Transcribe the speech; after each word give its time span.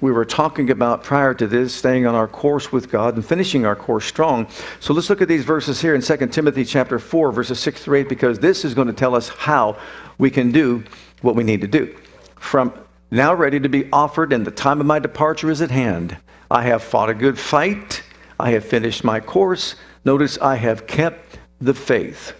we 0.00 0.12
were 0.12 0.24
talking 0.24 0.70
about 0.70 1.02
prior 1.02 1.32
to 1.34 1.46
this, 1.46 1.74
staying 1.74 2.06
on 2.06 2.14
our 2.14 2.28
course 2.28 2.70
with 2.70 2.90
God 2.90 3.14
and 3.14 3.24
finishing 3.24 3.64
our 3.64 3.76
course 3.76 4.04
strong. 4.04 4.46
So 4.78 4.92
let's 4.92 5.08
look 5.08 5.22
at 5.22 5.28
these 5.28 5.44
verses 5.44 5.80
here 5.80 5.94
in 5.94 6.02
2 6.02 6.26
Timothy 6.26 6.64
chapter 6.64 6.98
4, 6.98 7.32
verses 7.32 7.58
6 7.60 7.82
through 7.82 8.00
8, 8.00 8.08
because 8.08 8.38
this 8.38 8.64
is 8.64 8.74
going 8.74 8.88
to 8.88 8.92
tell 8.92 9.14
us 9.14 9.28
how 9.28 9.78
we 10.18 10.30
can 10.30 10.52
do 10.52 10.84
what 11.22 11.34
we 11.34 11.44
need 11.44 11.62
to 11.62 11.66
do. 11.66 11.96
From 12.38 12.74
now 13.10 13.32
ready 13.32 13.58
to 13.58 13.68
be 13.68 13.90
offered, 13.90 14.32
and 14.32 14.46
the 14.46 14.50
time 14.50 14.80
of 14.80 14.86
my 14.86 14.98
departure 14.98 15.50
is 15.50 15.62
at 15.62 15.70
hand. 15.70 16.16
I 16.50 16.62
have 16.64 16.82
fought 16.82 17.08
a 17.08 17.14
good 17.14 17.38
fight. 17.38 18.02
I 18.38 18.50
have 18.50 18.64
finished 18.64 19.02
my 19.02 19.20
course. 19.20 19.76
Notice 20.04 20.36
I 20.38 20.56
have 20.56 20.86
kept 20.86 21.38
the 21.60 21.72
faith. 21.72 22.34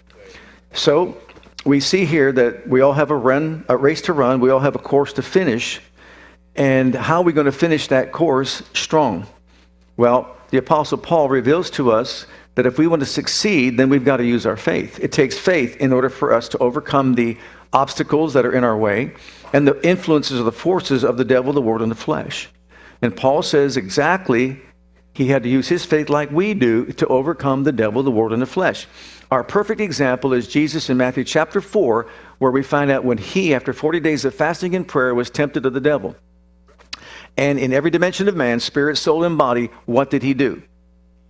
So 0.72 1.16
we 1.64 1.80
see 1.80 2.04
here 2.04 2.32
that 2.32 2.68
we 2.68 2.82
all 2.82 2.92
have 2.92 3.10
a 3.10 3.16
run, 3.16 3.64
a 3.68 3.76
race 3.76 4.02
to 4.02 4.12
run. 4.12 4.40
We 4.40 4.50
all 4.50 4.60
have 4.60 4.76
a 4.76 4.80
course 4.80 5.14
to 5.14 5.22
finish. 5.22 5.80
And 6.56 6.94
how 6.94 7.18
are 7.18 7.24
we 7.24 7.32
going 7.32 7.46
to 7.46 7.52
finish 7.52 7.88
that 7.88 8.12
course 8.12 8.62
strong? 8.72 9.26
Well, 9.96 10.36
the 10.50 10.58
Apostle 10.58 10.98
Paul 10.98 11.28
reveals 11.28 11.70
to 11.70 11.92
us 11.92 12.26
that 12.54 12.66
if 12.66 12.78
we 12.78 12.86
want 12.86 13.00
to 13.00 13.06
succeed, 13.06 13.76
then 13.76 13.90
we've 13.90 14.04
got 14.04 14.16
to 14.16 14.24
use 14.24 14.46
our 14.46 14.56
faith. 14.56 14.98
It 15.00 15.12
takes 15.12 15.36
faith 15.36 15.76
in 15.76 15.92
order 15.92 16.08
for 16.08 16.32
us 16.32 16.48
to 16.50 16.58
overcome 16.58 17.14
the 17.14 17.36
obstacles 17.72 18.32
that 18.32 18.46
are 18.46 18.52
in 18.52 18.64
our 18.64 18.76
way 18.76 19.12
and 19.52 19.68
the 19.68 19.86
influences 19.86 20.38
of 20.38 20.46
the 20.46 20.52
forces 20.52 21.04
of 21.04 21.18
the 21.18 21.24
devil, 21.24 21.52
the 21.52 21.60
world, 21.60 21.82
and 21.82 21.90
the 21.90 21.96
flesh. 21.96 22.48
And 23.02 23.14
Paul 23.14 23.42
says 23.42 23.76
exactly 23.76 24.60
he 25.12 25.26
had 25.28 25.42
to 25.42 25.48
use 25.48 25.68
his 25.68 25.84
faith 25.84 26.08
like 26.08 26.30
we 26.30 26.54
do 26.54 26.86
to 26.92 27.06
overcome 27.06 27.64
the 27.64 27.72
devil, 27.72 28.02
the 28.02 28.10
world, 28.10 28.32
and 28.32 28.40
the 28.40 28.46
flesh. 28.46 28.86
Our 29.30 29.42
perfect 29.42 29.80
example 29.80 30.32
is 30.32 30.46
Jesus 30.46 30.88
in 30.88 30.96
Matthew 30.96 31.24
chapter 31.24 31.60
4, 31.60 32.06
where 32.38 32.50
we 32.50 32.62
find 32.62 32.90
out 32.90 33.04
when 33.04 33.18
he, 33.18 33.54
after 33.54 33.72
40 33.72 34.00
days 34.00 34.24
of 34.24 34.34
fasting 34.34 34.74
and 34.74 34.86
prayer, 34.86 35.14
was 35.14 35.30
tempted 35.30 35.64
of 35.66 35.72
the 35.72 35.80
devil. 35.80 36.16
And 37.36 37.58
in 37.58 37.72
every 37.72 37.90
dimension 37.90 38.28
of 38.28 38.36
man, 38.36 38.60
spirit, 38.60 38.96
soul, 38.96 39.24
and 39.24 39.36
body, 39.36 39.70
what 39.84 40.10
did 40.10 40.22
he 40.22 40.34
do? 40.34 40.62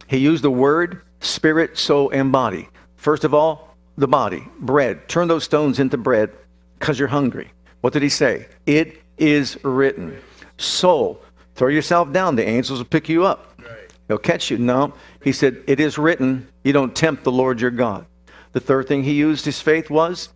He 0.06 0.18
used 0.18 0.44
the 0.44 0.50
word 0.50 1.02
spirit, 1.20 1.76
soul, 1.78 2.10
and 2.10 2.30
body. 2.30 2.68
First 2.96 3.24
of 3.24 3.34
all, 3.34 3.76
the 3.96 4.06
body, 4.06 4.46
bread. 4.60 5.08
Turn 5.08 5.28
those 5.28 5.44
stones 5.44 5.78
into 5.78 5.96
bread 5.96 6.30
because 6.78 6.98
you're 6.98 7.08
hungry. 7.08 7.50
What 7.80 7.92
did 7.92 8.02
he 8.02 8.08
say? 8.08 8.46
It 8.66 9.02
is 9.18 9.58
written. 9.64 10.20
Soul, 10.58 11.22
throw 11.54 11.68
yourself 11.68 12.12
down. 12.12 12.36
The 12.36 12.46
angels 12.46 12.78
will 12.78 12.86
pick 12.86 13.08
you 13.08 13.24
up. 13.24 13.58
They'll 14.06 14.18
catch 14.18 14.50
you. 14.50 14.58
No, 14.58 14.94
he 15.22 15.32
said, 15.32 15.62
It 15.66 15.80
is 15.80 15.98
written, 15.98 16.48
you 16.62 16.72
don't 16.72 16.94
tempt 16.94 17.24
the 17.24 17.32
Lord 17.32 17.60
your 17.60 17.70
God. 17.70 18.06
The 18.52 18.60
third 18.60 18.86
thing 18.88 19.02
he 19.02 19.12
used 19.12 19.44
his 19.44 19.60
faith 19.60 19.90
was 19.90 20.28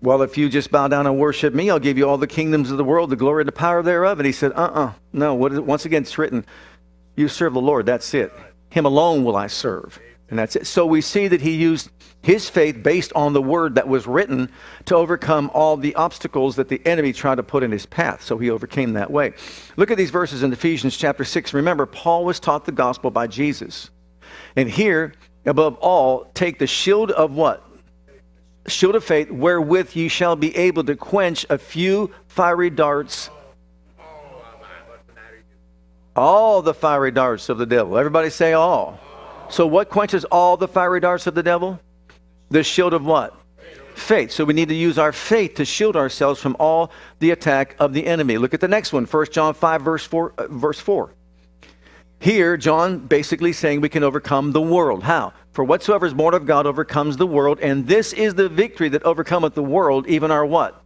well, 0.00 0.22
if 0.22 0.38
you 0.38 0.48
just 0.48 0.70
bow 0.70 0.88
down 0.88 1.06
and 1.06 1.18
worship 1.18 1.54
me, 1.54 1.70
I'll 1.70 1.78
give 1.78 1.98
you 1.98 2.08
all 2.08 2.18
the 2.18 2.26
kingdoms 2.26 2.70
of 2.70 2.78
the 2.78 2.84
world, 2.84 3.10
the 3.10 3.16
glory 3.16 3.42
and 3.42 3.48
the 3.48 3.52
power 3.52 3.82
thereof. 3.82 4.18
And 4.20 4.26
he 4.26 4.32
said, 4.32 4.52
uh 4.52 4.56
uh-uh, 4.66 4.86
uh 4.86 4.92
no. 5.12 5.34
What 5.34 5.52
is, 5.52 5.60
once 5.60 5.84
again, 5.84 6.02
it's 6.02 6.18
written, 6.18 6.44
you 7.16 7.28
serve 7.28 7.54
the 7.54 7.60
Lord. 7.60 7.86
That's 7.86 8.14
it. 8.14 8.32
Him 8.70 8.84
alone 8.84 9.24
will 9.24 9.36
I 9.36 9.48
serve. 9.48 9.98
And 10.30 10.38
that's 10.38 10.56
it. 10.56 10.66
So 10.66 10.86
we 10.86 11.00
see 11.00 11.26
that 11.28 11.40
he 11.40 11.52
used 11.52 11.90
his 12.22 12.48
faith 12.48 12.82
based 12.82 13.12
on 13.14 13.32
the 13.32 13.42
word 13.42 13.74
that 13.76 13.88
was 13.88 14.06
written 14.06 14.50
to 14.84 14.94
overcome 14.94 15.50
all 15.54 15.76
the 15.76 15.94
obstacles 15.94 16.56
that 16.56 16.68
the 16.68 16.84
enemy 16.86 17.12
tried 17.12 17.36
to 17.36 17.42
put 17.42 17.62
in 17.62 17.72
his 17.72 17.86
path. 17.86 18.22
So 18.22 18.38
he 18.38 18.50
overcame 18.50 18.92
that 18.92 19.10
way. 19.10 19.32
Look 19.76 19.90
at 19.90 19.96
these 19.96 20.10
verses 20.10 20.42
in 20.42 20.52
Ephesians 20.52 20.96
chapter 20.96 21.24
6. 21.24 21.54
Remember, 21.54 21.86
Paul 21.86 22.24
was 22.24 22.38
taught 22.38 22.66
the 22.66 22.72
gospel 22.72 23.10
by 23.10 23.26
Jesus. 23.26 23.90
And 24.54 24.68
here, 24.68 25.14
above 25.46 25.76
all, 25.76 26.30
take 26.34 26.58
the 26.58 26.66
shield 26.66 27.10
of 27.12 27.32
what? 27.32 27.67
Shield 28.68 28.94
of 28.94 29.04
faith, 29.04 29.30
wherewith 29.30 29.94
ye 29.94 30.08
shall 30.08 30.36
be 30.36 30.54
able 30.56 30.84
to 30.84 30.96
quench 30.96 31.46
a 31.50 31.58
few 31.58 32.10
fiery 32.26 32.70
darts. 32.70 33.30
All 36.14 36.62
the 36.62 36.74
fiery 36.74 37.10
darts 37.10 37.48
of 37.48 37.58
the 37.58 37.66
devil. 37.66 37.96
Everybody 37.96 38.30
say 38.30 38.52
all. 38.52 38.98
So, 39.50 39.66
what 39.66 39.88
quenches 39.88 40.24
all 40.26 40.56
the 40.56 40.68
fiery 40.68 41.00
darts 41.00 41.26
of 41.26 41.34
the 41.34 41.42
devil? 41.42 41.80
The 42.50 42.62
shield 42.62 42.92
of 42.92 43.04
what? 43.04 43.34
Faith. 43.94 44.32
So, 44.32 44.44
we 44.44 44.52
need 44.52 44.68
to 44.68 44.74
use 44.74 44.98
our 44.98 45.12
faith 45.12 45.54
to 45.54 45.64
shield 45.64 45.96
ourselves 45.96 46.40
from 46.40 46.56
all 46.58 46.90
the 47.20 47.30
attack 47.30 47.76
of 47.78 47.92
the 47.92 48.06
enemy. 48.06 48.36
Look 48.36 48.52
at 48.52 48.60
the 48.60 48.68
next 48.68 48.92
one 48.92 49.04
1 49.04 49.26
John 49.30 49.54
5, 49.54 49.82
verse 49.82 50.04
4. 50.04 50.34
Uh, 50.36 50.46
verse 50.48 50.80
4. 50.80 51.14
Here, 52.20 52.56
John 52.56 52.98
basically 52.98 53.52
saying 53.52 53.80
we 53.80 53.88
can 53.88 54.02
overcome 54.02 54.52
the 54.52 54.60
world. 54.60 55.04
How? 55.04 55.32
For 55.58 55.64
whatsoever 55.64 56.06
is 56.06 56.14
born 56.14 56.34
of 56.34 56.46
God 56.46 56.66
overcomes 56.66 57.16
the 57.16 57.26
world, 57.26 57.58
and 57.58 57.84
this 57.84 58.12
is 58.12 58.36
the 58.36 58.48
victory 58.48 58.88
that 58.90 59.02
overcometh 59.02 59.54
the 59.54 59.62
world, 59.64 60.06
even 60.06 60.30
our 60.30 60.46
what? 60.46 60.84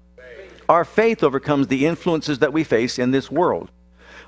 Our 0.66 0.86
faith 0.86 1.22
overcomes 1.22 1.66
the 1.66 1.84
influences 1.84 2.38
that 2.38 2.54
we 2.54 2.64
face 2.64 2.98
in 2.98 3.10
this 3.10 3.30
world. 3.30 3.70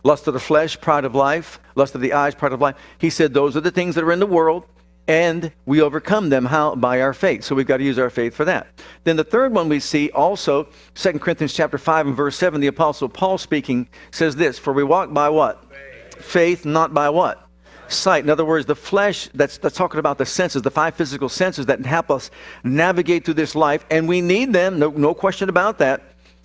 Lust 0.03 0.29
of 0.29 0.35
the 0.35 0.41
flesh, 0.41 0.79
pride 0.79 1.07
of 1.07 1.15
life, 1.15 1.61
lust 1.77 1.95
of 1.95 2.03
the 2.03 2.13
eyes, 2.13 2.35
pride 2.35 2.53
of 2.53 2.61
life. 2.61 2.77
He 2.99 3.09
said 3.09 3.33
those 3.33 3.57
are 3.57 3.63
the 3.63 3.71
things 3.71 3.95
that 3.95 4.05
are 4.05 4.13
in 4.13 4.21
the 4.21 4.27
world, 4.27 4.67
and 5.09 5.51
we 5.65 5.81
overcome 5.81 6.29
them 6.29 6.45
how 6.45 6.75
by 6.75 7.01
our 7.01 7.15
faith 7.15 7.43
so 7.43 7.55
we've 7.55 7.67
got 7.67 7.79
to 7.79 7.85
use 7.85 7.99
our 7.99 8.11
faith 8.11 8.35
for 8.35 8.47
that 8.47 8.67
then 9.05 9.17
the 9.17 9.25
third 9.25 9.53
one 9.53 9.69
we 9.69 9.79
see 9.79 10.11
also 10.13 10.67
2 10.95 11.19
corinthians 11.19 11.53
chapter 11.53 11.77
5 11.77 12.07
and 12.07 12.17
verse 12.17 12.37
7 12.37 12.59
the 12.59 12.69
apostle 12.69 13.07
paul 13.07 13.37
speaking 13.37 13.87
says 14.13 14.35
this 14.37 14.59
for 14.59 14.73
we 14.73 14.83
walk 14.83 15.13
by 15.13 15.29
what 15.29 15.63
faith, 15.71 16.25
faith 16.25 16.65
not 16.65 16.95
by 16.95 17.11
what 17.11 17.44
sight. 17.93 18.25
In 18.25 18.31
other 18.31 18.45
words, 18.45 18.67
the 18.67 18.75
flesh, 18.75 19.29
that's, 19.35 19.59
that's 19.59 19.77
talking 19.77 20.01
about 20.01 20.19
the 20.19 20.27
senses, 20.27 20.63
the 20.63 20.71
five 20.71 20.95
physical 20.95 21.29
senses 21.29 21.67
that 21.67 21.85
help 21.85 22.11
us 22.11 22.31
navigate 22.63 23.25
through 23.25 23.35
this 23.35 23.55
life, 23.55 23.85
and 23.91 24.09
we 24.09 24.21
need 24.21 24.53
them, 24.53 24.79
no, 24.79 24.91
no 24.91 25.15
question 25.15 25.49
about 25.49 25.79
that, 25.79 26.03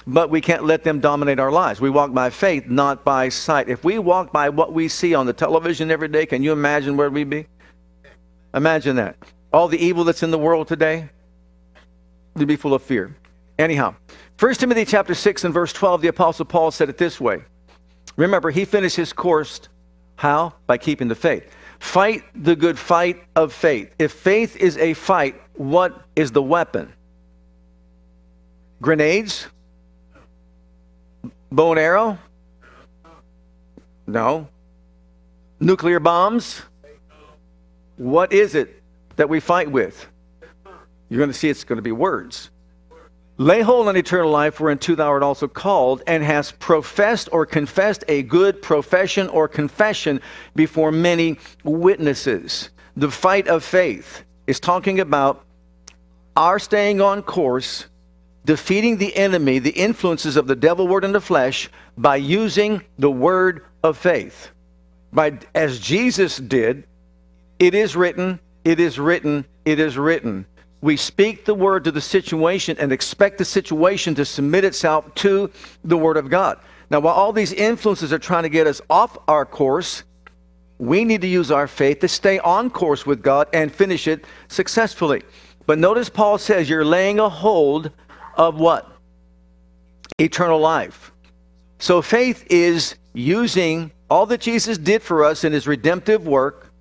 but 0.07 0.29
we 0.29 0.41
can't 0.41 0.63
let 0.63 0.83
them 0.83 0.99
dominate 0.99 1.39
our 1.39 1.51
lives. 1.51 1.79
We 1.79 1.89
walk 1.89 2.13
by 2.13 2.29
faith, 2.29 2.67
not 2.67 3.03
by 3.03 3.29
sight. 3.29 3.69
If 3.69 3.83
we 3.83 3.99
walk 3.99 4.31
by 4.31 4.49
what 4.49 4.73
we 4.73 4.87
see 4.87 5.13
on 5.13 5.25
the 5.25 5.33
television 5.33 5.91
every 5.91 6.07
day, 6.07 6.25
can 6.25 6.41
you 6.41 6.51
imagine 6.51 6.97
where 6.97 7.09
we'd 7.09 7.29
be? 7.29 7.47
Imagine 8.53 8.95
that. 8.95 9.15
All 9.53 9.67
the 9.67 9.77
evil 9.77 10.03
that's 10.03 10.23
in 10.23 10.31
the 10.31 10.37
world 10.37 10.67
today, 10.67 11.09
we'd 12.35 12.47
be 12.47 12.55
full 12.55 12.73
of 12.73 12.81
fear. 12.81 13.15
Anyhow, 13.57 13.95
1 14.39 14.53
Timothy 14.55 14.85
chapter 14.85 15.13
6 15.13 15.43
and 15.43 15.53
verse 15.53 15.73
12, 15.73 16.01
the 16.01 16.07
Apostle 16.07 16.45
Paul 16.45 16.71
said 16.71 16.89
it 16.89 16.97
this 16.97 17.19
way. 17.19 17.43
Remember, 18.15 18.51
he 18.51 18.65
finished 18.65 18.95
his 18.95 19.13
course 19.13 19.68
how? 20.19 20.53
By 20.67 20.77
keeping 20.77 21.07
the 21.07 21.15
faith. 21.15 21.49
Fight 21.79 22.25
the 22.35 22.53
good 22.53 22.77
fight 22.77 23.23
of 23.37 23.53
faith. 23.53 23.95
If 23.97 24.11
faith 24.11 24.57
is 24.57 24.77
a 24.77 24.93
fight, 24.93 25.41
what 25.53 26.01
is 26.13 26.33
the 26.33 26.41
weapon? 26.41 26.91
Grenades? 28.81 29.47
Bow 31.49 31.71
and 31.71 31.79
arrow? 31.79 32.17
No. 34.07 34.49
Nuclear 35.61 36.01
bombs? 36.01 36.63
What 37.95 38.33
is 38.33 38.55
it 38.55 38.83
that 39.15 39.29
we 39.29 39.39
fight 39.39 39.71
with? 39.71 40.05
You're 41.07 41.19
going 41.19 41.29
to 41.29 41.33
see 41.33 41.47
it's 41.47 41.63
going 41.63 41.77
to 41.77 41.81
be 41.81 41.93
words. 41.93 42.49
Lay 43.39 43.61
hold 43.61 43.87
on 43.87 43.95
eternal 43.95 44.29
life, 44.29 44.59
whereunto 44.59 44.95
thou 44.95 45.07
art 45.07 45.23
also 45.23 45.47
called, 45.47 46.03
and 46.05 46.21
hast 46.21 46.59
professed 46.59 47.29
or 47.31 47.45
confessed 47.45 48.03
a 48.09 48.21
good 48.21 48.61
profession 48.61 49.29
or 49.29 49.47
confession 49.47 50.19
before 50.55 50.91
many 50.91 51.39
witnesses. 51.63 52.69
The 52.97 53.09
fight 53.09 53.47
of 53.47 53.63
faith 53.63 54.23
is 54.45 54.59
talking 54.59 54.99
about 54.99 55.45
our 56.35 56.59
staying 56.59 56.99
on 56.99 57.21
course, 57.21 57.85
defeating 58.43 58.97
the 58.97 59.15
enemy, 59.15 59.59
the 59.59 59.69
influences 59.69 60.35
of 60.35 60.47
the 60.47 60.55
devil, 60.57 60.85
word, 60.85 61.05
and 61.05 61.15
the 61.15 61.21
flesh, 61.21 61.69
by 61.97 62.17
using 62.17 62.83
the 62.97 63.09
word 63.09 63.63
of 63.83 63.97
faith. 63.97 64.51
By, 65.13 65.39
as 65.55 65.79
Jesus 65.79 66.35
did, 66.35 66.83
it 67.57 67.73
is 67.73 67.95
written, 67.95 68.41
it 68.65 68.81
is 68.81 68.99
written, 68.99 69.45
it 69.63 69.79
is 69.79 69.97
written 69.97 70.45
we 70.81 70.95
speak 70.95 71.45
the 71.45 71.53
word 71.53 71.83
to 71.83 71.91
the 71.91 72.01
situation 72.01 72.77
and 72.79 72.91
expect 72.91 73.37
the 73.37 73.45
situation 73.45 74.15
to 74.15 74.25
submit 74.25 74.63
itself 74.63 75.13
to 75.15 75.51
the 75.83 75.97
word 75.97 76.17
of 76.17 76.29
God. 76.29 76.59
Now, 76.89 77.01
while 77.01 77.13
all 77.13 77.33
these 77.33 77.53
influences 77.53 78.13
are 78.13 78.19
trying 78.19 78.43
to 78.43 78.49
get 78.49 78.65
us 78.65 78.81
off 78.89 79.17
our 79.27 79.45
course, 79.45 80.03
we 80.77 81.03
need 81.03 81.21
to 81.21 81.27
use 81.27 81.51
our 81.51 81.67
faith 81.67 81.99
to 81.99 82.07
stay 82.07 82.39
on 82.39 82.69
course 82.69 83.05
with 83.05 83.21
God 83.21 83.47
and 83.53 83.71
finish 83.71 84.07
it 84.07 84.23
successfully. 84.47 85.23
But 85.65 85.77
notice 85.77 86.09
Paul 86.09 86.37
says 86.37 86.69
you're 86.69 86.85
laying 86.85 87.19
a 87.19 87.29
hold 87.29 87.91
of 88.35 88.59
what? 88.59 88.89
Eternal 90.17 90.59
life. 90.59 91.11
So 91.77 92.01
faith 92.01 92.45
is 92.49 92.95
using 93.13 93.91
all 94.09 94.25
that 94.27 94.41
Jesus 94.41 94.77
did 94.77 95.01
for 95.01 95.23
us 95.23 95.43
in 95.43 95.53
his 95.53 95.67
redemptive 95.67 96.25
work, 96.25 96.71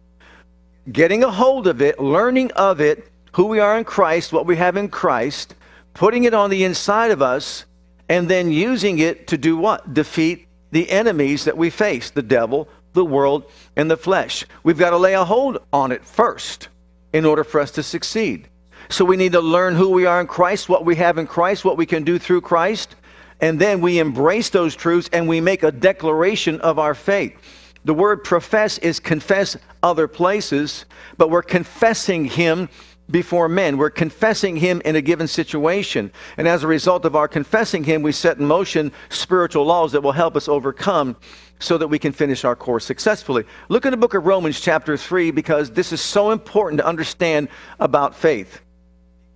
getting 0.91 1.25
a 1.25 1.31
hold 1.31 1.67
of 1.67 1.83
it, 1.83 2.00
learning 2.00 2.53
of 2.53 2.81
it, 2.81 3.11
who 3.33 3.47
we 3.47 3.61
are 3.61 3.79
in 3.79 3.85
Christ, 3.85 4.33
what 4.33 4.47
we 4.47 4.57
have 4.57 4.77
in 4.77 4.89
Christ, 4.89 5.55
putting 5.95 6.25
it 6.25 6.35
on 6.35 6.51
the 6.51 6.65
inside 6.65 7.11
of 7.11 7.23
us, 7.23 7.65
and 8.09 8.29
then 8.29 8.51
using 8.51 8.99
it 8.99 9.27
to 9.29 9.39
do 9.39 9.57
what? 9.57 9.95
Defeat 9.95 10.49
the 10.71 10.91
enemies 10.91 11.45
that 11.45 11.57
we 11.57 11.71
face 11.71 12.11
the 12.11 12.23
devil, 12.23 12.69
the 12.93 13.05
world, 13.05 13.45
and 13.77 13.91
the 13.91 13.97
flesh. 13.97 14.45
We've 14.63 14.79
got 14.79 14.91
to 14.91 14.97
lay 14.97 15.15
a 15.15 15.25
hold 15.25 15.59
on 15.73 15.93
it 15.93 16.05
first 16.05 16.69
in 17.13 17.25
order 17.25 17.45
for 17.45 17.61
us 17.61 17.71
to 17.73 17.83
succeed. 17.83 18.49
So 18.89 19.05
we 19.05 19.17
need 19.17 19.33
to 19.33 19.41
learn 19.41 19.75
who 19.75 19.91
we 19.91 20.07
are 20.07 20.21
in 20.21 20.27
Christ, 20.27 20.69
what 20.69 20.85
we 20.85 20.97
have 20.97 21.19
in 21.19 21.27
Christ, 21.27 21.65
what 21.65 21.77
we 21.77 21.87
can 21.87 22.05
do 22.05 22.19
through 22.19 22.41
Christ, 22.41 22.97
and 23.41 23.61
then 23.61 23.81
we 23.81 23.99
embrace 23.99 24.51
those 24.51 24.75
truths 24.75 25.09
and 25.13 25.29
we 25.29 25.41
make 25.41 25.63
a 25.63 25.71
declaration 25.71 26.61
of 26.61 26.79
our 26.79 26.95
faith. 26.95 27.37
The 27.85 27.95
word 27.95 28.25
profess 28.25 28.79
is 28.79 28.99
confess 28.99 29.57
other 29.83 30.09
places, 30.09 30.85
but 31.17 31.31
we're 31.31 31.43
confessing 31.43 32.25
Him 32.25 32.69
before 33.11 33.49
men. 33.49 33.77
We're 33.77 33.91
confessing 33.91 34.57
Him 34.57 34.83
in 34.85 34.97
a 34.97 35.01
given 35.01 35.29
situation. 35.29 36.13
And 36.37 36.47
as 36.47 36.63
a 36.63 36.67
result 36.67 37.05
of 37.05 37.17
our 37.17 37.29
confessing 37.29 37.85
Him, 37.85 38.03
we 38.03 38.13
set 38.13 38.39
in 38.39 38.47
motion 38.47 38.93
spiritual 39.09 39.65
laws 39.65 39.93
that 39.93 40.03
will 40.03 40.13
help 40.13 40.37
us 40.37 40.49
overcome 40.49 41.17
so 41.59 41.79
that 41.79 41.89
we 41.89 41.99
can 41.99 42.13
finish 42.13 42.45
our 42.45 42.55
course 42.55 42.85
successfully. 42.85 43.45
Look 43.69 43.85
in 43.85 43.91
the 43.91 43.97
book 43.97 44.15
of 44.15 44.27
Romans, 44.27 44.61
chapter 44.61 44.97
3, 44.97 45.31
because 45.31 45.71
this 45.71 45.93
is 45.93 46.01
so 46.01 46.31
important 46.31 46.79
to 46.79 46.87
understand 46.87 47.49
about 47.81 48.15
faith. 48.15 48.61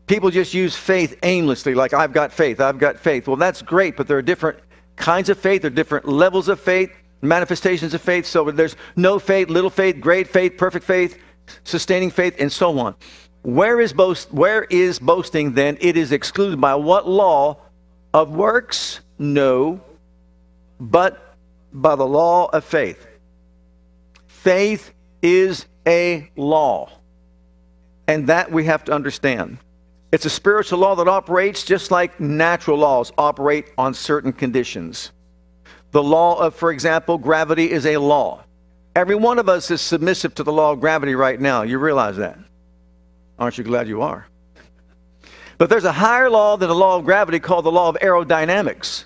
People 0.06 0.30
just 0.30 0.52
use 0.54 0.76
faith 0.76 1.18
aimlessly, 1.22 1.74
like, 1.74 1.94
I've 1.94 2.12
got 2.12 2.32
faith, 2.32 2.60
I've 2.60 2.78
got 2.78 2.98
faith. 2.98 3.26
Well, 3.26 3.36
that's 3.36 3.62
great, 3.62 3.96
but 3.96 4.06
there 4.06 4.18
are 4.18 4.22
different 4.22 4.58
kinds 4.96 5.30
of 5.30 5.38
faith, 5.38 5.62
there 5.62 5.70
are 5.70 5.74
different 5.74 6.06
levels 6.06 6.48
of 6.48 6.60
faith, 6.60 6.90
manifestations 7.22 7.94
of 7.94 8.02
faith. 8.02 8.26
So 8.26 8.50
there's 8.50 8.76
no 8.96 9.18
faith, 9.18 9.48
little 9.48 9.70
faith, 9.70 10.00
great 10.00 10.28
faith, 10.28 10.56
perfect 10.58 10.84
faith, 10.84 11.18
sustaining 11.64 12.10
faith, 12.10 12.36
and 12.38 12.52
so 12.52 12.78
on. 12.78 12.94
Where 13.42 13.80
is, 13.80 13.92
boast, 13.92 14.32
where 14.32 14.64
is 14.64 14.98
boasting 14.98 15.52
then? 15.52 15.76
It 15.80 15.96
is 15.96 16.12
excluded 16.12 16.60
by 16.60 16.76
what 16.76 17.08
law 17.08 17.58
of 18.14 18.30
works? 18.30 19.00
No, 19.18 19.80
but 20.78 21.36
by 21.72 21.96
the 21.96 22.06
law 22.06 22.46
of 22.46 22.64
faith. 22.64 23.06
Faith 24.26 24.92
is 25.22 25.66
a 25.86 26.30
law, 26.36 26.90
and 28.06 28.28
that 28.28 28.50
we 28.50 28.64
have 28.64 28.84
to 28.84 28.92
understand. 28.92 29.58
It's 30.12 30.26
a 30.26 30.30
spiritual 30.30 30.80
law 30.80 30.94
that 30.96 31.08
operates 31.08 31.64
just 31.64 31.90
like 31.90 32.20
natural 32.20 32.78
laws 32.78 33.12
operate 33.16 33.72
on 33.78 33.94
certain 33.94 34.32
conditions. 34.32 35.10
The 35.92 36.02
law 36.02 36.38
of, 36.38 36.54
for 36.54 36.70
example, 36.70 37.18
gravity 37.18 37.70
is 37.70 37.86
a 37.86 37.96
law. 37.96 38.44
Every 38.94 39.14
one 39.14 39.38
of 39.38 39.48
us 39.48 39.70
is 39.70 39.80
submissive 39.80 40.34
to 40.34 40.42
the 40.42 40.52
law 40.52 40.72
of 40.72 40.80
gravity 40.80 41.14
right 41.14 41.40
now. 41.40 41.62
You 41.62 41.78
realize 41.78 42.16
that? 42.18 42.38
Aren't 43.38 43.58
you 43.58 43.64
glad 43.64 43.88
you 43.88 44.02
are? 44.02 44.26
But 45.58 45.70
there's 45.70 45.84
a 45.84 45.92
higher 45.92 46.28
law 46.28 46.56
than 46.56 46.68
the 46.68 46.74
law 46.74 46.96
of 46.96 47.04
gravity 47.04 47.38
called 47.38 47.64
the 47.64 47.72
law 47.72 47.88
of 47.88 47.96
aerodynamics. 47.96 49.04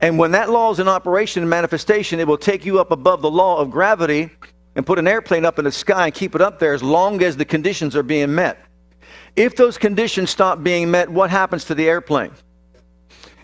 And 0.00 0.18
when 0.18 0.30
that 0.32 0.50
law 0.50 0.70
is 0.70 0.78
in 0.78 0.88
operation 0.88 1.42
and 1.42 1.50
manifestation, 1.50 2.20
it 2.20 2.26
will 2.28 2.38
take 2.38 2.64
you 2.64 2.78
up 2.78 2.90
above 2.92 3.20
the 3.20 3.30
law 3.30 3.58
of 3.58 3.70
gravity 3.70 4.30
and 4.76 4.86
put 4.86 4.98
an 4.98 5.08
airplane 5.08 5.44
up 5.44 5.58
in 5.58 5.64
the 5.64 5.72
sky 5.72 6.06
and 6.06 6.14
keep 6.14 6.34
it 6.36 6.40
up 6.40 6.60
there 6.60 6.72
as 6.72 6.82
long 6.82 7.22
as 7.22 7.36
the 7.36 7.44
conditions 7.44 7.96
are 7.96 8.04
being 8.04 8.32
met. 8.32 8.58
If 9.34 9.56
those 9.56 9.76
conditions 9.76 10.30
stop 10.30 10.62
being 10.62 10.90
met, 10.90 11.08
what 11.08 11.30
happens 11.30 11.64
to 11.64 11.74
the 11.74 11.88
airplane? 11.88 12.30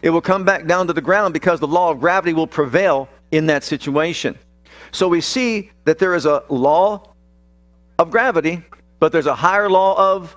It 0.03 0.11
will 0.11 0.21
come 0.21 0.45
back 0.45 0.67
down 0.67 0.87
to 0.87 0.93
the 0.93 1.01
ground 1.01 1.35
because 1.35 1.61
the 1.61 1.67
law 1.67 1.91
of 1.91 1.99
gravity 1.99 2.35
will 2.35 2.47
prevail 2.47 3.09
in 3.33 3.47
that 3.47 3.65
situation. 3.65 4.39
So 4.93 5.09
we 5.09 5.21
see 5.21 5.73
that 5.87 5.99
there 5.99 6.15
is 6.15 6.27
a 6.27 6.45
law 6.49 7.15
of 7.99 8.11
gravity 8.11 8.63
but 8.99 9.13
there's 9.13 9.27
a 9.27 9.35
higher 9.35 9.69
law 9.69 10.15
of 10.15 10.37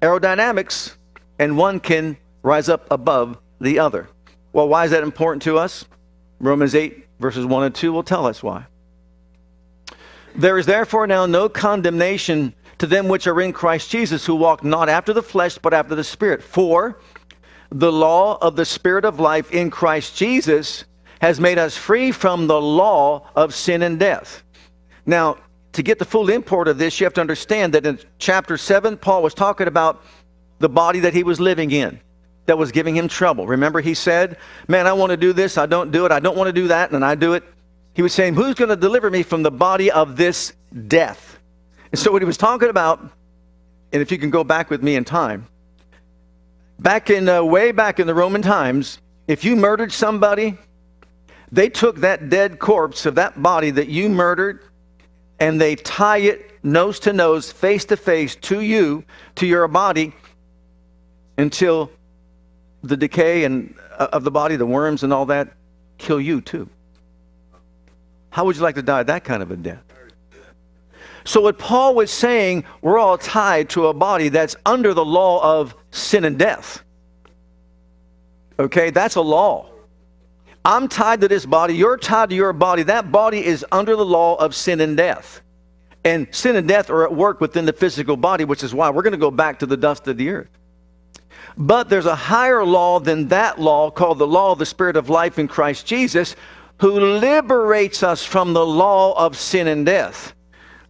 aerodynamics, 0.00 0.94
and 1.38 1.56
one 1.56 1.80
can 1.80 2.16
rise 2.42 2.68
up 2.68 2.86
above 2.90 3.38
the 3.60 3.78
other. 3.78 4.08
Well, 4.52 4.68
why 4.68 4.84
is 4.84 4.90
that 4.92 5.02
important 5.02 5.42
to 5.42 5.58
us? 5.58 5.84
Romans 6.40 6.74
8, 6.74 7.06
verses 7.18 7.46
1 7.46 7.64
and 7.64 7.74
2 7.74 7.92
will 7.92 8.02
tell 8.02 8.26
us 8.26 8.42
why. 8.42 8.66
There 10.36 10.58
is 10.58 10.66
therefore 10.66 11.06
now 11.06 11.26
no 11.26 11.48
condemnation 11.48 12.54
to 12.78 12.86
them 12.86 13.08
which 13.08 13.26
are 13.26 13.40
in 13.40 13.52
Christ 13.52 13.90
Jesus, 13.90 14.26
who 14.26 14.34
walk 14.34 14.64
not 14.64 14.88
after 14.88 15.12
the 15.12 15.22
flesh, 15.22 15.58
but 15.58 15.72
after 15.72 15.94
the 15.94 16.04
Spirit. 16.04 16.42
For 16.42 16.98
the 17.70 17.92
law 17.92 18.38
of 18.40 18.56
the 18.56 18.64
Spirit 18.64 19.04
of 19.04 19.20
life 19.20 19.50
in 19.52 19.70
Christ 19.70 20.16
Jesus 20.16 20.84
has 21.20 21.40
made 21.40 21.58
us 21.58 21.76
free 21.76 22.12
from 22.12 22.46
the 22.46 22.60
law 22.60 23.28
of 23.34 23.54
sin 23.54 23.82
and 23.82 23.98
death. 23.98 24.42
Now, 25.06 25.38
to 25.74 25.82
get 25.82 25.98
the 25.98 26.04
full 26.04 26.30
import 26.30 26.68
of 26.68 26.78
this, 26.78 26.98
you 26.98 27.04
have 27.04 27.14
to 27.14 27.20
understand 27.20 27.74
that 27.74 27.84
in 27.84 27.98
chapter 28.18 28.56
7, 28.56 28.96
Paul 28.96 29.22
was 29.22 29.34
talking 29.34 29.68
about 29.68 30.02
the 30.60 30.68
body 30.68 31.00
that 31.00 31.12
he 31.12 31.24
was 31.24 31.40
living 31.40 31.70
in 31.70 32.00
that 32.46 32.56
was 32.56 32.72
giving 32.72 32.96
him 32.96 33.08
trouble. 33.08 33.46
Remember, 33.46 33.80
he 33.80 33.94
said, 33.94 34.36
Man, 34.68 34.86
I 34.86 34.92
want 34.92 35.10
to 35.10 35.16
do 35.16 35.32
this, 35.32 35.58
I 35.58 35.66
don't 35.66 35.90
do 35.90 36.06
it, 36.06 36.12
I 36.12 36.20
don't 36.20 36.36
want 36.36 36.48
to 36.48 36.52
do 36.52 36.68
that, 36.68 36.92
and 36.92 37.04
I 37.04 37.14
do 37.14 37.34
it. 37.34 37.42
He 37.94 38.02
was 38.02 38.12
saying, 38.12 38.34
Who's 38.34 38.54
going 38.54 38.68
to 38.68 38.76
deliver 38.76 39.10
me 39.10 39.22
from 39.22 39.42
the 39.42 39.50
body 39.50 39.90
of 39.90 40.16
this 40.16 40.52
death? 40.86 41.38
And 41.90 41.98
so, 41.98 42.12
what 42.12 42.22
he 42.22 42.26
was 42.26 42.36
talking 42.36 42.68
about, 42.68 43.00
and 43.92 44.00
if 44.00 44.12
you 44.12 44.18
can 44.18 44.30
go 44.30 44.44
back 44.44 44.70
with 44.70 44.82
me 44.82 44.94
in 44.94 45.04
time, 45.04 45.46
back 46.78 47.10
in, 47.10 47.28
uh, 47.28 47.42
way 47.42 47.72
back 47.72 47.98
in 47.98 48.06
the 48.06 48.14
Roman 48.14 48.42
times, 48.42 48.98
if 49.26 49.44
you 49.44 49.56
murdered 49.56 49.92
somebody, 49.92 50.56
they 51.50 51.68
took 51.68 51.96
that 51.96 52.30
dead 52.30 52.58
corpse 52.58 53.06
of 53.06 53.16
that 53.16 53.42
body 53.42 53.70
that 53.70 53.88
you 53.88 54.08
murdered 54.08 54.60
and 55.44 55.60
they 55.60 55.76
tie 55.76 56.16
it 56.16 56.64
nose 56.64 56.98
to 56.98 57.12
nose, 57.12 57.52
face 57.52 57.84
to 57.84 57.98
face 57.98 58.34
to 58.34 58.62
you, 58.62 59.04
to 59.34 59.46
your 59.46 59.68
body, 59.68 60.14
until 61.36 61.90
the 62.82 62.96
decay 62.96 63.44
and 63.44 63.74
uh, 63.98 64.08
of 64.14 64.24
the 64.24 64.30
body, 64.30 64.56
the 64.56 64.64
worms 64.64 65.02
and 65.02 65.12
all 65.12 65.26
that, 65.26 65.52
kill 65.98 66.18
you 66.18 66.40
too. 66.40 66.66
How 68.30 68.46
would 68.46 68.56
you 68.56 68.62
like 68.62 68.76
to 68.76 68.82
die 68.82 69.02
that 69.02 69.24
kind 69.24 69.42
of 69.42 69.50
a 69.50 69.56
death? 69.56 69.82
So, 71.26 71.42
what 71.42 71.58
Paul 71.58 71.94
was 71.94 72.10
saying, 72.10 72.64
we're 72.80 72.98
all 72.98 73.18
tied 73.18 73.68
to 73.70 73.88
a 73.88 73.92
body 73.92 74.30
that's 74.30 74.56
under 74.64 74.94
the 74.94 75.04
law 75.04 75.60
of 75.60 75.74
sin 75.90 76.24
and 76.24 76.38
death. 76.38 76.82
Okay, 78.58 78.88
that's 78.88 79.16
a 79.16 79.20
law. 79.20 79.73
I'm 80.64 80.88
tied 80.88 81.20
to 81.20 81.28
this 81.28 81.44
body, 81.44 81.74
you're 81.74 81.98
tied 81.98 82.30
to 82.30 82.36
your 82.36 82.52
body. 82.52 82.84
That 82.84 83.12
body 83.12 83.44
is 83.44 83.64
under 83.70 83.96
the 83.96 84.04
law 84.04 84.36
of 84.36 84.54
sin 84.54 84.80
and 84.80 84.96
death. 84.96 85.42
And 86.04 86.26
sin 86.34 86.56
and 86.56 86.66
death 86.68 86.90
are 86.90 87.04
at 87.04 87.14
work 87.14 87.40
within 87.40 87.64
the 87.66 87.72
physical 87.72 88.16
body, 88.16 88.44
which 88.44 88.62
is 88.62 88.74
why 88.74 88.90
we're 88.90 89.02
going 89.02 89.12
to 89.12 89.18
go 89.18 89.30
back 89.30 89.58
to 89.58 89.66
the 89.66 89.76
dust 89.76 90.06
of 90.08 90.16
the 90.16 90.30
earth. 90.30 90.50
But 91.56 91.88
there's 91.88 92.06
a 92.06 92.14
higher 92.14 92.64
law 92.64 92.98
than 92.98 93.28
that 93.28 93.60
law 93.60 93.90
called 93.90 94.18
the 94.18 94.26
law 94.26 94.52
of 94.52 94.58
the 94.58 94.66
Spirit 94.66 94.96
of 94.96 95.08
life 95.08 95.38
in 95.38 95.48
Christ 95.48 95.86
Jesus, 95.86 96.34
who 96.78 96.98
liberates 96.98 98.02
us 98.02 98.24
from 98.24 98.52
the 98.52 98.64
law 98.64 99.12
of 99.18 99.36
sin 99.36 99.68
and 99.68 99.86
death. 99.86 100.34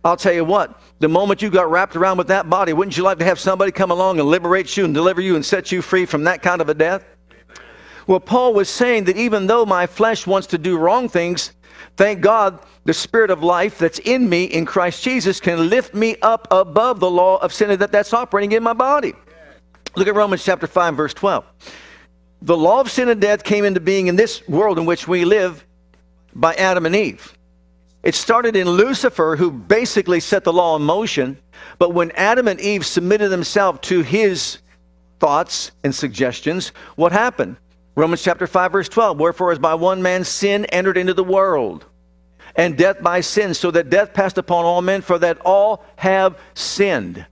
I'll 0.04 0.16
tell 0.16 0.32
you 0.32 0.44
what, 0.44 0.80
the 1.00 1.08
moment 1.08 1.42
you 1.42 1.50
got 1.50 1.70
wrapped 1.70 1.96
around 1.96 2.18
with 2.18 2.28
that 2.28 2.48
body, 2.48 2.72
wouldn't 2.72 2.96
you 2.96 3.02
like 3.02 3.18
to 3.18 3.24
have 3.24 3.38
somebody 3.38 3.72
come 3.72 3.90
along 3.90 4.20
and 4.20 4.28
liberate 4.28 4.76
you 4.76 4.84
and 4.84 4.94
deliver 4.94 5.20
you 5.20 5.34
and 5.34 5.44
set 5.44 5.72
you 5.72 5.82
free 5.82 6.06
from 6.06 6.24
that 6.24 6.42
kind 6.42 6.60
of 6.60 6.68
a 6.68 6.74
death? 6.74 7.04
Well, 8.06 8.20
Paul 8.20 8.54
was 8.54 8.68
saying 8.68 9.04
that 9.04 9.16
even 9.16 9.46
though 9.46 9.64
my 9.64 9.86
flesh 9.86 10.26
wants 10.26 10.48
to 10.48 10.58
do 10.58 10.76
wrong 10.76 11.08
things, 11.08 11.52
thank 11.96 12.20
God 12.20 12.58
the 12.84 12.94
spirit 12.94 13.30
of 13.30 13.42
life 13.42 13.78
that's 13.78 13.98
in 14.00 14.28
me 14.28 14.44
in 14.44 14.66
Christ 14.66 15.02
Jesus 15.02 15.40
can 15.40 15.70
lift 15.70 15.94
me 15.94 16.16
up 16.20 16.46
above 16.50 17.00
the 17.00 17.10
law 17.10 17.38
of 17.38 17.52
sin 17.52 17.70
and 17.70 17.80
that 17.80 17.92
that's 17.92 18.12
operating 18.12 18.52
in 18.52 18.62
my 18.62 18.74
body. 18.74 19.14
Look 19.96 20.08
at 20.08 20.14
Romans 20.14 20.44
chapter 20.44 20.66
5 20.66 20.96
verse 20.96 21.14
12. 21.14 21.44
The 22.42 22.56
law 22.56 22.80
of 22.80 22.90
sin 22.90 23.08
and 23.08 23.20
death 23.20 23.42
came 23.42 23.64
into 23.64 23.80
being 23.80 24.08
in 24.08 24.16
this 24.16 24.46
world 24.46 24.78
in 24.78 24.84
which 24.84 25.08
we 25.08 25.24
live 25.24 25.64
by 26.34 26.54
Adam 26.54 26.84
and 26.84 26.94
Eve. 26.94 27.34
It 28.02 28.14
started 28.14 28.54
in 28.54 28.68
Lucifer, 28.68 29.34
who 29.36 29.50
basically 29.50 30.20
set 30.20 30.44
the 30.44 30.52
law 30.52 30.76
in 30.76 30.82
motion. 30.82 31.38
But 31.78 31.94
when 31.94 32.10
Adam 32.10 32.48
and 32.48 32.60
Eve 32.60 32.84
submitted 32.84 33.30
themselves 33.30 33.78
to 33.84 34.02
his 34.02 34.58
thoughts 35.20 35.72
and 35.82 35.94
suggestions, 35.94 36.68
what 36.96 37.12
happened? 37.12 37.56
Romans 37.96 38.22
chapter 38.22 38.46
5, 38.46 38.72
verse 38.72 38.88
12. 38.88 39.18
Wherefore, 39.18 39.52
as 39.52 39.58
by 39.58 39.74
one 39.74 40.02
man 40.02 40.24
sin 40.24 40.64
entered 40.66 40.96
into 40.96 41.14
the 41.14 41.24
world, 41.24 41.86
and 42.56 42.76
death 42.76 43.02
by 43.02 43.20
sin, 43.20 43.54
so 43.54 43.70
that 43.70 43.90
death 43.90 44.12
passed 44.12 44.38
upon 44.38 44.64
all 44.64 44.82
men, 44.82 45.00
for 45.00 45.18
that 45.18 45.38
all 45.44 45.84
have 45.96 46.38
sinned. 46.54 47.24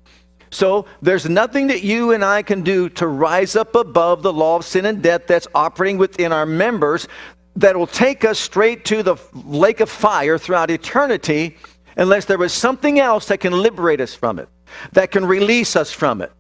So 0.51 0.87
there's 1.01 1.29
nothing 1.29 1.69
that 1.69 1.83
you 1.83 2.13
and 2.13 2.25
I 2.25 2.43
can 2.43 2.63
do 2.63 2.89
to 2.91 3.07
rise 3.07 3.57
up 3.57 3.75
above 3.75 4.23
the 4.23 4.33
law 4.33 4.57
of 4.57 4.65
sin 4.65 4.85
and 4.85 5.03
death 5.03 5.27
that's 5.27 5.49
operating 5.55 5.97
within 5.97 6.33
our 6.33 6.45
members 6.45 7.09
that 7.57 7.77
will 7.77 7.87
take 7.87 8.25
us 8.25 8.39
straight 8.39 8.85
to 8.87 9.03
the 9.03 9.17
lake 9.33 9.81
of 9.81 9.89
fire 9.89 10.39
throughout 10.39 10.71
eternity 10.71 11.57
unless 11.97 12.27
there 12.27 12.39
was 12.39 12.53
something 12.53 12.99
else 13.01 13.27
that 13.27 13.41
can 13.41 13.53
liberate 13.53 14.01
us 14.01 14.15
from 14.15 14.39
it, 14.39 14.49
that 14.93 15.11
can 15.11 15.25
release 15.25 15.75
us 15.77 15.91
from 15.91 16.21
it. 16.21 16.33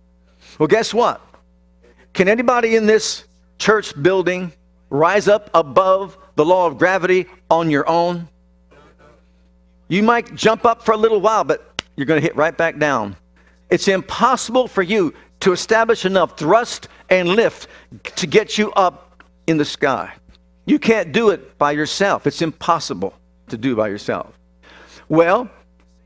Well, 0.59 0.67
guess 0.67 0.93
what? 0.93 1.21
Can 2.13 2.29
anybody 2.29 2.77
in 2.77 2.87
this 2.87 3.25
church 3.63 3.95
building 4.03 4.53
rise 4.91 5.29
up 5.29 5.49
above 5.55 6.19
the 6.35 6.45
law 6.45 6.67
of 6.67 6.79
gravity 6.79 7.27
on 7.49 7.71
your 7.71 7.89
own? 7.89 8.29
You 9.87 10.03
might 10.03 10.35
jump 10.35 10.65
up 10.65 10.85
for 10.85 10.93
a 10.93 10.97
little 10.97 11.21
while, 11.21 11.45
but 11.45 11.65
you're 11.95 12.07
going 12.07 12.21
to 12.21 12.27
hit 12.27 12.35
right 12.35 12.57
back 12.57 12.79
down. 12.79 13.15
It's 13.71 13.87
impossible 13.87 14.67
for 14.67 14.83
you 14.83 15.15
to 15.41 15.53
establish 15.53 16.05
enough 16.05 16.37
thrust 16.37 16.89
and 17.09 17.29
lift 17.29 17.69
to 18.17 18.27
get 18.27 18.59
you 18.59 18.73
up 18.73 19.23
in 19.47 19.59
the 19.59 19.65
sky. 19.65 20.13
You 20.67 20.81
can't 20.81 21.13
do 21.13 21.31
it 21.31 21.57
by 21.57 21.73
yourself. 21.73 22.27
It's 22.27 22.43
impossible 22.43 23.15
to 23.49 23.57
do 23.57 23.77
by 23.77 23.89
yourself. 23.89 24.37
Well, 25.09 25.49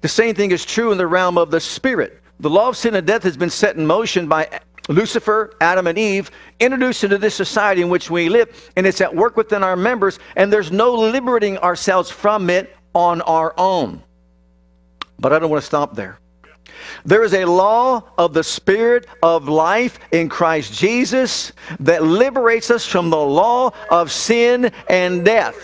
the 0.03 0.09
same 0.09 0.35
thing 0.35 0.51
is 0.51 0.65
true 0.65 0.93
in 0.93 0.99
the 0.99 1.07
realm 1.07 1.39
of 1.39 1.51
the 1.51 1.61
spirit. 1.61 2.21
The 2.41 2.51
law 2.51 2.69
of 2.69 2.77
sin 2.77 2.95
and 2.95 3.07
death 3.07 3.23
has 3.23 3.37
been 3.37 3.51
set 3.51 3.77
in 3.77 3.87
motion 3.87 4.29
by 4.29 4.61
Lucifer, 4.89 5.55
Adam, 5.61 5.87
and 5.87 5.99
Eve, 5.99 6.31
introduced 6.61 7.05
into 7.05 7.19
this 7.19 7.35
society 7.35 7.83
in 7.83 7.89
which 7.89 8.11
we 8.11 8.29
live, 8.29 8.71
and 8.77 8.87
it's 8.87 9.01
at 9.01 9.15
work 9.15 9.37
within 9.37 9.63
our 9.63 9.77
members, 9.77 10.19
and 10.37 10.53
there's 10.53 10.71
no 10.71 10.95
liberating 10.95 11.59
ourselves 11.59 12.11
from 12.11 12.51
it 12.51 12.77
on 12.95 13.21
our 13.23 13.55
own. 13.59 14.03
But 15.19 15.33
I 15.33 15.39
don't 15.39 15.51
want 15.51 15.63
to 15.63 15.67
stop 15.67 15.95
there. 15.95 16.19
There 17.05 17.23
is 17.23 17.35
a 17.35 17.45
law 17.45 18.03
of 18.19 18.35
the 18.35 18.45
Spirit 18.45 19.07
of 19.23 19.49
life 19.49 19.99
in 20.13 20.29
Christ 20.29 20.73
Jesus 20.73 21.53
that 21.81 22.03
liberates 22.03 22.71
us 22.71 22.87
from 22.87 23.11
the 23.11 23.17
law 23.17 23.73
of 23.91 24.13
sin 24.13 24.73
and 24.89 25.25
death. 25.25 25.57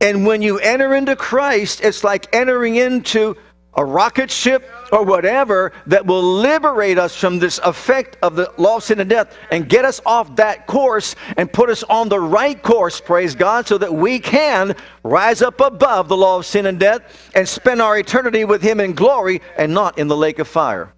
And 0.00 0.26
when 0.26 0.42
you 0.42 0.58
enter 0.58 0.94
into 0.94 1.14
Christ, 1.14 1.80
it's 1.84 2.02
like 2.02 2.34
entering 2.34 2.74
into 2.74 3.36
a 3.74 3.84
rocket 3.84 4.30
ship 4.30 4.68
or 4.92 5.02
whatever 5.04 5.72
that 5.86 6.04
will 6.04 6.22
liberate 6.22 6.98
us 6.98 7.16
from 7.16 7.38
this 7.38 7.58
effect 7.64 8.16
of 8.22 8.36
the 8.36 8.52
law 8.58 8.76
of 8.76 8.82
sin 8.82 9.00
and 9.00 9.08
death 9.08 9.34
and 9.50 9.68
get 9.68 9.84
us 9.84 10.00
off 10.04 10.34
that 10.36 10.66
course 10.66 11.14
and 11.36 11.52
put 11.52 11.70
us 11.70 11.82
on 11.84 12.08
the 12.08 12.20
right 12.20 12.62
course, 12.62 13.00
praise 13.00 13.34
God, 13.34 13.66
so 13.66 13.78
that 13.78 13.92
we 13.92 14.18
can 14.18 14.74
rise 15.02 15.40
up 15.42 15.60
above 15.60 16.08
the 16.08 16.16
law 16.16 16.36
of 16.38 16.46
sin 16.46 16.66
and 16.66 16.78
death 16.78 17.30
and 17.34 17.48
spend 17.48 17.80
our 17.80 17.98
eternity 17.98 18.44
with 18.44 18.62
Him 18.62 18.80
in 18.80 18.92
glory 18.92 19.40
and 19.56 19.72
not 19.72 19.98
in 19.98 20.08
the 20.08 20.16
lake 20.16 20.38
of 20.38 20.48
fire. 20.48 20.92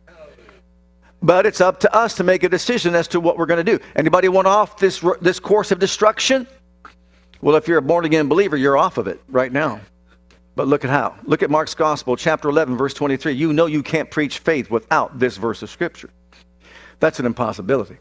But 1.23 1.47
it's 1.47 1.61
up 1.61 1.81
to 1.81 1.95
us 1.95 2.15
to 2.17 2.25
make 2.25 2.43
a 2.43 2.49
decision 2.49 2.95
as 2.95 3.09
to 3.09 3.21
what 3.21 3.39
we're 3.39 3.47
going 3.47 3.65
to 3.65 3.79
do. 3.79 3.83
Anybody 3.97 4.29
want 4.29 4.47
off 4.47 4.77
this, 4.77 5.03
this 5.23 5.41
course 5.41 5.71
of 5.71 5.79
destruction? 5.79 6.47
Well, 7.41 7.57
if 7.57 7.67
you're 7.69 7.79
a 7.79 7.83
born 7.83 8.05
again 8.05 8.29
believer, 8.29 8.57
you're 8.57 8.77
off 8.77 8.99
of 8.99 9.07
it 9.07 9.23
right 9.29 9.53
now. 9.53 9.81
But 10.57 10.69
look 10.69 10.85
at 10.85 10.91
how. 10.91 11.17
Look 11.25 11.43
at 11.43 11.51
Mark's 11.51 11.75
Gospel, 11.75 12.17
chapter 12.17 12.49
11, 12.49 12.77
verse 12.77 12.95
23. 12.95 13.33
You 13.33 13.53
know 13.53 13.67
you 13.67 13.83
can't 13.83 14.11
preach 14.11 14.39
faith 14.39 14.71
without 14.71 15.19
this 15.19 15.37
verse 15.37 15.63
of 15.63 15.71
Scripture. 15.71 16.11
That's 17.01 17.19
an 17.19 17.27
impossibility. 17.27 17.99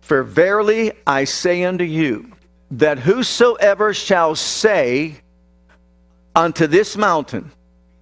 For 0.00 0.22
verily 0.22 0.92
I 1.06 1.24
say 1.24 1.64
unto 1.64 1.84
you, 1.84 2.32
that 2.72 2.98
whosoever 2.98 3.94
shall 3.94 4.34
say 4.34 5.16
unto 6.34 6.66
this 6.66 6.96
mountain, 6.96 7.50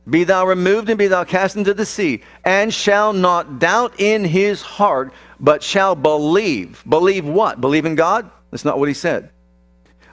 Be 0.09 0.25
thou 0.25 0.47
removed 0.47 0.89
and 0.89 0.99
be 0.99 1.07
thou 1.07 1.25
cast 1.25 1.57
into 1.57 1.75
the 1.75 1.87
sea, 1.87 2.23
and 2.45 2.75
shall 2.75 3.13
not 3.13 3.59
doubt 3.59 3.95
in 3.99 4.25
his 4.25 4.63
heart, 4.63 5.13
but 5.39 5.63
shall 5.63 5.95
believe. 5.95 6.83
Believe 6.89 7.25
what? 7.25 7.61
Believe 7.61 7.87
in 7.87 7.95
God? 7.95 8.29
That's 8.51 8.65
not 8.65 8.79
what 8.79 8.89
he 8.89 8.95
said 8.95 9.31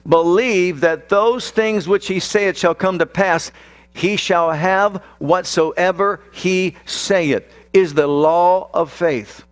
believe 0.08 0.80
that 0.80 1.08
those 1.08 1.50
things 1.50 1.86
which 1.86 2.08
he 2.08 2.20
saith 2.20 2.56
shall 2.56 2.74
come 2.74 2.98
to 2.98 3.06
pass, 3.06 3.52
he 3.94 4.16
shall 4.16 4.52
have 4.52 5.02
whatsoever 5.18 6.20
he 6.32 6.76
saith, 6.86 7.44
is 7.72 7.94
the 7.94 8.06
law 8.06 8.70
of 8.74 8.90
faith. 8.90 9.44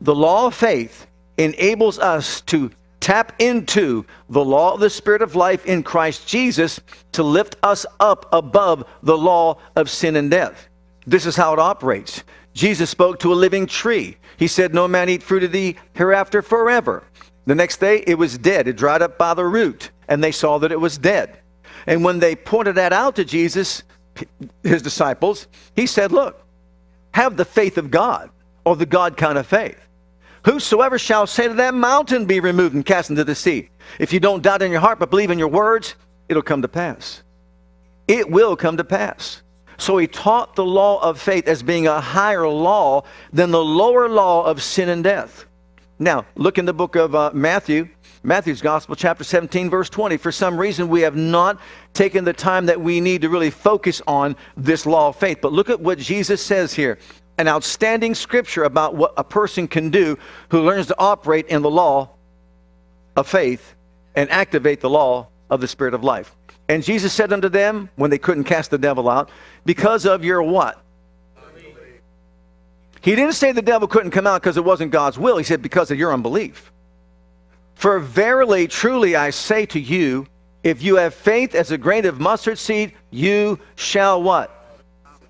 The 0.00 0.14
law 0.14 0.46
of 0.46 0.54
faith 0.54 1.06
enables 1.36 1.98
us 1.98 2.40
to 2.42 2.70
tap 3.00 3.32
into 3.38 4.04
the 4.28 4.44
law 4.44 4.74
of 4.74 4.80
the 4.80 4.90
Spirit 4.90 5.22
of 5.22 5.36
life 5.36 5.64
in 5.66 5.82
Christ 5.82 6.26
Jesus 6.26 6.80
to 7.12 7.22
lift 7.22 7.56
us 7.62 7.86
up 8.00 8.28
above 8.32 8.84
the 9.02 9.16
law 9.16 9.58
of 9.76 9.88
sin 9.88 10.16
and 10.16 10.30
death. 10.30 10.68
This 11.06 11.24
is 11.24 11.36
how 11.36 11.52
it 11.52 11.58
operates. 11.58 12.22
Jesus 12.54 12.90
spoke 12.90 13.18
to 13.20 13.32
a 13.32 13.34
living 13.34 13.66
tree. 13.66 14.16
He 14.36 14.46
said, 14.46 14.74
No 14.74 14.88
man 14.88 15.08
eat 15.08 15.22
fruit 15.22 15.44
of 15.44 15.52
thee 15.52 15.76
hereafter 15.94 16.42
forever. 16.42 17.04
The 17.48 17.54
next 17.54 17.78
day, 17.78 18.04
it 18.06 18.16
was 18.16 18.36
dead. 18.36 18.68
It 18.68 18.76
dried 18.76 19.00
up 19.00 19.16
by 19.16 19.32
the 19.32 19.46
root, 19.46 19.90
and 20.06 20.22
they 20.22 20.32
saw 20.32 20.58
that 20.58 20.70
it 20.70 20.78
was 20.78 20.98
dead. 20.98 21.38
And 21.86 22.04
when 22.04 22.18
they 22.18 22.36
pointed 22.36 22.74
that 22.74 22.92
out 22.92 23.16
to 23.16 23.24
Jesus, 23.24 23.84
his 24.62 24.82
disciples, 24.82 25.48
he 25.74 25.86
said, 25.86 26.12
Look, 26.12 26.44
have 27.14 27.38
the 27.38 27.46
faith 27.46 27.78
of 27.78 27.90
God, 27.90 28.28
or 28.66 28.76
the 28.76 28.84
God 28.84 29.16
kind 29.16 29.38
of 29.38 29.46
faith. 29.46 29.78
Whosoever 30.44 30.98
shall 30.98 31.26
say 31.26 31.48
to 31.48 31.54
that 31.54 31.72
mountain, 31.72 32.26
Be 32.26 32.38
removed 32.38 32.74
and 32.74 32.84
cast 32.84 33.08
into 33.08 33.24
the 33.24 33.34
sea. 33.34 33.70
If 33.98 34.12
you 34.12 34.20
don't 34.20 34.42
doubt 34.42 34.60
in 34.60 34.70
your 34.70 34.82
heart, 34.82 34.98
but 34.98 35.08
believe 35.08 35.30
in 35.30 35.38
your 35.38 35.48
words, 35.48 35.94
it'll 36.28 36.42
come 36.42 36.60
to 36.60 36.68
pass. 36.68 37.22
It 38.08 38.30
will 38.30 38.56
come 38.56 38.76
to 38.76 38.84
pass. 38.84 39.40
So 39.78 39.96
he 39.96 40.06
taught 40.06 40.54
the 40.54 40.66
law 40.66 41.00
of 41.02 41.18
faith 41.18 41.48
as 41.48 41.62
being 41.62 41.86
a 41.86 41.98
higher 41.98 42.46
law 42.46 43.04
than 43.32 43.52
the 43.52 43.64
lower 43.64 44.06
law 44.06 44.44
of 44.44 44.62
sin 44.62 44.90
and 44.90 45.02
death. 45.02 45.46
Now, 45.98 46.26
look 46.36 46.58
in 46.58 46.64
the 46.64 46.72
book 46.72 46.94
of 46.94 47.14
uh, 47.14 47.32
Matthew, 47.34 47.88
Matthew's 48.22 48.60
Gospel, 48.60 48.94
chapter 48.94 49.24
17, 49.24 49.68
verse 49.68 49.90
20. 49.90 50.16
For 50.16 50.30
some 50.30 50.58
reason, 50.58 50.88
we 50.88 51.00
have 51.00 51.16
not 51.16 51.58
taken 51.92 52.24
the 52.24 52.32
time 52.32 52.66
that 52.66 52.80
we 52.80 53.00
need 53.00 53.22
to 53.22 53.28
really 53.28 53.50
focus 53.50 54.00
on 54.06 54.36
this 54.56 54.86
law 54.86 55.08
of 55.08 55.16
faith. 55.16 55.38
But 55.40 55.52
look 55.52 55.70
at 55.70 55.80
what 55.80 55.98
Jesus 55.98 56.44
says 56.44 56.72
here 56.72 56.98
an 57.38 57.46
outstanding 57.46 58.14
scripture 58.14 58.64
about 58.64 58.96
what 58.96 59.14
a 59.16 59.22
person 59.22 59.68
can 59.68 59.90
do 59.90 60.18
who 60.48 60.60
learns 60.60 60.88
to 60.88 60.94
operate 60.98 61.46
in 61.46 61.62
the 61.62 61.70
law 61.70 62.10
of 63.16 63.28
faith 63.28 63.74
and 64.16 64.28
activate 64.30 64.80
the 64.80 64.90
law 64.90 65.28
of 65.48 65.60
the 65.60 65.68
Spirit 65.68 65.94
of 65.94 66.02
life. 66.02 66.34
And 66.68 66.82
Jesus 66.82 67.12
said 67.12 67.32
unto 67.32 67.48
them, 67.48 67.88
when 67.94 68.10
they 68.10 68.18
couldn't 68.18 68.44
cast 68.44 68.70
the 68.70 68.78
devil 68.78 69.08
out, 69.08 69.30
because 69.64 70.04
of 70.04 70.24
your 70.24 70.42
what? 70.42 70.82
He 73.00 73.14
didn't 73.14 73.34
say 73.34 73.52
the 73.52 73.62
devil 73.62 73.88
couldn't 73.88 74.10
come 74.10 74.26
out 74.26 74.42
because 74.42 74.56
it 74.56 74.64
wasn't 74.64 74.90
God's 74.90 75.18
will. 75.18 75.36
He 75.38 75.44
said 75.44 75.62
because 75.62 75.90
of 75.90 75.98
your 75.98 76.12
unbelief. 76.12 76.72
For 77.74 78.00
verily, 78.00 78.66
truly, 78.66 79.14
I 79.14 79.30
say 79.30 79.64
to 79.66 79.78
you, 79.78 80.26
if 80.64 80.82
you 80.82 80.96
have 80.96 81.14
faith 81.14 81.54
as 81.54 81.70
a 81.70 81.78
grain 81.78 82.04
of 82.06 82.18
mustard 82.18 82.58
seed, 82.58 82.92
you 83.10 83.58
shall 83.76 84.20
what? 84.22 84.82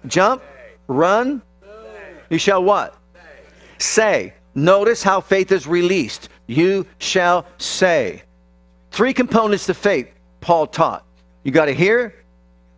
Jump, 0.07 0.43
run. 0.87 1.43
You 2.31 2.39
shall 2.39 2.63
what? 2.63 2.97
Say. 3.79 4.33
Notice 4.55 5.03
how 5.03 5.21
faith 5.21 5.53
is 5.53 5.67
released. 5.67 6.31
You 6.47 6.87
shall 6.99 7.47
say. 7.59 8.23
Three 8.91 9.13
components 9.13 9.67
to 9.67 9.75
faith 9.75 10.09
Paul 10.41 10.67
taught. 10.67 11.05
You 11.45 11.53
got 11.53 11.67
to 11.67 11.75
hear, 11.75 12.15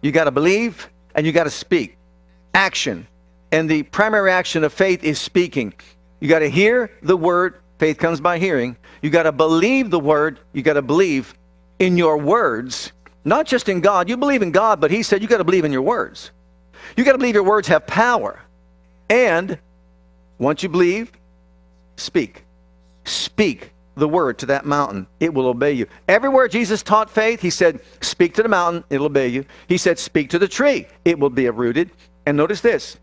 you 0.03 0.13
got 0.13 0.25
to 0.25 0.31
believe, 0.31 0.89
and 1.15 1.25
you 1.25 1.33
got 1.33 1.45
to 1.45 1.51
speak. 1.51 1.97
Action. 2.55 3.07
And 3.53 3.69
the 3.69 3.83
primary 3.85 4.31
action 4.31 4.65
of 4.65 4.73
faith 4.73 5.03
is 5.03 5.19
speaking. 5.19 5.75
You 6.21 6.29
got 6.29 6.41
to 6.41 6.51
hear 6.51 6.91
the 7.03 7.17
word. 7.17 7.61
Faith 7.79 7.99
comes 7.99 8.21
by 8.21 8.39
hearing. 8.39 8.77
You 9.03 9.11
got 9.11 9.25
to 9.25 9.33
believe 9.33 9.91
the 9.91 9.99
word. 9.99 10.39
You 10.53 10.63
got 10.63 10.75
to 10.75 10.83
believe 10.83 11.35
in 11.79 11.97
your 11.97 12.19
words, 12.19 12.93
not 13.25 13.47
just 13.47 13.69
in 13.69 13.81
God. 13.81 14.09
You 14.09 14.17
believe 14.17 14.43
in 14.43 14.53
God, 14.53 14.81
but 14.81 14.91
He 14.91 15.03
said 15.03 15.23
you 15.23 15.29
got 15.29 15.39
to 15.39 15.45
believe 15.45 15.65
in 15.65 15.73
your 15.73 15.83
words. 15.83 16.31
You 16.97 17.05
got 17.05 17.13
to 17.13 17.19
believe 17.19 17.35
your 17.35 17.45
words 17.45 17.69
have 17.69 17.87
power. 17.87 18.41
And 19.09 19.59
once 20.39 20.63
you 20.63 20.69
believe, 20.69 21.11
speak. 21.97 22.45
Speak 23.05 23.73
the 23.97 24.09
word 24.09 24.39
to 24.39 24.47
that 24.47 24.65
mountain. 24.67 25.07
It 25.19 25.35
will 25.35 25.47
obey 25.47 25.73
you. 25.73 25.87
Everywhere 26.07 26.49
Jesus 26.49 26.83
taught 26.83 27.11
faith, 27.11 27.41
He 27.41 27.51
said, 27.51 27.81
Speak 28.01 28.35
to 28.35 28.43
the 28.43 28.49
mountain, 28.49 28.85
it'll 28.91 29.07
obey 29.07 29.29
you. 29.29 29.45
He 29.69 29.79
said, 29.79 29.99
Speak 29.99 30.31
to 30.31 30.39
the 30.39 30.49
tree, 30.49 30.87
it 31.05 31.19
will 31.19 31.31
be 31.31 31.47
uprooted. 31.47 31.91
And 32.27 32.37
notice 32.37 32.61
this 32.61 32.99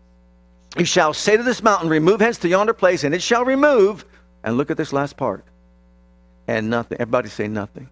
you 0.78 0.84
shall 0.84 1.12
say 1.12 1.36
to 1.36 1.42
this 1.42 1.62
mountain, 1.62 1.88
Remove 1.88 2.20
hence 2.20 2.38
to 2.38 2.48
yonder 2.48 2.72
place, 2.72 3.04
and 3.04 3.14
it 3.14 3.22
shall 3.22 3.44
remove. 3.44 4.04
And 4.44 4.56
look 4.56 4.70
at 4.70 4.76
this 4.76 4.92
last 4.92 5.16
part. 5.16 5.44
And 6.46 6.70
nothing. 6.70 6.98
Everybody 7.00 7.28
say 7.28 7.48
nothing. 7.48 7.88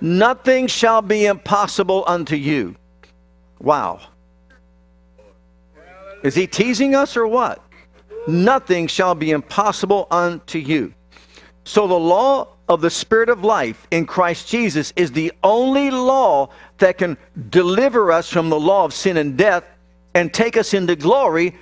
Nothing 0.00 0.66
shall 0.66 1.02
be 1.02 1.26
impossible 1.26 2.04
unto 2.06 2.36
you. 2.36 2.76
Wow. 3.60 4.00
Is 6.22 6.34
he 6.34 6.46
teasing 6.46 6.94
us 6.94 7.16
or 7.16 7.26
what? 7.26 7.62
Nothing 8.26 8.86
shall 8.86 9.14
be 9.14 9.30
impossible 9.30 10.06
unto 10.10 10.58
you. 10.58 10.92
So 11.64 11.86
the 11.86 11.94
law 11.94 12.48
of 12.68 12.80
the 12.80 12.90
Spirit 12.90 13.28
of 13.28 13.44
life 13.44 13.86
in 13.90 14.06
Christ 14.06 14.48
Jesus 14.48 14.92
is 14.96 15.12
the 15.12 15.32
only 15.42 15.90
law 15.90 16.50
that 16.78 16.98
can 16.98 17.16
deliver 17.50 18.12
us 18.12 18.28
from 18.28 18.50
the 18.50 18.60
law 18.60 18.84
of 18.84 18.92
sin 18.92 19.16
and 19.16 19.36
death 19.36 19.64
and 20.14 20.32
take 20.32 20.56
us 20.56 20.74
into 20.74 20.96
glory 20.96 21.54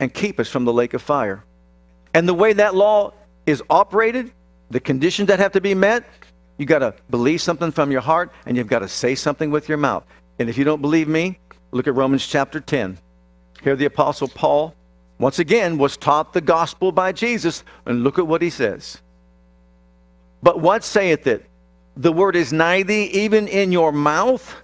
and 0.00 0.12
keep 0.12 0.38
us 0.40 0.48
from 0.48 0.64
the 0.64 0.72
lake 0.72 0.94
of 0.94 1.02
fire. 1.02 1.44
And 2.14 2.28
the 2.28 2.34
way 2.34 2.52
that 2.52 2.74
law 2.74 3.12
is 3.46 3.62
operated, 3.70 4.32
the 4.70 4.80
conditions 4.80 5.28
that 5.28 5.38
have 5.38 5.52
to 5.52 5.60
be 5.60 5.74
met, 5.74 6.04
you 6.56 6.66
got 6.66 6.80
to 6.80 6.94
believe 7.10 7.40
something 7.40 7.70
from 7.70 7.90
your 7.90 8.00
heart 8.00 8.32
and 8.46 8.56
you've 8.56 8.66
got 8.66 8.80
to 8.80 8.88
say 8.88 9.14
something 9.14 9.50
with 9.50 9.68
your 9.68 9.78
mouth. 9.78 10.04
And 10.38 10.48
if 10.48 10.58
you 10.58 10.64
don't 10.64 10.82
believe 10.82 11.08
me, 11.08 11.38
look 11.70 11.86
at 11.86 11.94
Romans 11.94 12.26
chapter 12.26 12.60
10. 12.60 12.98
Here, 13.62 13.76
the 13.76 13.86
Apostle 13.86 14.28
Paul, 14.28 14.74
once 15.18 15.38
again, 15.38 15.78
was 15.78 15.96
taught 15.96 16.32
the 16.32 16.40
gospel 16.40 16.92
by 16.92 17.12
Jesus. 17.12 17.64
And 17.86 18.04
look 18.04 18.18
at 18.18 18.26
what 18.26 18.42
he 18.42 18.50
says. 18.50 19.00
But 20.42 20.60
what 20.60 20.84
saith 20.84 21.26
it? 21.26 21.44
the 21.98 22.12
word 22.12 22.36
is 22.36 22.52
nigh 22.52 22.84
thee, 22.84 23.06
even 23.06 23.48
in 23.48 23.72
your 23.72 23.92
mouth 23.92 24.56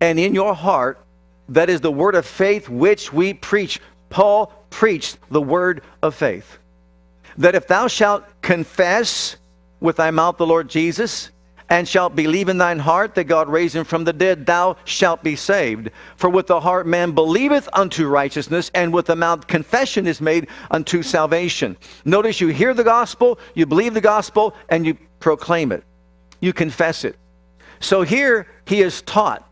and 0.00 0.20
in 0.20 0.34
your 0.34 0.54
heart. 0.54 1.00
That 1.48 1.70
is 1.70 1.80
the 1.80 1.90
word 1.90 2.14
of 2.14 2.26
faith 2.26 2.68
which 2.68 3.12
we 3.12 3.32
preach. 3.32 3.80
Paul 4.10 4.52
preached 4.70 5.18
the 5.30 5.42
word 5.42 5.82
of 6.02 6.14
faith. 6.14 6.58
That 7.38 7.54
if 7.54 7.66
thou 7.66 7.88
shalt 7.88 8.24
confess 8.42 9.36
with 9.80 9.96
thy 9.96 10.10
mouth 10.10 10.36
the 10.36 10.46
Lord 10.46 10.68
Jesus, 10.68 11.30
and 11.68 11.88
shalt 11.88 12.14
believe 12.14 12.48
in 12.48 12.58
thine 12.58 12.78
heart 12.78 13.14
that 13.16 13.24
God 13.24 13.48
raised 13.48 13.74
him 13.74 13.84
from 13.84 14.04
the 14.04 14.12
dead, 14.12 14.46
thou 14.46 14.76
shalt 14.84 15.22
be 15.22 15.34
saved. 15.34 15.90
For 16.16 16.30
with 16.30 16.46
the 16.46 16.60
heart 16.60 16.86
man 16.86 17.12
believeth 17.12 17.68
unto 17.72 18.06
righteousness, 18.06 18.70
and 18.74 18.92
with 18.92 19.06
the 19.06 19.16
mouth 19.16 19.46
confession 19.46 20.06
is 20.06 20.20
made 20.20 20.48
unto 20.70 21.02
salvation. 21.02 21.76
Notice 22.04 22.40
you 22.40 22.48
hear 22.48 22.72
the 22.72 22.84
gospel, 22.84 23.38
you 23.54 23.66
believe 23.66 23.94
the 23.94 24.00
gospel, 24.00 24.54
and 24.68 24.86
you 24.86 24.96
proclaim 25.18 25.72
it. 25.72 25.82
You 26.40 26.52
confess 26.52 27.04
it. 27.04 27.16
So 27.80 28.02
here 28.02 28.46
he 28.66 28.80
is 28.80 29.02
taught. 29.02 29.45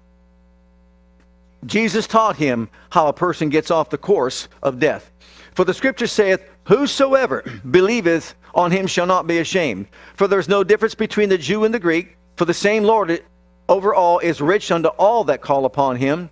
Jesus 1.66 2.06
taught 2.06 2.36
him 2.36 2.68
how 2.90 3.06
a 3.06 3.12
person 3.12 3.48
gets 3.48 3.70
off 3.70 3.90
the 3.90 3.98
course 3.98 4.48
of 4.62 4.78
death. 4.78 5.10
For 5.54 5.64
the 5.64 5.74
scripture 5.74 6.06
saith, 6.06 6.44
Whosoever 6.64 7.44
believeth 7.70 8.34
on 8.54 8.70
him 8.70 8.86
shall 8.86 9.06
not 9.06 9.26
be 9.26 9.38
ashamed. 9.38 9.86
For 10.14 10.26
there's 10.26 10.48
no 10.48 10.64
difference 10.64 10.94
between 10.94 11.28
the 11.28 11.38
Jew 11.38 11.64
and 11.64 11.74
the 11.74 11.78
Greek, 11.78 12.16
for 12.36 12.44
the 12.44 12.54
same 12.54 12.84
Lord 12.84 13.22
over 13.68 13.94
all 13.94 14.18
is 14.18 14.40
rich 14.40 14.70
unto 14.70 14.88
all 14.88 15.24
that 15.24 15.40
call 15.40 15.64
upon 15.64 15.96
him. 15.96 16.30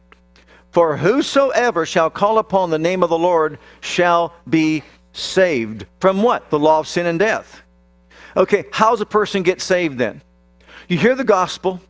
For 0.71 0.97
whosoever 0.97 1.85
shall 1.85 2.11
call 2.11 2.39
upon 2.39 2.71
the 2.71 2.79
name 2.79 3.03
of 3.03 3.11
the 3.11 3.19
Lord 3.19 3.59
shall 3.81 4.35
be 4.49 4.83
saved. 5.13 5.87
From 6.01 6.23
what? 6.23 6.49
The 6.51 6.59
law 6.59 6.79
of 6.79 6.89
sin 6.89 7.07
and 7.07 7.19
death. 7.19 7.63
Okay, 8.37 8.65
how's 8.73 9.01
a 9.03 9.07
person 9.07 9.43
get 9.43 9.61
saved 9.61 9.99
then? 9.99 10.23
You 10.89 10.97
hear 10.97 11.15
the 11.15 11.25
gospel, 11.25 11.81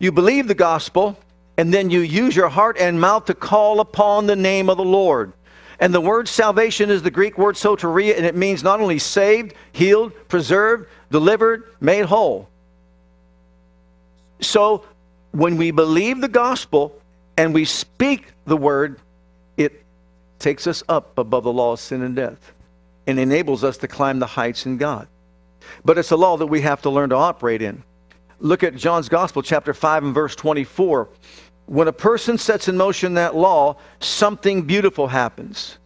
you 0.00 0.10
believe 0.10 0.48
the 0.48 0.54
gospel, 0.54 1.16
and 1.58 1.74
then 1.74 1.90
you 1.90 2.00
use 2.00 2.36
your 2.36 2.48
heart 2.48 2.78
and 2.78 3.00
mouth 3.00 3.24
to 3.24 3.34
call 3.34 3.80
upon 3.80 4.26
the 4.26 4.36
name 4.36 4.70
of 4.70 4.76
the 4.76 4.84
Lord. 4.84 5.32
And 5.80 5.92
the 5.92 6.00
word 6.00 6.28
salvation 6.28 6.88
is 6.88 7.02
the 7.02 7.10
Greek 7.10 7.36
word 7.36 7.56
soteria, 7.56 8.16
and 8.16 8.24
it 8.24 8.36
means 8.36 8.62
not 8.62 8.80
only 8.80 9.00
saved, 9.00 9.54
healed, 9.72 10.12
preserved, 10.28 10.88
delivered, 11.10 11.64
made 11.80 12.06
whole. 12.06 12.48
So 14.40 14.84
when 15.32 15.56
we 15.56 15.72
believe 15.72 16.20
the 16.20 16.28
gospel 16.28 16.96
and 17.36 17.52
we 17.52 17.64
speak 17.64 18.32
the 18.46 18.56
word, 18.56 19.00
it 19.56 19.84
takes 20.38 20.68
us 20.68 20.84
up 20.88 21.18
above 21.18 21.42
the 21.42 21.52
law 21.52 21.72
of 21.72 21.80
sin 21.80 22.02
and 22.02 22.14
death 22.14 22.52
and 23.08 23.18
enables 23.18 23.64
us 23.64 23.78
to 23.78 23.88
climb 23.88 24.20
the 24.20 24.26
heights 24.26 24.64
in 24.64 24.76
God. 24.76 25.08
But 25.84 25.98
it's 25.98 26.12
a 26.12 26.16
law 26.16 26.36
that 26.36 26.46
we 26.46 26.60
have 26.60 26.82
to 26.82 26.90
learn 26.90 27.10
to 27.10 27.16
operate 27.16 27.62
in. 27.62 27.82
Look 28.40 28.62
at 28.62 28.76
John's 28.76 29.08
Gospel, 29.08 29.42
chapter 29.42 29.74
5 29.74 30.04
and 30.04 30.14
verse 30.14 30.36
24 30.36 31.08
when 31.68 31.86
a 31.86 31.92
person 31.92 32.38
sets 32.38 32.66
in 32.66 32.78
motion 32.78 33.14
that 33.14 33.36
law, 33.36 33.76
something 34.00 34.62
beautiful 34.62 35.06
happens. 35.06 35.76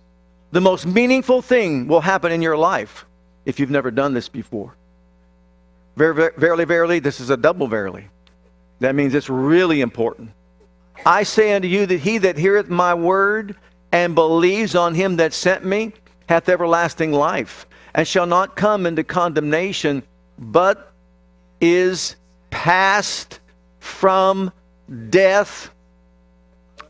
The 0.53 0.61
most 0.61 0.87
meaningful 0.87 1.43
thing 1.43 1.89
will 1.89 2.01
happen 2.01 2.31
in 2.31 2.41
your 2.41 2.57
life 2.57 3.05
if 3.45 3.59
you've 3.59 3.71
never 3.71 3.91
done 3.91 4.15
this 4.15 4.29
before. 4.29 4.77
Verily, 5.97 6.65
verily, 6.65 7.01
this 7.01 7.19
is 7.19 7.31
a 7.31 7.37
double 7.37 7.67
verily. 7.67 8.07
That 8.79 8.95
means 8.95 9.12
it's 9.12 9.29
really 9.29 9.81
important. 9.81 10.31
I 11.05 11.25
say 11.25 11.53
unto 11.53 11.67
you 11.67 11.85
that 11.87 11.99
he 12.01 12.19
that 12.19 12.39
heareth 12.39 12.69
my 12.69 12.95
word 12.95 13.57
and 13.91 14.15
believes 14.15 14.77
on 14.77 14.95
him 14.95 15.17
that 15.17 15.33
sent 15.33 15.65
me 15.65 15.93
hath 16.29 16.49
everlasting 16.49 17.11
life, 17.12 17.67
and 17.95 18.07
shall 18.07 18.27
not 18.27 18.55
come 18.55 18.87
into 18.87 19.03
condemnation, 19.03 20.05
but 20.39 20.93
is 21.61 22.15
passed 22.51 23.41
from 23.81 24.53
death 25.11 25.71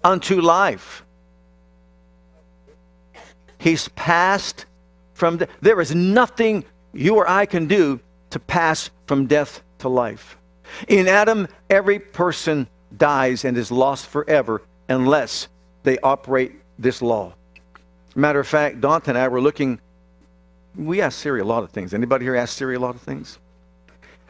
unto 0.05 0.41
life. 0.41 1.05
He's 3.59 3.89
passed 3.89 4.67
from 5.15 5.37
death. 5.39 5.49
There 5.61 5.81
is 5.81 5.95
nothing 5.95 6.65
you 6.93 7.17
or 7.17 7.29
I 7.29 7.47
can 7.47 7.67
do 7.67 8.01
to 8.31 8.41
pass 8.41 8.91
from 9.07 9.27
death 9.27 9.63
to 9.79 9.89
life. 9.89 10.37
In 10.89 11.07
Adam, 11.07 11.47
every 11.71 11.99
person 11.99 12.67
dies 12.97 13.45
and 13.45 13.57
is 13.57 13.71
lost 13.71 14.07
forever 14.07 14.63
unless 14.89 15.49
they 15.83 15.99
operate 15.99 16.53
this 16.79 17.03
law. 17.03 17.35
Matter 18.15 18.41
of 18.41 18.49
fact, 18.49 18.81
Dante 18.81 19.11
and 19.11 19.19
I 19.19 19.29
were 19.29 19.41
looking. 19.41 19.81
We 20.77 21.01
ask 21.01 21.19
Siri 21.19 21.41
a 21.41 21.45
lot 21.45 21.63
of 21.63 21.71
things. 21.71 21.95
Anybody 21.95 22.25
here 22.25 22.37
ask 22.37 22.57
Siri 22.57 22.75
a 22.75 22.81
lot 22.81 22.95
of 22.95 23.01
things? 23.01 23.39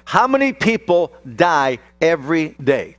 How 0.04 0.26
many 0.26 0.52
people 0.52 1.12
die 1.36 1.78
every 2.00 2.50
day? 2.62 2.96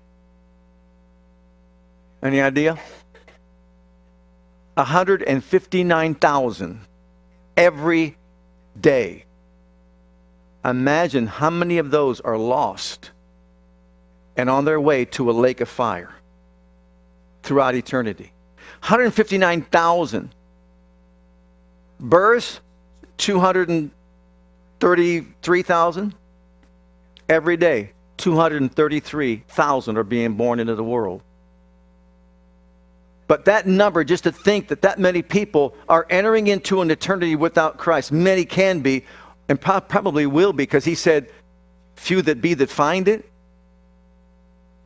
Any 2.23 2.41
idea? 2.41 2.79
159,000 4.75 6.79
every 7.57 8.15
day. 8.79 9.25
Imagine 10.63 11.27
how 11.27 11.49
many 11.49 11.79
of 11.79 11.91
those 11.91 12.21
are 12.21 12.37
lost 12.37 13.11
and 14.37 14.49
on 14.49 14.63
their 14.63 14.79
way 14.79 15.03
to 15.05 15.29
a 15.29 15.33
lake 15.33 15.59
of 15.59 15.67
fire 15.67 16.13
throughout 17.43 17.75
eternity. 17.75 18.31
159,000. 18.79 20.33
Births, 21.99 22.61
233,000. 23.17 26.15
Every 27.29 27.55
day, 27.57 27.91
233,000 28.17 29.97
are 29.97 30.03
being 30.03 30.33
born 30.33 30.59
into 30.59 30.75
the 30.75 30.83
world. 30.83 31.21
But 33.27 33.45
that 33.45 33.65
number, 33.65 34.03
just 34.03 34.25
to 34.25 34.31
think 34.31 34.67
that 34.67 34.81
that 34.81 34.99
many 34.99 35.21
people 35.21 35.75
are 35.87 36.05
entering 36.09 36.47
into 36.47 36.81
an 36.81 36.91
eternity 36.91 37.35
without 37.35 37.77
Christ, 37.77 38.11
many 38.11 38.45
can 38.45 38.81
be, 38.81 39.05
and 39.47 39.59
pro- 39.59 39.81
probably 39.81 40.25
will 40.25 40.53
be, 40.53 40.63
because 40.63 40.85
he 40.85 40.95
said, 40.95 41.29
few 41.95 42.21
that 42.23 42.41
be 42.41 42.53
that 42.55 42.69
find 42.69 43.07
it 43.07 43.29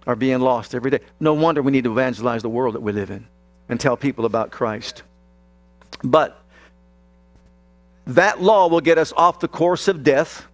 are 0.05 0.15
being 0.15 0.39
lost 0.39 0.75
every 0.75 0.91
day. 0.91 0.99
No 1.19 1.33
wonder 1.33 1.61
we 1.61 1.71
need 1.71 1.83
to 1.85 1.91
evangelize 1.91 2.41
the 2.41 2.49
world 2.49 2.75
that 2.75 2.81
we 2.81 2.91
live 2.91 3.09
in 3.09 3.27
and 3.69 3.79
tell 3.79 3.97
people 3.97 4.25
about 4.25 4.51
Christ. 4.51 5.03
But 6.03 6.39
that 8.05 8.41
law 8.41 8.67
will 8.67 8.81
get 8.81 8.97
us 8.97 9.11
off 9.17 9.39
the 9.39 9.47
course 9.47 9.87
of 9.87 10.03
death, 10.03 10.45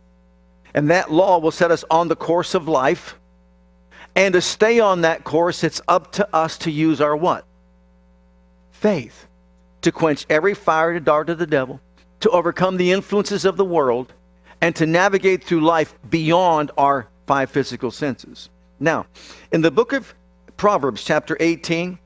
and 0.73 0.89
that 0.89 1.11
law 1.11 1.37
will 1.37 1.51
set 1.51 1.69
us 1.69 1.83
on 1.91 2.07
the 2.07 2.15
course 2.15 2.55
of 2.55 2.67
life. 2.67 3.15
And 4.15 4.33
to 4.33 4.41
stay 4.41 4.79
on 4.79 5.01
that 5.01 5.23
course, 5.23 5.63
it's 5.63 5.81
up 5.87 6.11
to 6.13 6.35
us 6.35 6.57
to 6.59 6.71
use 6.71 7.01
our 7.01 7.15
what? 7.15 7.45
Faith 8.83 9.27
to 9.81 9.93
quench 9.93 10.25
every 10.29 10.53
fiery 10.53 10.99
dart 10.99 11.29
of 11.29 11.37
the 11.37 11.47
devil, 11.47 11.79
to 12.19 12.29
overcome 12.31 12.75
the 12.75 12.91
influences 12.91 13.45
of 13.45 13.55
the 13.55 13.63
world, 13.63 14.11
and 14.59 14.75
to 14.75 14.85
navigate 14.85 15.41
through 15.41 15.61
life 15.61 15.95
beyond 16.09 16.69
our 16.77 17.07
five 17.25 17.49
physical 17.49 17.91
senses. 17.91 18.49
Now, 18.81 19.05
in 19.53 19.61
the 19.61 19.71
book 19.71 19.93
of 19.93 20.13
Proverbs, 20.57 21.01
chapter 21.01 21.37
18, 21.39 21.97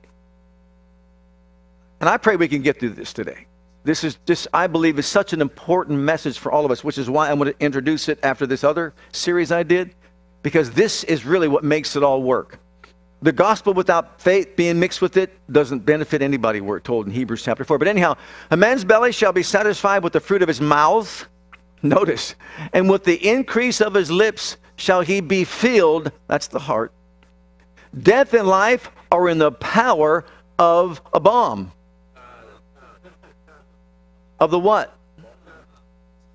and 2.00 2.10
I 2.10 2.18
pray 2.18 2.36
we 2.36 2.48
can 2.48 2.62
get 2.62 2.80
through 2.80 2.92
this 2.92 3.12
today. 3.12 3.48
This 3.84 4.04
is 4.04 4.20
this, 4.28 4.48
I 4.54 4.68
believe, 4.68 5.00
is 5.00 5.08
such 5.08 5.34
an 5.34 5.42
important 5.42 6.00
message 6.00 6.38
for 6.38 6.52
all 6.52 6.64
of 6.64 6.70
us, 6.70 6.84
which 6.84 7.00
is 7.00 7.10
why 7.10 7.32
I'm 7.32 7.40
going 7.40 7.54
to 7.54 7.60
introduce 7.60 8.08
it 8.08 8.20
after 8.22 8.46
this 8.46 8.64
other 8.64 8.94
series 9.12 9.52
I 9.52 9.64
did, 9.64 9.96
because 10.44 10.70
this 10.72 11.04
is 11.06 11.26
really 11.26 11.48
what 11.48 11.64
makes 11.64 11.96
it 11.96 12.04
all 12.04 12.22
work. 12.22 12.60
The 13.22 13.32
gospel 13.32 13.74
without 13.74 14.22
faith 14.22 14.56
being 14.56 14.80
mixed 14.80 15.02
with 15.02 15.18
it 15.18 15.34
doesn't 15.52 15.80
benefit 15.80 16.22
anybody, 16.22 16.62
we're 16.62 16.80
told 16.80 17.08
in 17.08 17.12
Hebrews 17.12 17.44
chapter 17.44 17.64
4. 17.64 17.80
But 17.80 17.88
anyhow, 17.88 18.16
a 18.52 18.58
man's 18.58 18.84
belly 18.84 19.12
shall 19.12 19.34
be 19.34 19.44
satisfied 19.44 20.04
with 20.04 20.14
the 20.14 20.20
fruit 20.20 20.42
of 20.44 20.48
his 20.48 20.62
mouth. 20.62 21.28
Notice, 21.84 22.36
and 22.74 22.90
with 22.90 23.04
the 23.04 23.28
increase 23.28 23.82
of 23.82 23.94
his 23.94 24.10
lips 24.10 24.58
shall 24.78 25.02
he 25.02 25.22
be 25.22 25.44
filled. 25.44 26.12
That's 26.28 26.48
the 26.48 26.60
heart. 26.60 26.92
Death 28.02 28.34
and 28.34 28.48
life 28.48 28.92
are 29.12 29.30
in 29.30 29.38
the 29.38 29.52
power 29.52 30.26
of 30.58 31.02
a 31.14 31.20
bomb. 31.20 31.72
Of 34.40 34.52
the 34.52 34.60
what? 34.60 34.96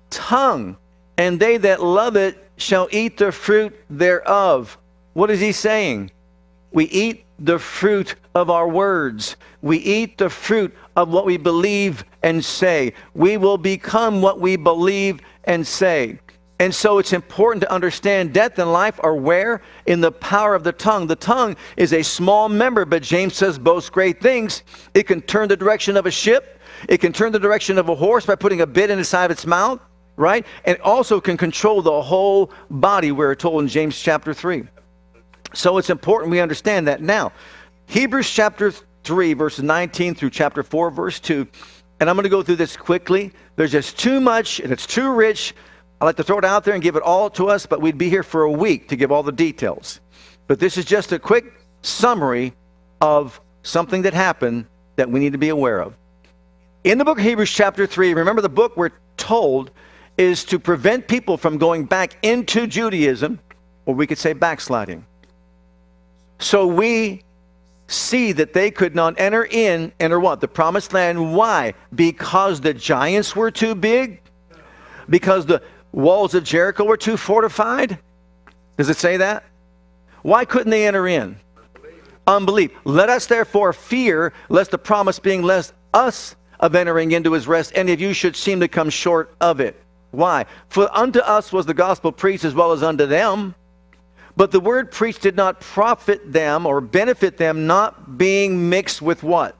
Tongue. 0.09 0.77
And 1.17 1.39
they 1.39 1.57
that 1.57 1.81
love 1.81 2.15
it 2.15 2.49
shall 2.57 2.87
eat 2.91 3.17
the 3.17 3.31
fruit 3.31 3.75
thereof. 3.89 4.77
What 5.13 5.29
is 5.29 5.39
he 5.39 5.51
saying? 5.51 6.11
We 6.73 6.85
eat 6.85 7.25
the 7.39 7.59
fruit 7.59 8.15
of 8.35 8.49
our 8.49 8.67
words. 8.67 9.37
We 9.61 9.77
eat 9.77 10.17
the 10.17 10.29
fruit 10.29 10.75
of 10.95 11.09
what 11.09 11.25
we 11.25 11.37
believe 11.37 12.03
and 12.23 12.43
say. 12.43 12.93
We 13.13 13.37
will 13.37 13.57
become 13.57 14.21
what 14.21 14.39
we 14.39 14.55
believe 14.55 15.21
and 15.45 15.65
say. 15.65 16.19
And 16.59 16.73
so 16.73 16.97
it's 16.97 17.13
important 17.13 17.61
to 17.61 17.71
understand 17.71 18.33
death 18.33 18.57
and 18.59 18.71
life 18.71 18.99
are 19.03 19.15
where? 19.15 19.61
In 19.85 20.01
the 20.01 20.11
power 20.11 20.55
of 20.55 20.63
the 20.63 20.71
tongue. 20.71 21.07
The 21.07 21.15
tongue 21.15 21.57
is 21.77 21.93
a 21.93 22.03
small 22.03 22.47
member, 22.47 22.85
but 22.85 23.03
James 23.03 23.35
says 23.35 23.59
boasts 23.59 23.89
great 23.89 24.21
things. 24.21 24.63
It 24.93 25.03
can 25.03 25.21
turn 25.21 25.49
the 25.49 25.57
direction 25.57 25.97
of 25.97 26.05
a 26.05 26.11
ship, 26.11 26.59
it 26.87 26.99
can 26.99 27.13
turn 27.13 27.31
the 27.31 27.39
direction 27.39 27.77
of 27.77 27.89
a 27.89 27.95
horse 27.95 28.25
by 28.25 28.35
putting 28.35 28.61
a 28.61 28.67
bit 28.67 28.89
in 28.89 28.97
the 28.97 29.03
side 29.03 29.25
of 29.25 29.31
its 29.31 29.45
mouth. 29.45 29.79
right? 30.15 30.45
And 30.65 30.79
also 30.81 31.19
can 31.19 31.37
control 31.37 31.81
the 31.81 32.01
whole 32.01 32.51
body, 32.69 33.11
we're 33.11 33.35
told 33.35 33.61
in 33.63 33.67
James 33.67 33.99
chapter 33.99 34.33
3. 34.33 34.63
So 35.53 35.77
it's 35.77 35.89
important 35.89 36.31
we 36.31 36.39
understand 36.39 36.87
that. 36.87 37.01
Now, 37.01 37.31
Hebrews 37.87 38.29
chapter 38.29 38.73
3, 39.03 39.33
verses 39.33 39.63
19 39.63 40.15
through 40.15 40.31
chapter 40.31 40.63
4, 40.63 40.91
verse 40.91 41.19
2. 41.19 41.47
And 41.99 42.09
I'm 42.09 42.15
going 42.15 42.23
to 42.23 42.29
go 42.29 42.43
through 42.43 42.55
this 42.55 42.75
quickly. 42.75 43.31
There's 43.55 43.71
just 43.71 43.97
too 43.97 44.19
much 44.19 44.59
and 44.59 44.73
it's 44.73 44.87
too 44.87 45.13
rich. 45.13 45.53
I 46.01 46.05
like 46.05 46.17
to 46.17 46.23
throw 46.23 46.37
it 46.37 46.45
out 46.45 46.63
there 46.63 46.73
and 46.73 46.83
give 46.83 46.95
it 46.95 47.03
all 47.03 47.29
to 47.31 47.47
us, 47.47 47.65
but 47.65 47.81
we'd 47.81 47.97
be 47.97 48.09
here 48.09 48.23
for 48.23 48.43
a 48.43 48.51
week 48.51 48.89
to 48.89 48.95
give 48.95 49.11
all 49.11 49.23
the 49.23 49.31
details. 49.31 50.01
But 50.47 50.59
this 50.59 50.77
is 50.77 50.85
just 50.85 51.11
a 51.11 51.19
quick 51.19 51.53
summary 51.81 52.53
of 52.99 53.39
something 53.61 54.01
that 54.01 54.13
happened 54.13 54.65
that 54.95 55.09
we 55.09 55.19
need 55.19 55.31
to 55.31 55.37
be 55.37 55.49
aware 55.49 55.81
of. 55.81 55.95
In 56.83 56.97
the 56.97 57.05
book 57.05 57.19
of 57.19 57.23
Hebrews, 57.23 57.51
chapter 57.51 57.85
3, 57.87 58.13
remember 58.13 58.41
the 58.41 58.49
book 58.49 58.75
we're 58.75 58.91
told 59.15 59.71
is 60.17 60.43
to 60.45 60.59
prevent 60.59 61.07
people 61.07 61.37
from 61.37 61.57
going 61.57 61.85
back 61.85 62.17
into 62.21 62.67
Judaism, 62.67 63.39
or 63.85 63.95
we 63.95 64.05
could 64.05 64.17
say 64.17 64.33
backsliding. 64.33 65.05
So 66.39 66.67
we 66.67 67.23
see 67.87 68.31
that 68.33 68.53
they 68.53 68.71
could 68.71 68.95
not 68.95 69.19
enter 69.19 69.45
in, 69.45 69.91
enter 69.99 70.19
what? 70.19 70.41
The 70.41 70.47
promised 70.47 70.93
land. 70.93 71.35
Why? 71.35 71.73
Because 71.93 72.61
the 72.61 72.73
giants 72.73 73.35
were 73.35 73.51
too 73.51 73.75
big? 73.75 74.21
Because 75.09 75.45
the 75.45 75.61
walls 75.91 76.33
of 76.33 76.43
Jericho 76.43 76.83
were 76.83 76.97
too 76.97 77.17
fortified? 77.17 77.99
Does 78.77 78.89
it 78.89 78.97
say 78.97 79.17
that? 79.17 79.43
Why 80.23 80.45
couldn't 80.45 80.71
they 80.71 80.87
enter 80.87 81.07
in? 81.07 81.37
Unbelief. 82.25 82.71
Let 82.85 83.09
us 83.09 83.27
therefore 83.27 83.73
fear, 83.73 84.33
lest 84.49 84.71
the 84.71 84.77
promise 84.77 85.19
being 85.19 85.43
less 85.43 85.73
us 85.93 86.35
of 86.59 86.75
entering 86.75 87.11
into 87.11 87.33
his 87.33 87.47
rest, 87.47 87.73
any 87.75 87.91
of 87.91 87.99
you 87.99 88.13
should 88.13 88.35
seem 88.35 88.61
to 88.61 88.67
come 88.67 88.89
short 88.89 89.33
of 89.41 89.59
it. 89.59 89.79
Why? 90.11 90.45
For 90.69 90.89
unto 90.95 91.19
us 91.19 91.51
was 91.51 91.65
the 91.65 91.73
gospel 91.73 92.11
preached 92.11 92.45
as 92.45 92.53
well 92.53 92.71
as 92.71 92.81
unto 92.81 93.05
them. 93.05 93.55
But 94.35 94.51
the 94.51 94.59
word 94.59 94.91
preached 94.91 95.21
did 95.21 95.35
not 95.35 95.59
profit 95.59 96.31
them 96.31 96.65
or 96.65 96.81
benefit 96.81 97.37
them, 97.37 97.67
not 97.67 98.17
being 98.17 98.69
mixed 98.69 99.01
with 99.01 99.23
what? 99.23 99.55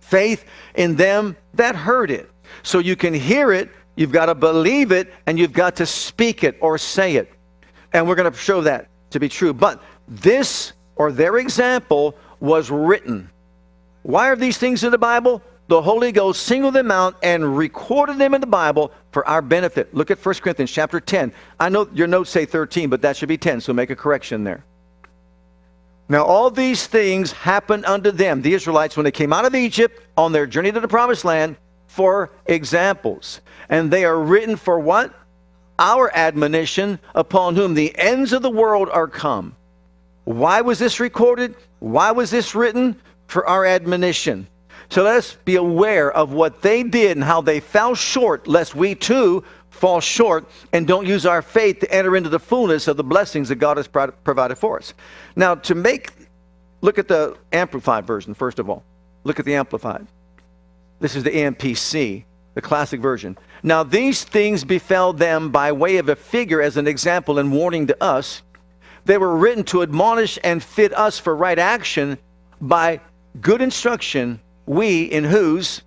Faith 0.00 0.44
in 0.74 0.96
them 0.96 1.36
that 1.54 1.74
heard 1.74 2.10
it. 2.10 2.30
So 2.62 2.78
you 2.78 2.96
can 2.96 3.12
hear 3.12 3.52
it, 3.52 3.70
you've 3.96 4.12
got 4.12 4.26
to 4.26 4.34
believe 4.34 4.92
it, 4.92 5.12
and 5.26 5.38
you've 5.38 5.52
got 5.52 5.76
to 5.76 5.86
speak 5.86 6.44
it 6.44 6.56
or 6.60 6.78
say 6.78 7.16
it. 7.16 7.32
And 7.92 8.06
we're 8.06 8.14
going 8.14 8.30
to 8.30 8.38
show 8.38 8.62
that 8.62 8.88
to 9.10 9.20
be 9.20 9.28
true. 9.28 9.52
But 9.52 9.82
this 10.06 10.72
or 10.96 11.10
their 11.12 11.38
example 11.38 12.16
was 12.40 12.70
written. 12.70 13.30
Why 14.02 14.28
are 14.28 14.36
these 14.36 14.56
things 14.56 14.84
in 14.84 14.92
the 14.92 14.98
Bible? 14.98 15.42
the 15.68 15.82
Holy 15.82 16.12
Ghost 16.12 16.42
singled 16.44 16.74
them 16.74 16.90
out 16.90 17.16
and 17.22 17.56
recorded 17.56 18.18
them 18.18 18.34
in 18.34 18.40
the 18.40 18.46
Bible 18.46 18.90
for 19.12 19.26
our 19.26 19.42
benefit. 19.42 19.94
Look 19.94 20.10
at 20.10 20.24
1 20.24 20.34
Corinthians 20.36 20.70
chapter 20.70 21.00
10. 21.00 21.32
I 21.58 21.68
know 21.68 21.88
your 21.92 22.06
notes 22.06 22.30
say 22.30 22.44
13, 22.44 22.90
but 22.90 23.02
that 23.02 23.16
should 23.16 23.28
be 23.28 23.38
10, 23.38 23.60
so 23.60 23.72
make 23.72 23.90
a 23.90 23.96
correction 23.96 24.44
there. 24.44 24.64
Now, 26.08 26.24
all 26.24 26.50
these 26.50 26.86
things 26.86 27.32
happened 27.32 27.84
unto 27.84 28.10
them, 28.10 28.40
the 28.40 28.54
Israelites, 28.54 28.96
when 28.96 29.04
they 29.04 29.10
came 29.10 29.32
out 29.32 29.44
of 29.44 29.54
Egypt 29.54 30.02
on 30.16 30.32
their 30.32 30.46
journey 30.46 30.72
to 30.72 30.80
the 30.80 30.88
promised 30.88 31.24
land, 31.24 31.56
for 31.86 32.30
examples. 32.46 33.40
And 33.68 33.90
they 33.90 34.04
are 34.04 34.18
written 34.18 34.56
for 34.56 34.78
what? 34.78 35.12
Our 35.78 36.14
admonition, 36.14 36.98
upon 37.14 37.56
whom 37.56 37.74
the 37.74 37.96
ends 37.98 38.32
of 38.32 38.42
the 38.42 38.50
world 38.50 38.88
are 38.90 39.08
come. 39.08 39.54
Why 40.24 40.60
was 40.60 40.78
this 40.78 41.00
recorded? 41.00 41.54
Why 41.78 42.10
was 42.12 42.30
this 42.30 42.54
written? 42.54 43.00
For 43.26 43.46
our 43.46 43.64
admonition. 43.64 44.48
So 44.90 45.02
let 45.02 45.16
us 45.16 45.36
be 45.44 45.56
aware 45.56 46.10
of 46.10 46.32
what 46.32 46.62
they 46.62 46.82
did 46.82 47.16
and 47.16 47.24
how 47.24 47.40
they 47.40 47.60
fell 47.60 47.94
short, 47.94 48.46
lest 48.48 48.74
we 48.74 48.94
too 48.94 49.44
fall 49.70 50.00
short 50.00 50.48
and 50.72 50.86
don't 50.86 51.06
use 51.06 51.26
our 51.26 51.42
faith 51.42 51.80
to 51.80 51.94
enter 51.94 52.16
into 52.16 52.30
the 52.30 52.38
fullness 52.38 52.88
of 52.88 52.96
the 52.96 53.04
blessings 53.04 53.48
that 53.50 53.56
God 53.56 53.76
has 53.76 53.86
provided 53.86 54.56
for 54.56 54.78
us. 54.78 54.94
Now, 55.36 55.54
to 55.56 55.74
make, 55.74 56.12
look 56.80 56.98
at 56.98 57.06
the 57.06 57.36
Amplified 57.52 58.06
version, 58.06 58.34
first 58.34 58.58
of 58.58 58.70
all. 58.70 58.82
Look 59.24 59.38
at 59.38 59.44
the 59.44 59.54
Amplified. 59.54 60.06
This 61.00 61.14
is 61.14 61.22
the 61.22 61.30
AMPC, 61.30 62.24
the 62.54 62.62
classic 62.62 63.00
version. 63.00 63.36
Now, 63.62 63.82
these 63.82 64.24
things 64.24 64.64
befell 64.64 65.12
them 65.12 65.50
by 65.50 65.70
way 65.70 65.98
of 65.98 66.08
a 66.08 66.16
figure 66.16 66.62
as 66.62 66.76
an 66.76 66.86
example 66.86 67.38
and 67.38 67.52
warning 67.52 67.86
to 67.88 68.02
us. 68.02 68.42
They 69.04 69.18
were 69.18 69.36
written 69.36 69.64
to 69.64 69.82
admonish 69.82 70.38
and 70.42 70.62
fit 70.62 70.96
us 70.96 71.18
for 71.18 71.36
right 71.36 71.58
action 71.58 72.18
by 72.60 73.00
good 73.40 73.62
instruction 73.62 74.40
we 74.68 75.04
in 75.04 75.24
whose 75.24 75.82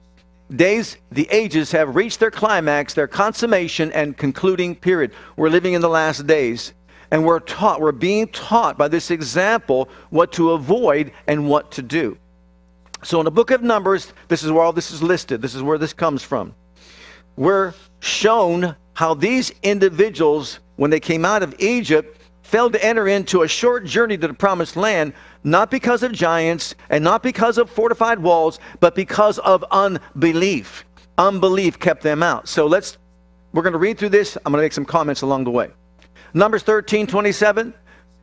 days 0.55 0.97
the 1.11 1.27
ages 1.31 1.71
have 1.71 1.95
reached 1.95 2.19
their 2.19 2.31
climax, 2.31 2.93
their 2.93 3.07
consummation 3.07 3.91
and 3.93 4.17
concluding 4.17 4.75
period. 4.75 5.11
We're 5.37 5.49
living 5.49 5.73
in 5.73 5.81
the 5.81 5.89
last 5.89 6.27
days. 6.27 6.73
And 7.11 7.25
we're 7.25 7.41
taught, 7.41 7.81
we're 7.81 7.91
being 7.91 8.29
taught 8.29 8.77
by 8.77 8.87
this 8.87 9.11
example 9.11 9.89
what 10.11 10.31
to 10.33 10.51
avoid 10.51 11.11
and 11.27 11.49
what 11.49 11.71
to 11.71 11.81
do. 11.81 12.17
So 13.03 13.19
in 13.19 13.25
the 13.25 13.31
book 13.31 13.51
of 13.51 13.61
Numbers, 13.61 14.13
this 14.29 14.43
is 14.43 14.51
where 14.51 14.63
all 14.63 14.71
this 14.71 14.91
is 14.91 15.03
listed. 15.03 15.41
This 15.41 15.53
is 15.53 15.61
where 15.61 15.77
this 15.77 15.91
comes 15.91 16.23
from. 16.23 16.55
We're 17.35 17.73
shown 17.99 18.75
how 18.93 19.13
these 19.13 19.51
individuals, 19.61 20.59
when 20.77 20.89
they 20.89 20.99
came 21.01 21.25
out 21.25 21.43
of 21.43 21.53
Egypt, 21.59 22.20
failed 22.51 22.73
to 22.73 22.85
enter 22.85 23.07
into 23.07 23.43
a 23.43 23.47
short 23.47 23.85
journey 23.85 24.17
to 24.17 24.27
the 24.27 24.33
promised 24.33 24.75
land, 24.75 25.13
not 25.45 25.71
because 25.71 26.03
of 26.03 26.11
giants 26.11 26.75
and 26.89 27.01
not 27.01 27.23
because 27.23 27.57
of 27.57 27.69
fortified 27.69 28.19
walls, 28.19 28.59
but 28.81 28.93
because 28.93 29.39
of 29.39 29.63
unbelief. 29.71 30.85
Unbelief 31.17 31.79
kept 31.79 32.03
them 32.03 32.21
out. 32.21 32.49
So 32.49 32.67
let's, 32.67 32.97
we're 33.53 33.63
going 33.63 33.71
to 33.71 33.79
read 33.79 33.97
through 33.97 34.09
this. 34.09 34.35
I'm 34.35 34.51
going 34.51 34.59
to 34.59 34.65
make 34.65 34.73
some 34.73 34.83
comments 34.83 35.21
along 35.21 35.45
the 35.45 35.51
way. 35.51 35.69
Numbers 36.33 36.63
13, 36.63 37.07
27. 37.07 37.73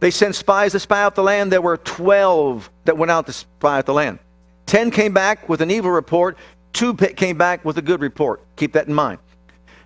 They 0.01 0.11
sent 0.11 0.35
spies 0.35 0.73
to 0.73 0.79
spy 0.79 1.03
out 1.03 1.15
the 1.15 1.23
land. 1.23 1.51
There 1.51 1.63
were 1.63 1.79
12 1.79 2.71
that 2.85 2.99
went 2.99 3.11
out 3.11 3.25
to 3.27 3.33
spy 3.33 3.79
out 3.79 3.87
the 3.87 3.95
land. 3.95 4.19
10 4.67 4.91
came 4.91 5.15
back 5.15 5.49
with 5.49 5.63
an 5.63 5.71
evil 5.71 5.91
report. 5.91 6.37
Two 6.75 6.95
came 6.95 7.39
back 7.39 7.65
with 7.65 7.79
a 7.79 7.83
good 7.83 8.03
report. 8.03 8.43
Keep 8.57 8.75
that 8.75 8.89
in 8.89 8.95
mind. 8.95 9.21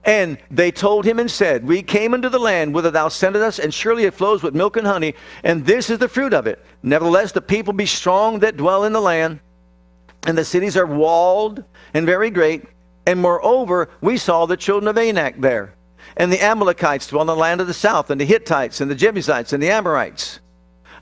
And 0.05 0.39
they 0.51 0.73
told 0.73 1.05
him 1.05 1.21
and 1.21 1.31
said, 1.31 1.65
We 1.65 1.83
came 1.83 2.13
into 2.13 2.29
the 2.29 2.39
land 2.39 2.75
whither 2.75 2.91
thou 2.91 3.09
sentest 3.09 3.45
us, 3.45 3.59
and 3.59 3.73
surely 3.73 4.05
it 4.05 4.15
flows 4.15 4.43
with 4.43 4.55
milk 4.55 4.77
and 4.77 4.87
honey, 4.87 5.15
and 5.45 5.65
this 5.65 5.91
is 5.91 5.99
the 5.99 6.09
fruit 6.09 6.35
of 6.35 6.47
it. 6.47 6.65
Nevertheless, 6.83 7.33
the 7.33 7.41
people 7.41 7.73
be 7.73 7.87
strong 7.87 8.41
that 8.41 8.57
dwell 8.57 8.85
in 8.85 8.93
the 8.93 9.01
land, 9.01 9.39
and 10.27 10.37
the 10.37 10.45
cities 10.45 10.77
are 10.77 10.87
walled 10.87 11.63
and 11.95 12.05
very 12.05 12.31
great. 12.31 12.65
And 13.07 13.21
moreover, 13.21 13.91
we 14.01 14.17
saw 14.17 14.47
the 14.47 14.57
children 14.57 14.89
of 14.89 14.99
Anak 14.99 15.41
there. 15.41 15.75
And 16.17 16.33
the 16.33 16.43
Amalekites 16.43 17.09
dwell 17.09 17.23
in 17.23 17.27
the 17.27 17.37
land 17.37 17.61
of 17.61 17.69
the 17.69 17.75
south, 17.75 18.11
and 18.11 18.21
the 18.21 18.25
Hittites, 18.25 18.81
and 18.81 18.91
the 18.91 18.97
Jebusites, 18.97 19.53
and 19.53 19.63
the 19.63 19.71
Amorites 19.71 20.41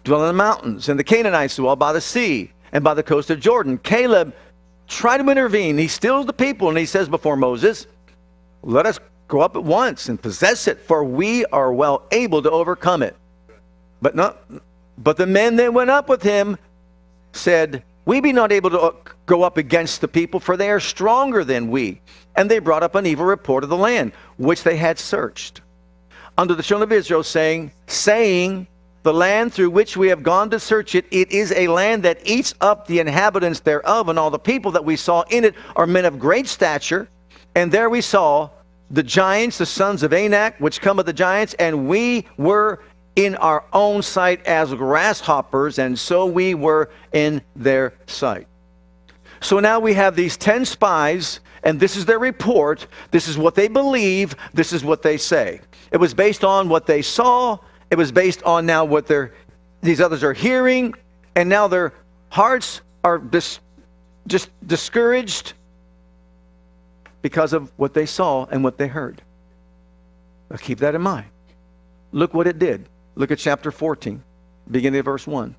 dwell 0.04 0.22
in 0.22 0.28
the 0.28 0.32
mountains, 0.32 0.88
and 0.88 0.98
the 0.98 1.04
Canaanites 1.04 1.56
dwell 1.56 1.76
by 1.76 1.92
the 1.92 2.00
sea 2.00 2.52
and 2.72 2.84
by 2.84 2.94
the 2.94 3.02
coast 3.02 3.30
of 3.30 3.40
Jordan. 3.40 3.78
Caleb 3.78 4.34
tried 4.88 5.18
to 5.18 5.28
intervene. 5.28 5.78
He 5.78 5.88
stills 5.88 6.26
the 6.26 6.32
people, 6.32 6.68
and 6.68 6.78
he 6.78 6.86
says 6.86 7.08
before 7.08 7.36
Moses, 7.36 7.86
let 8.62 8.86
us 8.86 8.98
go 9.28 9.40
up 9.40 9.56
at 9.56 9.64
once 9.64 10.08
and 10.08 10.20
possess 10.20 10.68
it, 10.68 10.80
for 10.80 11.04
we 11.04 11.44
are 11.46 11.72
well 11.72 12.02
able 12.10 12.42
to 12.42 12.50
overcome 12.50 13.02
it. 13.02 13.16
But 14.02 14.14
not 14.14 14.42
but 15.02 15.16
the 15.16 15.26
men 15.26 15.56
that 15.56 15.72
went 15.72 15.90
up 15.90 16.08
with 16.08 16.22
him 16.22 16.58
said, 17.32 17.82
We 18.04 18.20
be 18.20 18.32
not 18.32 18.52
able 18.52 18.70
to 18.70 18.80
uh, 18.80 18.92
go 19.26 19.42
up 19.42 19.56
against 19.56 20.00
the 20.00 20.08
people, 20.08 20.40
for 20.40 20.56
they 20.56 20.70
are 20.70 20.80
stronger 20.80 21.42
than 21.42 21.70
we. 21.70 22.00
And 22.36 22.50
they 22.50 22.58
brought 22.58 22.82
up 22.82 22.94
an 22.94 23.06
evil 23.06 23.24
report 23.24 23.64
of 23.64 23.70
the 23.70 23.76
land, 23.76 24.12
which 24.36 24.62
they 24.62 24.76
had 24.76 24.98
searched. 24.98 25.62
Unto 26.36 26.54
the 26.54 26.62
children 26.62 26.88
of 26.88 26.92
Israel, 26.92 27.22
saying, 27.22 27.72
saying, 27.86 28.66
the 29.02 29.14
land 29.14 29.54
through 29.54 29.70
which 29.70 29.96
we 29.96 30.08
have 30.08 30.22
gone 30.22 30.50
to 30.50 30.60
search 30.60 30.94
it, 30.94 31.06
it 31.10 31.32
is 31.32 31.52
a 31.52 31.68
land 31.68 32.02
that 32.02 32.20
eats 32.24 32.52
up 32.60 32.86
the 32.86 32.98
inhabitants 33.00 33.60
thereof, 33.60 34.10
and 34.10 34.18
all 34.18 34.30
the 34.30 34.38
people 34.38 34.72
that 34.72 34.84
we 34.84 34.96
saw 34.96 35.22
in 35.30 35.44
it 35.44 35.54
are 35.74 35.86
men 35.86 36.04
of 36.04 36.18
great 36.18 36.46
stature. 36.46 37.08
And 37.54 37.72
there 37.72 37.90
we 37.90 38.00
saw 38.00 38.50
the 38.90 39.02
giants, 39.02 39.58
the 39.58 39.66
sons 39.66 40.02
of 40.02 40.12
Anak, 40.12 40.58
which 40.58 40.80
come 40.80 40.98
of 40.98 41.06
the 41.06 41.12
giants, 41.12 41.54
and 41.54 41.88
we 41.88 42.26
were 42.36 42.82
in 43.16 43.36
our 43.36 43.64
own 43.72 44.02
sight 44.02 44.44
as 44.46 44.72
grasshoppers, 44.74 45.78
and 45.78 45.98
so 45.98 46.26
we 46.26 46.54
were 46.54 46.90
in 47.12 47.42
their 47.54 47.94
sight. 48.06 48.46
So 49.40 49.58
now 49.58 49.80
we 49.80 49.94
have 49.94 50.16
these 50.16 50.36
10 50.36 50.64
spies, 50.64 51.40
and 51.62 51.78
this 51.78 51.96
is 51.96 52.04
their 52.04 52.18
report. 52.18 52.86
This 53.10 53.28
is 53.28 53.38
what 53.38 53.54
they 53.54 53.68
believe. 53.68 54.34
This 54.52 54.72
is 54.72 54.84
what 54.84 55.02
they 55.02 55.16
say. 55.16 55.60
It 55.90 55.96
was 55.96 56.14
based 56.14 56.44
on 56.44 56.68
what 56.68 56.86
they 56.86 57.02
saw. 57.02 57.58
It 57.90 57.96
was 57.96 58.12
based 58.12 58.42
on 58.44 58.66
now 58.66 58.84
what 58.84 59.06
they're, 59.06 59.34
these 59.82 60.00
others 60.00 60.22
are 60.22 60.32
hearing, 60.32 60.94
and 61.34 61.48
now 61.48 61.68
their 61.68 61.94
hearts 62.28 62.80
are 63.02 63.18
dis, 63.18 63.60
just 64.26 64.50
discouraged 64.66 65.54
because 67.22 67.52
of 67.52 67.72
what 67.76 67.94
they 67.94 68.06
saw 68.06 68.46
and 68.46 68.64
what 68.64 68.78
they 68.78 68.88
heard. 68.88 69.22
Now 70.50 70.56
keep 70.56 70.78
that 70.78 70.94
in 70.94 71.02
mind. 71.02 71.26
Look 72.12 72.34
what 72.34 72.46
it 72.46 72.58
did. 72.58 72.88
Look 73.14 73.30
at 73.30 73.38
chapter 73.38 73.70
14, 73.70 74.22
beginning 74.70 75.00
of 75.00 75.04
verse 75.04 75.26
1. 75.26 75.54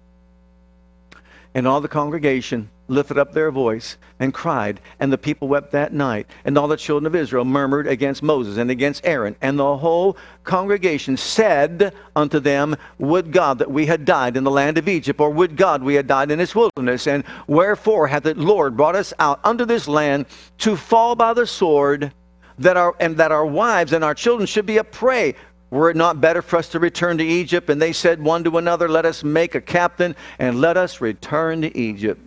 And 1.54 1.68
all 1.68 1.82
the 1.82 1.88
congregation 1.88 2.70
lifted 2.92 3.18
up 3.18 3.32
their 3.32 3.52
voice 3.52 3.98
and 4.20 4.34
cried, 4.34 4.80
and 5.00 5.12
the 5.12 5.18
people 5.18 5.48
wept 5.48 5.72
that 5.72 5.94
night. 5.94 6.28
And 6.46 6.58
all 6.58 6.68
the 6.68 6.78
children 6.78 7.08
of 7.08 7.16
Israel 7.16 7.46
murmured 7.46 7.88
against 7.88 8.22
Moses 8.22 8.58
and 8.58 8.70
against 8.70 9.06
Aaron. 9.06 9.36
And 9.42 9.58
the 9.58 9.78
whole 9.78 10.18
congregation 10.44 11.18
said 11.18 11.94
unto 12.16 12.40
them, 12.40 12.76
Would 13.00 13.32
God 13.32 13.60
that 13.60 13.72
we 13.72 13.86
had 13.86 14.06
died 14.06 14.38
in 14.38 14.44
the 14.44 14.52
land 14.52 14.78
of 14.78 14.88
Egypt, 14.88 15.20
or 15.20 15.30
would 15.30 15.58
God 15.58 15.82
we 15.82 15.96
had 15.96 16.08
died 16.08 16.30
in 16.30 16.38
this 16.38 16.54
wilderness? 16.54 17.08
And 17.08 17.24
wherefore 17.48 18.08
hath 18.08 18.24
the 18.24 18.36
Lord 18.36 18.78
brought 18.78 18.96
us 18.96 19.14
out 19.18 19.40
unto 19.44 19.66
this 19.66 19.88
land 19.88 20.26
to 20.60 20.76
fall 20.76 21.16
by 21.16 21.34
the 21.34 21.48
sword, 21.48 22.14
that 22.60 22.78
our, 22.78 22.96
and 23.00 23.18
that 23.18 23.32
our 23.32 23.46
wives 23.46 23.94
and 23.94 24.04
our 24.04 24.14
children 24.14 24.46
should 24.46 24.66
be 24.66 24.78
a 24.78 24.84
prey? 24.84 25.36
Were 25.72 25.90
it 25.90 25.96
not 25.96 26.20
better 26.20 26.42
for 26.42 26.58
us 26.58 26.68
to 26.70 26.80
return 26.80 27.18
to 27.18 27.24
Egypt? 27.24 27.70
And 27.70 27.82
they 27.82 27.94
said 27.94 28.22
one 28.22 28.44
to 28.44 28.58
another, 28.58 28.90
Let 28.90 29.06
us 29.06 29.24
make 29.24 29.56
a 29.56 29.62
captain 29.62 30.18
and 30.38 30.60
let 30.60 30.76
us 30.76 31.00
return 31.00 31.62
to 31.62 31.76
Egypt. 31.78 32.22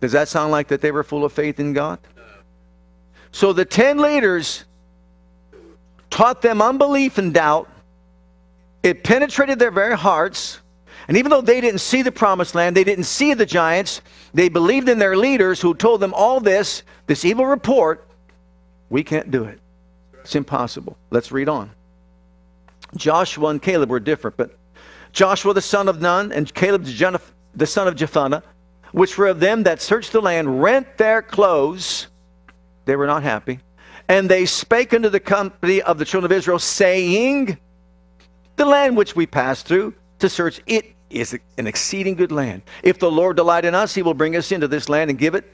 Does 0.00 0.12
that 0.12 0.28
sound 0.28 0.52
like 0.52 0.68
that 0.68 0.80
they 0.80 0.92
were 0.92 1.02
full 1.02 1.24
of 1.24 1.32
faith 1.32 1.58
in 1.58 1.72
God? 1.72 1.98
So 3.32 3.52
the 3.52 3.64
10 3.64 3.98
leaders 3.98 4.64
taught 6.10 6.42
them 6.42 6.62
unbelief 6.62 7.18
and 7.18 7.34
doubt. 7.34 7.68
It 8.82 9.04
penetrated 9.04 9.58
their 9.58 9.70
very 9.70 9.96
hearts. 9.96 10.60
And 11.08 11.16
even 11.16 11.30
though 11.30 11.40
they 11.40 11.60
didn't 11.60 11.80
see 11.80 12.02
the 12.02 12.12
promised 12.12 12.54
land, 12.54 12.76
they 12.76 12.84
didn't 12.84 13.04
see 13.04 13.34
the 13.34 13.46
giants, 13.46 14.02
they 14.34 14.48
believed 14.48 14.88
in 14.88 14.98
their 14.98 15.16
leaders 15.16 15.60
who 15.60 15.74
told 15.74 16.00
them 16.00 16.14
all 16.14 16.40
this, 16.40 16.82
this 17.06 17.24
evil 17.24 17.46
report. 17.46 18.06
We 18.90 19.02
can't 19.02 19.30
do 19.30 19.44
it. 19.44 19.58
It's 20.20 20.34
impossible. 20.36 20.96
Let's 21.10 21.32
read 21.32 21.48
on. 21.48 21.70
Joshua 22.96 23.48
and 23.48 23.60
Caleb 23.60 23.90
were 23.90 24.00
different, 24.00 24.36
but 24.36 24.56
Joshua 25.12 25.54
the 25.54 25.62
son 25.62 25.88
of 25.88 26.00
Nun 26.00 26.32
and 26.32 26.52
Caleb 26.54 26.84
the 26.84 27.66
son 27.66 27.88
of 27.88 27.94
Jephunneh, 27.94 28.42
which 28.92 29.18
were 29.18 29.26
of 29.26 29.40
them 29.40 29.64
that 29.64 29.82
searched 29.82 30.12
the 30.12 30.20
land, 30.20 30.62
rent 30.62 30.98
their 30.98 31.22
clothes. 31.22 32.08
They 32.84 32.96
were 32.96 33.06
not 33.06 33.22
happy. 33.22 33.60
And 34.08 34.28
they 34.28 34.46
spake 34.46 34.94
unto 34.94 35.08
the 35.08 35.20
company 35.20 35.82
of 35.82 35.98
the 35.98 36.04
children 36.04 36.32
of 36.32 36.36
Israel, 36.36 36.58
saying, 36.58 37.58
The 38.56 38.64
land 38.64 38.96
which 38.96 39.14
we 39.14 39.26
passed 39.26 39.66
through 39.66 39.94
to 40.20 40.28
search, 40.28 40.60
it 40.66 40.94
is 41.10 41.38
an 41.56 41.66
exceeding 41.66 42.14
good 42.14 42.32
land. 42.32 42.62
If 42.82 42.98
the 42.98 43.10
Lord 43.10 43.36
delight 43.36 43.64
in 43.64 43.74
us, 43.74 43.94
he 43.94 44.02
will 44.02 44.14
bring 44.14 44.36
us 44.36 44.52
into 44.52 44.68
this 44.68 44.88
land 44.88 45.10
and 45.10 45.18
give 45.18 45.34
it 45.34 45.44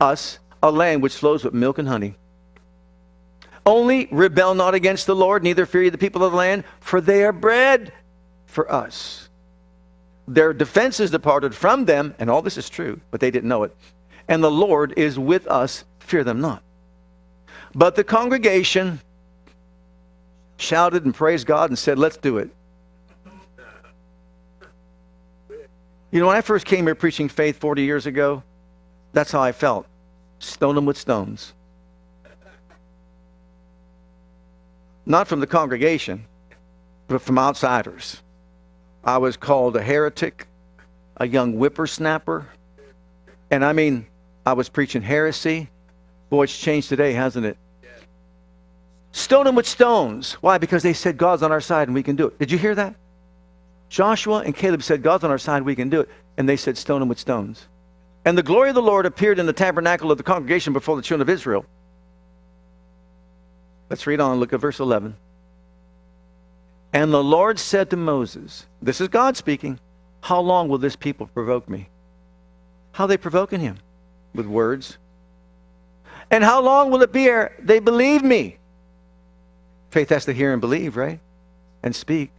us 0.00 0.38
a 0.62 0.70
land 0.70 1.02
which 1.02 1.16
flows 1.16 1.44
with 1.44 1.54
milk 1.54 1.78
and 1.78 1.88
honey. 1.88 2.16
Only 3.66 4.08
rebel 4.10 4.54
not 4.54 4.74
against 4.74 5.06
the 5.06 5.16
Lord, 5.16 5.42
neither 5.42 5.66
fear 5.66 5.84
ye 5.84 5.88
the 5.88 5.98
people 5.98 6.22
of 6.22 6.32
the 6.32 6.38
land, 6.38 6.64
for 6.80 7.00
they 7.00 7.24
are 7.24 7.32
bread 7.32 7.92
for 8.46 8.70
us. 8.70 9.23
Their 10.26 10.52
defenses 10.52 11.10
departed 11.10 11.54
from 11.54 11.84
them, 11.84 12.14
and 12.18 12.30
all 12.30 12.42
this 12.42 12.56
is 12.56 12.70
true, 12.70 13.00
but 13.10 13.20
they 13.20 13.30
didn't 13.30 13.48
know 13.48 13.62
it. 13.62 13.76
And 14.28 14.42
the 14.42 14.50
Lord 14.50 14.94
is 14.96 15.18
with 15.18 15.46
us, 15.46 15.84
fear 16.00 16.24
them 16.24 16.40
not. 16.40 16.62
But 17.74 17.94
the 17.94 18.04
congregation 18.04 19.00
shouted 20.56 21.04
and 21.04 21.14
praised 21.14 21.46
God 21.46 21.70
and 21.70 21.78
said, 21.78 21.98
Let's 21.98 22.16
do 22.16 22.38
it. 22.38 22.50
You 26.10 26.20
know, 26.20 26.28
when 26.28 26.36
I 26.36 26.42
first 26.42 26.64
came 26.64 26.86
here 26.86 26.94
preaching 26.94 27.28
faith 27.28 27.58
40 27.58 27.82
years 27.82 28.06
ago, 28.06 28.42
that's 29.12 29.32
how 29.32 29.42
I 29.42 29.52
felt. 29.52 29.86
Stone 30.38 30.76
them 30.76 30.86
with 30.86 30.96
stones. 30.96 31.52
not 35.06 35.28
from 35.28 35.40
the 35.40 35.46
congregation, 35.46 36.24
but 37.08 37.20
from 37.20 37.38
outsiders. 37.38 38.22
I 39.04 39.18
was 39.18 39.36
called 39.36 39.76
a 39.76 39.82
heretic, 39.82 40.46
a 41.18 41.26
young 41.26 41.54
whippersnapper. 41.54 42.48
And 43.50 43.64
I 43.64 43.72
mean, 43.72 44.06
I 44.46 44.54
was 44.54 44.68
preaching 44.68 45.02
heresy. 45.02 45.68
Boy, 46.30 46.44
it's 46.44 46.58
changed 46.58 46.88
today, 46.88 47.12
hasn't 47.12 47.44
it? 47.44 47.58
Stone 49.12 49.44
them 49.44 49.54
with 49.54 49.68
stones. 49.68 50.32
Why? 50.34 50.58
Because 50.58 50.82
they 50.82 50.92
said 50.92 51.16
God's 51.16 51.42
on 51.42 51.52
our 51.52 51.60
side 51.60 51.86
and 51.86 51.94
we 51.94 52.02
can 52.02 52.16
do 52.16 52.26
it. 52.26 52.38
Did 52.38 52.50
you 52.50 52.58
hear 52.58 52.74
that? 52.74 52.96
Joshua 53.88 54.38
and 54.38 54.56
Caleb 54.56 54.82
said, 54.82 55.02
God's 55.02 55.22
on 55.22 55.30
our 55.30 55.38
side, 55.38 55.62
we 55.62 55.76
can 55.76 55.88
do 55.88 56.00
it. 56.00 56.08
And 56.36 56.48
they 56.48 56.56
said, 56.56 56.76
Stone 56.76 57.00
them 57.00 57.08
with 57.08 57.20
stones. 57.20 57.68
And 58.24 58.36
the 58.36 58.42
glory 58.42 58.70
of 58.70 58.74
the 58.74 58.82
Lord 58.82 59.06
appeared 59.06 59.38
in 59.38 59.46
the 59.46 59.52
tabernacle 59.52 60.10
of 60.10 60.18
the 60.18 60.24
congregation 60.24 60.72
before 60.72 60.96
the 60.96 61.02
children 61.02 61.22
of 61.22 61.32
Israel. 61.32 61.64
Let's 63.90 64.06
read 64.06 64.18
on. 64.18 64.40
Look 64.40 64.52
at 64.52 64.60
verse 64.60 64.80
11. 64.80 65.14
And 66.94 67.12
the 67.12 67.22
Lord 67.22 67.58
said 67.58 67.90
to 67.90 67.96
Moses, 67.96 68.66
This 68.80 69.00
is 69.00 69.08
God 69.08 69.36
speaking, 69.36 69.80
How 70.20 70.38
long 70.38 70.68
will 70.68 70.78
this 70.78 70.94
people 70.94 71.26
provoke 71.26 71.68
me? 71.68 71.88
How 72.92 73.08
they 73.08 73.16
provoking 73.16 73.58
him? 73.58 73.78
With 74.32 74.46
words. 74.46 74.96
And 76.30 76.44
how 76.44 76.62
long 76.62 76.92
will 76.92 77.02
it 77.02 77.12
be 77.12 77.26
ere 77.26 77.56
they 77.58 77.80
believe 77.80 78.22
me? 78.22 78.58
Faith 79.90 80.08
has 80.10 80.24
to 80.26 80.32
hear 80.32 80.52
and 80.52 80.60
believe, 80.60 80.96
right? 80.96 81.18
And 81.82 81.94
speak. 81.94 82.30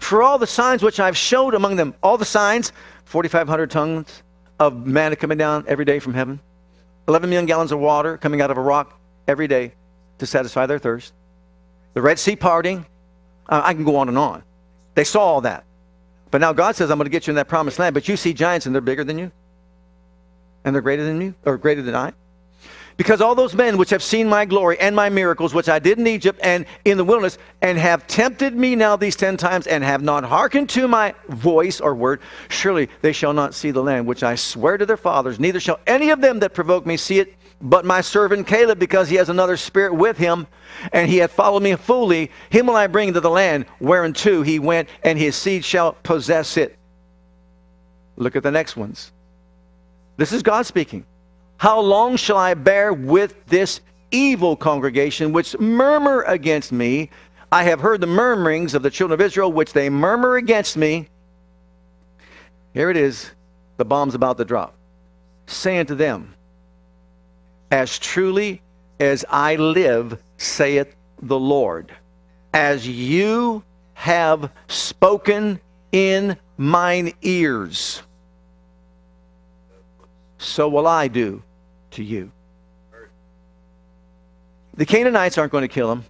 For 0.00 0.24
all 0.24 0.38
the 0.38 0.46
signs 0.46 0.82
which 0.82 0.98
I've 0.98 1.16
showed 1.16 1.54
among 1.54 1.76
them, 1.76 1.94
all 2.02 2.18
the 2.18 2.24
signs, 2.24 2.72
4,500 3.04 3.70
tons 3.70 4.24
of 4.58 4.86
manna 4.86 5.14
coming 5.14 5.38
down 5.38 5.64
every 5.68 5.84
day 5.84 6.00
from 6.00 6.14
heaven, 6.14 6.40
11 7.06 7.30
million 7.30 7.46
gallons 7.46 7.70
of 7.70 7.78
water 7.78 8.18
coming 8.18 8.40
out 8.40 8.50
of 8.50 8.58
a 8.58 8.60
rock 8.60 8.98
every 9.28 9.46
day 9.46 9.72
to 10.18 10.26
satisfy 10.26 10.66
their 10.66 10.80
thirst. 10.80 11.12
The 11.94 12.02
Red 12.02 12.18
Sea 12.18 12.34
parting. 12.34 12.86
Uh, 13.48 13.62
I 13.64 13.74
can 13.74 13.84
go 13.84 13.96
on 13.96 14.08
and 14.08 14.18
on. 14.18 14.42
They 14.94 15.04
saw 15.04 15.20
all 15.20 15.40
that. 15.42 15.64
But 16.30 16.40
now 16.40 16.52
God 16.52 16.76
says, 16.76 16.90
I'm 16.90 16.98
going 16.98 17.06
to 17.06 17.10
get 17.10 17.26
you 17.26 17.32
in 17.32 17.36
that 17.36 17.48
promised 17.48 17.78
land. 17.78 17.94
But 17.94 18.08
you 18.08 18.16
see 18.16 18.32
giants 18.32 18.66
and 18.66 18.74
they're 18.74 18.80
bigger 18.80 19.04
than 19.04 19.18
you. 19.18 19.30
And 20.64 20.74
they're 20.74 20.82
greater 20.82 21.04
than 21.04 21.20
you, 21.20 21.34
or 21.44 21.58
greater 21.58 21.82
than 21.82 21.94
I. 21.94 22.12
Because 22.96 23.20
all 23.20 23.34
those 23.34 23.54
men 23.54 23.78
which 23.78 23.90
have 23.90 24.02
seen 24.02 24.28
my 24.28 24.44
glory 24.44 24.78
and 24.78 24.94
my 24.94 25.08
miracles, 25.08 25.54
which 25.54 25.68
I 25.68 25.78
did 25.78 25.98
in 25.98 26.06
Egypt 26.06 26.38
and 26.42 26.66
in 26.84 26.98
the 26.98 27.04
wilderness, 27.04 27.38
and 27.60 27.78
have 27.78 28.06
tempted 28.06 28.54
me 28.54 28.76
now 28.76 28.96
these 28.96 29.16
ten 29.16 29.36
times, 29.36 29.66
and 29.66 29.82
have 29.82 30.02
not 30.02 30.24
hearkened 30.24 30.68
to 30.70 30.86
my 30.86 31.14
voice 31.28 31.80
or 31.80 31.94
word, 31.94 32.20
surely 32.48 32.88
they 33.00 33.12
shall 33.12 33.32
not 33.32 33.54
see 33.54 33.70
the 33.70 33.82
land 33.82 34.06
which 34.06 34.22
I 34.22 34.34
swear 34.34 34.76
to 34.76 34.86
their 34.86 34.96
fathers, 34.96 35.40
neither 35.40 35.58
shall 35.58 35.80
any 35.86 36.10
of 36.10 36.20
them 36.20 36.40
that 36.40 36.54
provoke 36.54 36.86
me 36.86 36.96
see 36.96 37.18
it 37.18 37.34
but 37.62 37.84
my 37.84 38.00
servant 38.00 38.46
Caleb, 38.46 38.78
because 38.80 39.08
he 39.08 39.16
has 39.16 39.28
another 39.28 39.56
spirit 39.56 39.94
with 39.94 40.18
him, 40.18 40.48
and 40.92 41.08
he 41.08 41.18
hath 41.18 41.32
followed 41.32 41.62
me 41.62 41.76
fully, 41.76 42.30
him 42.50 42.66
will 42.66 42.76
I 42.76 42.88
bring 42.88 43.08
into 43.08 43.20
the 43.20 43.30
land 43.30 43.66
whereunto 43.80 44.42
he 44.42 44.58
went, 44.58 44.88
and 45.04 45.16
his 45.16 45.36
seed 45.36 45.64
shall 45.64 45.92
possess 46.02 46.56
it. 46.56 46.76
Look 48.16 48.34
at 48.34 48.42
the 48.42 48.50
next 48.50 48.76
ones. 48.76 49.12
This 50.16 50.32
is 50.32 50.42
God 50.42 50.66
speaking. 50.66 51.06
How 51.56 51.80
long 51.80 52.16
shall 52.16 52.36
I 52.36 52.54
bear 52.54 52.92
with 52.92 53.46
this 53.46 53.80
evil 54.10 54.56
congregation 54.56 55.32
which 55.32 55.58
murmur 55.60 56.22
against 56.22 56.72
me? 56.72 57.10
I 57.52 57.62
have 57.64 57.80
heard 57.80 58.00
the 58.00 58.06
murmurings 58.08 58.74
of 58.74 58.82
the 58.82 58.90
children 58.90 59.20
of 59.20 59.24
Israel, 59.24 59.52
which 59.52 59.72
they 59.72 59.88
murmur 59.88 60.36
against 60.36 60.76
me. 60.76 61.08
Here 62.74 62.90
it 62.90 62.96
is. 62.96 63.30
The 63.76 63.84
bomb's 63.84 64.14
about 64.14 64.38
to 64.38 64.44
drop. 64.44 64.74
Saying 65.46 65.86
to 65.86 65.94
them, 65.94 66.34
as 67.72 67.98
truly 67.98 68.60
as 69.00 69.24
I 69.30 69.56
live, 69.56 70.22
saith 70.36 70.94
the 71.22 71.38
Lord, 71.38 71.90
as 72.52 72.86
you 72.86 73.64
have 73.94 74.50
spoken 74.68 75.58
in 75.90 76.36
mine 76.58 77.14
ears, 77.22 78.02
so 80.36 80.68
will 80.68 80.86
I 80.86 81.08
do 81.08 81.42
to 81.92 82.04
you. 82.04 82.30
The 84.74 84.86
Canaanites 84.86 85.38
aren't 85.38 85.52
going 85.52 85.62
to 85.62 85.68
kill 85.68 85.90
him. 85.90 86.04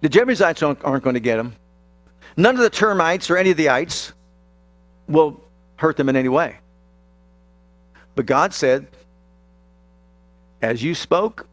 The 0.00 0.08
Jebusites 0.08 0.62
aren't, 0.62 0.80
going 0.80 1.14
to 1.14 1.20
get 1.20 1.38
him. 1.38 1.54
None 2.36 2.54
of 2.54 2.60
the 2.60 2.70
termites 2.70 3.30
or 3.30 3.36
any 3.36 3.50
of 3.50 3.56
the 3.56 3.68
ites 3.68 4.12
will 5.08 5.40
hurt 5.76 5.96
them 5.96 6.08
in 6.08 6.14
any 6.14 6.28
way. 6.28 6.56
But 8.14 8.26
God 8.26 8.54
said, 8.54 8.86
as 10.62 10.82
you 10.82 10.94
spoke, 10.94 11.46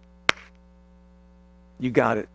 you 1.79 1.91
got 1.91 2.17
it. 2.17 2.29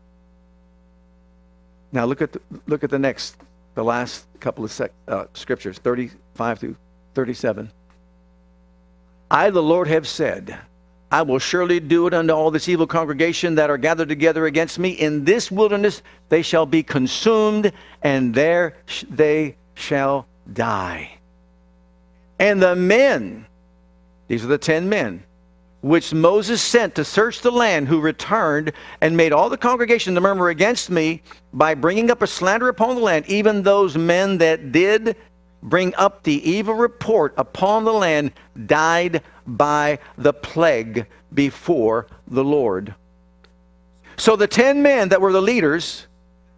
Now 1.92 2.04
look 2.04 2.22
at 2.22 2.32
the, 2.32 2.40
look 2.66 2.84
at 2.84 2.90
the 2.90 2.98
next, 2.98 3.36
the 3.74 3.82
last 3.82 4.26
couple 4.38 4.64
of 4.64 4.70
sec, 4.70 4.92
uh, 5.08 5.24
scriptures, 5.34 5.78
35 5.78 6.58
through 6.58 6.76
37. 7.14 7.70
I, 9.30 9.50
the 9.50 9.62
Lord, 9.62 9.88
have 9.88 10.06
said, 10.06 10.58
I 11.12 11.22
will 11.22 11.38
surely 11.38 11.80
do 11.80 12.06
it 12.06 12.14
unto 12.14 12.32
all 12.32 12.50
this 12.50 12.68
evil 12.68 12.86
congregation 12.86 13.56
that 13.56 13.70
are 13.70 13.78
gathered 13.78 14.08
together 14.08 14.46
against 14.46 14.78
me. 14.78 14.90
In 14.90 15.24
this 15.24 15.50
wilderness 15.50 16.02
they 16.28 16.42
shall 16.42 16.66
be 16.66 16.82
consumed, 16.82 17.72
and 18.02 18.32
there 18.32 18.76
sh- 18.86 19.04
they 19.10 19.56
shall 19.74 20.26
die. 20.52 21.18
And 22.38 22.62
the 22.62 22.76
men, 22.76 23.46
these 24.28 24.44
are 24.44 24.48
the 24.48 24.58
ten 24.58 24.88
men, 24.88 25.24
which 25.80 26.12
Moses 26.12 26.60
sent 26.60 26.94
to 26.94 27.04
search 27.04 27.40
the 27.40 27.50
land, 27.50 27.88
who 27.88 28.00
returned 28.00 28.72
and 29.00 29.16
made 29.16 29.32
all 29.32 29.48
the 29.48 29.56
congregation 29.56 30.14
to 30.14 30.20
murmur 30.20 30.48
against 30.48 30.90
me 30.90 31.22
by 31.52 31.74
bringing 31.74 32.10
up 32.10 32.22
a 32.22 32.26
slander 32.26 32.68
upon 32.68 32.96
the 32.96 33.02
land, 33.02 33.26
even 33.28 33.62
those 33.62 33.96
men 33.96 34.38
that 34.38 34.72
did 34.72 35.16
bring 35.62 35.94
up 35.96 36.22
the 36.22 36.48
evil 36.48 36.74
report 36.74 37.34
upon 37.36 37.84
the 37.84 37.92
land 37.92 38.32
died 38.66 39.22
by 39.46 39.98
the 40.16 40.32
plague 40.32 41.06
before 41.32 42.06
the 42.26 42.44
Lord. 42.44 42.94
So 44.16 44.36
the 44.36 44.46
10 44.46 44.82
men 44.82 45.08
that 45.10 45.20
were 45.20 45.32
the 45.32 45.42
leaders 45.42 46.06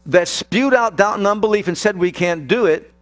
that 0.07 0.27
spewed 0.27 0.75
out 0.75 0.97
doubt 0.97 1.19
and 1.19 1.27
unbelief 1.27 1.69
and 1.69 1.79
said, 1.79 1.97
We 1.97 2.11
can't 2.11 2.49
do 2.49 2.67
it, 2.67 2.93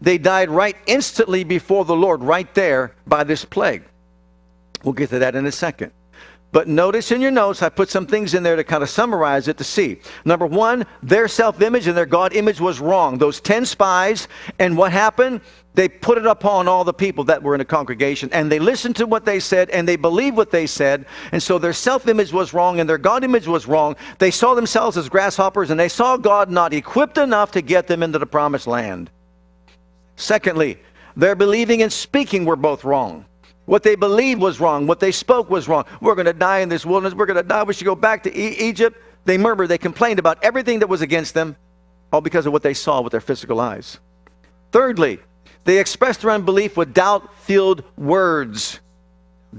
they 0.00 0.18
died 0.18 0.50
right 0.50 0.76
instantly 0.86 1.44
before 1.44 1.84
the 1.84 1.96
Lord, 1.96 2.22
right 2.22 2.52
there 2.54 2.94
by 3.06 3.24
this 3.24 3.44
plague. 3.44 3.82
We'll 4.82 4.94
get 4.94 5.10
to 5.10 5.18
that 5.18 5.34
in 5.34 5.46
a 5.46 5.52
second. 5.52 5.92
But 6.52 6.66
notice 6.66 7.12
in 7.12 7.20
your 7.20 7.30
notes, 7.30 7.62
I 7.62 7.68
put 7.68 7.90
some 7.90 8.06
things 8.06 8.34
in 8.34 8.42
there 8.42 8.56
to 8.56 8.64
kind 8.64 8.82
of 8.82 8.90
summarize 8.90 9.46
it 9.46 9.56
to 9.58 9.64
see. 9.64 10.00
Number 10.24 10.46
one, 10.46 10.84
their 11.00 11.28
self 11.28 11.62
image 11.62 11.86
and 11.86 11.96
their 11.96 12.06
God 12.06 12.32
image 12.32 12.60
was 12.60 12.80
wrong. 12.80 13.18
Those 13.18 13.40
10 13.40 13.66
spies, 13.66 14.26
and 14.58 14.76
what 14.76 14.90
happened? 14.90 15.42
They 15.74 15.88
put 15.88 16.18
it 16.18 16.26
upon 16.26 16.66
all 16.66 16.82
the 16.82 16.92
people 16.92 17.22
that 17.24 17.44
were 17.44 17.54
in 17.54 17.60
the 17.60 17.64
congregation, 17.64 18.28
and 18.32 18.50
they 18.50 18.58
listened 18.58 18.96
to 18.96 19.06
what 19.06 19.24
they 19.24 19.38
said, 19.38 19.70
and 19.70 19.86
they 19.86 19.94
believed 19.94 20.36
what 20.36 20.50
they 20.50 20.66
said. 20.66 21.06
And 21.30 21.40
so 21.40 21.58
their 21.58 21.72
self 21.72 22.08
image 22.08 22.32
was 22.32 22.52
wrong, 22.52 22.80
and 22.80 22.90
their 22.90 22.98
God 22.98 23.22
image 23.22 23.46
was 23.46 23.68
wrong. 23.68 23.94
They 24.18 24.32
saw 24.32 24.54
themselves 24.54 24.96
as 24.96 25.08
grasshoppers, 25.08 25.70
and 25.70 25.78
they 25.78 25.88
saw 25.88 26.16
God 26.16 26.50
not 26.50 26.72
equipped 26.72 27.18
enough 27.18 27.52
to 27.52 27.62
get 27.62 27.86
them 27.86 28.02
into 28.02 28.18
the 28.18 28.26
promised 28.26 28.66
land. 28.66 29.08
Secondly, 30.16 30.82
their 31.16 31.36
believing 31.36 31.80
and 31.82 31.92
speaking 31.92 32.44
were 32.44 32.56
both 32.56 32.82
wrong. 32.82 33.24
What 33.66 33.82
they 33.82 33.94
believed 33.94 34.40
was 34.40 34.58
wrong. 34.58 34.86
What 34.86 35.00
they 35.00 35.12
spoke 35.12 35.48
was 35.48 35.68
wrong. 35.68 35.84
We're 36.00 36.14
going 36.14 36.26
to 36.26 36.32
die 36.32 36.58
in 36.58 36.68
this 36.68 36.84
wilderness. 36.84 37.14
We're 37.14 37.26
going 37.26 37.36
to 37.36 37.42
die. 37.42 37.62
We 37.62 37.74
should 37.74 37.84
go 37.84 37.94
back 37.94 38.24
to 38.24 38.36
e- 38.36 38.56
Egypt. 38.68 39.00
They 39.24 39.38
murmured. 39.38 39.68
They 39.68 39.78
complained 39.78 40.18
about 40.18 40.42
everything 40.42 40.80
that 40.80 40.88
was 40.88 41.02
against 41.02 41.34
them, 41.34 41.56
all 42.12 42.20
because 42.20 42.46
of 42.46 42.52
what 42.52 42.62
they 42.62 42.74
saw 42.74 43.00
with 43.00 43.12
their 43.12 43.20
physical 43.20 43.60
eyes. 43.60 44.00
Thirdly, 44.72 45.20
they 45.64 45.78
expressed 45.78 46.22
their 46.22 46.30
unbelief 46.30 46.76
with 46.76 46.94
doubt 46.94 47.34
filled 47.42 47.84
words. 47.96 48.80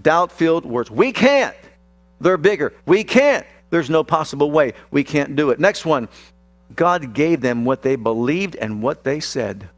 Doubt 0.01 0.31
filled 0.31 0.65
words. 0.65 0.89
We 0.89 1.11
can't. 1.11 1.55
They're 2.19 2.37
bigger. 2.37 2.73
We 2.85 3.03
can't. 3.03 3.45
There's 3.69 3.89
no 3.89 4.03
possible 4.03 4.51
way. 4.51 4.73
We 4.89 5.03
can't 5.03 5.35
do 5.35 5.51
it. 5.51 5.59
Next 5.59 5.85
one. 5.85 6.09
God 6.75 7.13
gave 7.13 7.41
them 7.41 7.65
what 7.65 7.81
they 7.81 7.95
believed 7.95 8.55
and 8.55 8.81
what 8.81 9.03
they 9.03 9.19
said. 9.19 9.69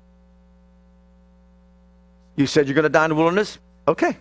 You 2.36 2.48
said 2.48 2.68
you're 2.68 2.76
going 2.76 2.84
to 2.84 2.90
die 2.90 3.06
in 3.06 3.10
the 3.10 3.16
wilderness? 3.16 3.58
Okay, 3.88 4.18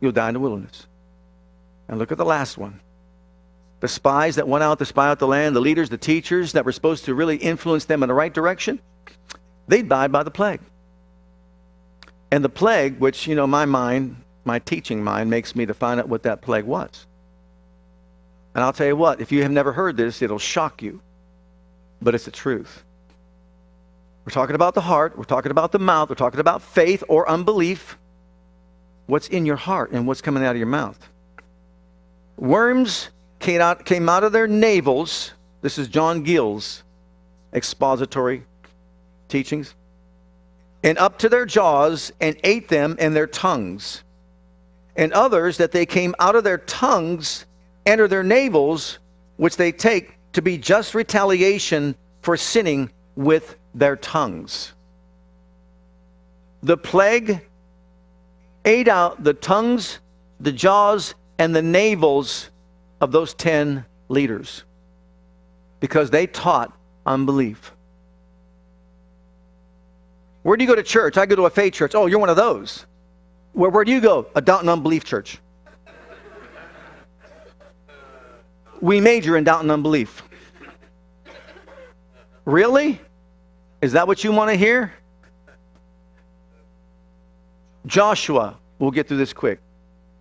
you'll 0.00 0.12
die 0.12 0.28
in 0.28 0.34
the 0.34 0.40
wilderness. 0.40 0.86
And 1.88 1.98
look 1.98 2.12
at 2.12 2.18
the 2.18 2.24
last 2.24 2.58
one. 2.58 2.80
The 3.80 3.88
spies 3.88 4.36
that 4.36 4.48
went 4.48 4.64
out 4.64 4.78
to 4.80 4.84
spy 4.84 5.08
out 5.08 5.18
the 5.18 5.26
land, 5.26 5.54
the 5.54 5.60
leaders, 5.60 5.88
the 5.88 5.96
teachers 5.98 6.52
that 6.52 6.64
were 6.64 6.72
supposed 6.72 7.04
to 7.06 7.14
really 7.14 7.36
influence 7.36 7.84
them 7.84 8.02
in 8.02 8.08
the 8.08 8.14
right 8.14 8.32
direction, 8.32 8.80
they 9.68 9.82
died 9.82 10.12
by 10.12 10.22
the 10.22 10.30
plague. 10.30 10.60
And 12.30 12.44
the 12.44 12.48
plague, 12.48 12.98
which, 12.98 13.26
you 13.26 13.34
know, 13.34 13.46
my 13.46 13.64
mind, 13.64 14.16
my 14.44 14.58
teaching 14.58 15.02
mind, 15.02 15.30
makes 15.30 15.54
me 15.56 15.64
to 15.66 15.74
find 15.74 16.00
out 16.00 16.08
what 16.08 16.24
that 16.24 16.42
plague 16.42 16.64
was. 16.64 17.06
And 18.54 18.64
I'll 18.64 18.72
tell 18.72 18.86
you 18.86 18.96
what, 18.96 19.20
if 19.20 19.30
you 19.30 19.42
have 19.42 19.52
never 19.52 19.72
heard 19.72 19.96
this, 19.96 20.20
it'll 20.20 20.38
shock 20.38 20.82
you. 20.82 21.00
But 22.02 22.14
it's 22.14 22.24
the 22.24 22.30
truth. 22.30 22.82
We're 24.24 24.32
talking 24.32 24.56
about 24.56 24.74
the 24.74 24.80
heart, 24.82 25.16
we're 25.16 25.24
talking 25.24 25.50
about 25.50 25.72
the 25.72 25.78
mouth, 25.78 26.10
we're 26.10 26.16
talking 26.16 26.40
about 26.40 26.60
faith 26.60 27.02
or 27.08 27.28
unbelief 27.30 27.96
what's 29.08 29.26
in 29.28 29.44
your 29.44 29.56
heart 29.56 29.90
and 29.90 30.06
what's 30.06 30.20
coming 30.20 30.44
out 30.44 30.52
of 30.52 30.58
your 30.58 30.66
mouth. 30.66 30.98
Worms 32.36 33.08
came 33.40 33.60
out, 33.60 33.84
came 33.84 34.08
out 34.08 34.22
of 34.22 34.32
their 34.32 34.46
navels. 34.46 35.32
This 35.62 35.78
is 35.78 35.88
John 35.88 36.22
Gill's 36.22 36.84
expository 37.52 38.44
teachings. 39.28 39.74
And 40.84 40.96
up 40.98 41.18
to 41.18 41.28
their 41.28 41.46
jaws 41.46 42.12
and 42.20 42.36
ate 42.44 42.68
them 42.68 42.96
and 43.00 43.16
their 43.16 43.26
tongues. 43.26 44.04
And 44.94 45.12
others 45.12 45.56
that 45.56 45.72
they 45.72 45.86
came 45.86 46.14
out 46.20 46.36
of 46.36 46.44
their 46.44 46.58
tongues, 46.58 47.46
enter 47.86 48.08
their 48.08 48.22
navels, 48.22 48.98
which 49.36 49.56
they 49.56 49.72
take 49.72 50.14
to 50.34 50.42
be 50.42 50.58
just 50.58 50.94
retaliation 50.94 51.96
for 52.20 52.36
sinning 52.36 52.90
with 53.16 53.56
their 53.74 53.96
tongues. 53.96 54.74
The 56.62 56.76
plague 56.76 57.40
ate 58.68 58.88
out 58.88 59.24
the 59.24 59.34
tongues, 59.34 59.98
the 60.40 60.52
jaws, 60.52 61.14
and 61.38 61.54
the 61.56 61.62
navels 61.62 62.50
of 63.00 63.12
those 63.12 63.34
10 63.34 63.84
leaders 64.08 64.64
because 65.80 66.10
they 66.10 66.26
taught 66.26 66.76
unbelief. 67.06 67.72
Where 70.42 70.56
do 70.56 70.64
you 70.64 70.68
go 70.68 70.74
to 70.74 70.82
church? 70.82 71.16
I 71.16 71.26
go 71.26 71.36
to 71.36 71.46
a 71.46 71.50
faith 71.50 71.74
church. 71.74 71.94
Oh, 71.94 72.06
you're 72.06 72.18
one 72.18 72.30
of 72.30 72.36
those. 72.36 72.86
Where, 73.52 73.70
where 73.70 73.84
do 73.84 73.92
you 73.92 74.00
go? 74.00 74.26
A 74.34 74.40
doubt 74.40 74.60
and 74.60 74.70
unbelief 74.70 75.04
church. 75.04 75.38
We 78.80 79.00
major 79.00 79.36
in 79.36 79.44
doubt 79.44 79.62
and 79.62 79.70
unbelief. 79.70 80.22
Really? 82.44 83.00
Is 83.82 83.92
that 83.92 84.06
what 84.06 84.22
you 84.24 84.32
want 84.32 84.50
to 84.50 84.56
hear? 84.56 84.92
Joshua, 87.88 88.56
we'll 88.78 88.90
get 88.90 89.08
through 89.08 89.16
this 89.16 89.32
quick. 89.32 89.60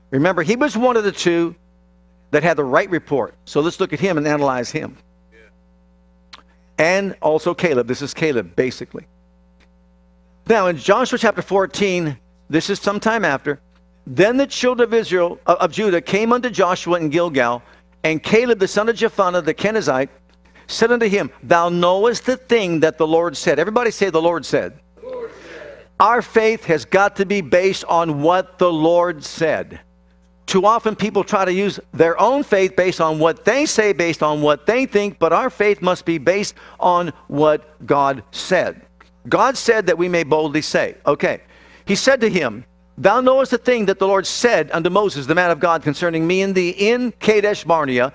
Remember, 0.10 0.41
he 0.41 0.56
was 0.56 0.75
one 0.77 0.97
of 0.97 1.03
the 1.03 1.12
two 1.12 1.56
that 2.32 2.41
had 2.43 2.58
the 2.58 2.63
right 2.63 2.89
report. 2.89 3.36
So 3.45 3.62
let's 3.62 3.80
look 3.80 3.93
at 3.93 3.99
him 3.99 4.17
and 4.17 4.27
analyze 4.27 4.71
him. 4.71 4.97
And 6.77 7.15
also 7.21 7.53
Caleb. 7.53 7.88
This 7.88 8.01
is 8.01 8.13
Caleb, 8.13 8.56
basically. 8.56 9.06
Now, 10.47 10.67
in 10.67 10.77
Joshua 10.77 11.17
chapter 11.17 11.41
14, 11.41 12.17
this 12.49 12.69
is 12.69 12.80
sometime 12.80 13.25
after. 13.25 13.60
Then 14.06 14.38
the 14.38 14.47
children 14.47 14.88
of 14.88 14.93
Israel, 14.93 15.39
of 15.45 15.71
Judah, 15.71 16.01
came 16.01 16.32
unto 16.32 16.49
Joshua 16.49 16.99
in 16.99 17.10
Gilgal, 17.10 17.62
and 18.03 18.23
Caleb 18.23 18.60
the 18.60 18.67
son 18.67 18.88
of 18.88 18.95
Jephunneh 18.95 19.43
the 19.43 19.53
Kenizzite 19.53 20.10
said 20.67 20.91
unto 20.91 21.08
him, 21.08 21.32
Thou 21.43 21.69
knowest 21.69 22.25
the 22.25 22.38
thing 22.38 22.80
that 22.82 22.97
the 22.97 23.08
Lord 23.08 23.36
said. 23.36 23.60
Everybody 23.60 23.91
say, 23.91 24.10
The 24.10 24.21
Lord 24.21 24.45
said. 24.45 24.80
Our 25.99 26.21
faith 26.21 26.65
has 26.65 26.86
got 26.86 27.15
to 27.15 27.25
be 27.25 27.41
based 27.41 27.83
on 27.86 28.21
what 28.21 28.60
the 28.60 28.71
Lord 28.71 29.23
said. 29.23 29.79
Too 30.45 30.65
often 30.65 30.95
people 30.95 31.23
try 31.23 31.43
to 31.43 31.51
use 31.51 31.79
their 31.91 32.19
own 32.21 32.43
faith 32.43 32.75
based 32.75 33.01
on 33.01 33.19
what 33.19 33.43
they 33.43 33.65
say, 33.65 33.93
based 33.93 34.23
on 34.23 34.41
what 34.41 34.65
they 34.65 34.86
think, 34.86 35.19
but 35.19 35.33
our 35.33 35.49
faith 35.49 35.81
must 35.81 36.05
be 36.05 36.17
based 36.17 36.55
on 36.79 37.12
what 37.27 37.86
God 37.86 38.23
said. 38.31 38.81
God 39.27 39.57
said 39.57 39.88
that 39.88 39.97
we 39.97 40.07
may 40.07 40.23
boldly 40.23 40.62
say, 40.62 40.95
okay. 41.05 41.41
He 41.86 41.95
said 41.95 42.21
to 42.21 42.29
him, 42.29 42.65
Thou 42.97 43.21
knowest 43.21 43.51
the 43.51 43.57
thing 43.57 43.86
that 43.86 43.99
the 43.99 44.07
Lord 44.07 44.25
said 44.25 44.71
unto 44.71 44.89
Moses, 44.89 45.27
the 45.27 45.36
man 45.36 45.51
of 45.51 45.60
God, 45.60 45.83
concerning 45.83 46.25
me 46.25 46.41
and 46.41 46.55
thee 46.55 46.69
in 46.69 47.12
Kadesh 47.19 47.63
Barnea. 47.63 48.12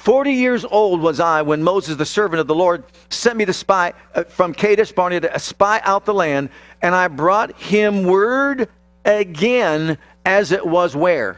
Forty 0.00 0.32
years 0.32 0.64
old 0.64 1.02
was 1.02 1.20
I 1.20 1.42
when 1.42 1.62
Moses, 1.62 1.96
the 1.96 2.06
servant 2.06 2.40
of 2.40 2.46
the 2.46 2.54
Lord, 2.54 2.84
sent 3.10 3.36
me 3.36 3.44
to 3.44 3.52
spy 3.52 3.92
uh, 4.14 4.24
from 4.24 4.54
Kadesh 4.54 4.92
Barnea 4.92 5.20
to 5.20 5.38
spy 5.38 5.78
out 5.84 6.06
the 6.06 6.14
land 6.14 6.48
and 6.80 6.94
I 6.94 7.08
brought 7.08 7.54
him 7.60 8.04
word 8.04 8.70
again 9.04 9.98
as 10.24 10.52
it 10.52 10.66
was 10.66 10.96
where? 10.96 11.36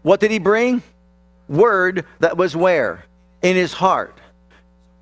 What 0.00 0.20
did 0.20 0.30
he 0.30 0.38
bring? 0.38 0.82
Word 1.46 2.06
that 2.20 2.38
was 2.38 2.56
where? 2.56 3.04
In 3.42 3.54
his 3.54 3.74
heart. 3.74 4.18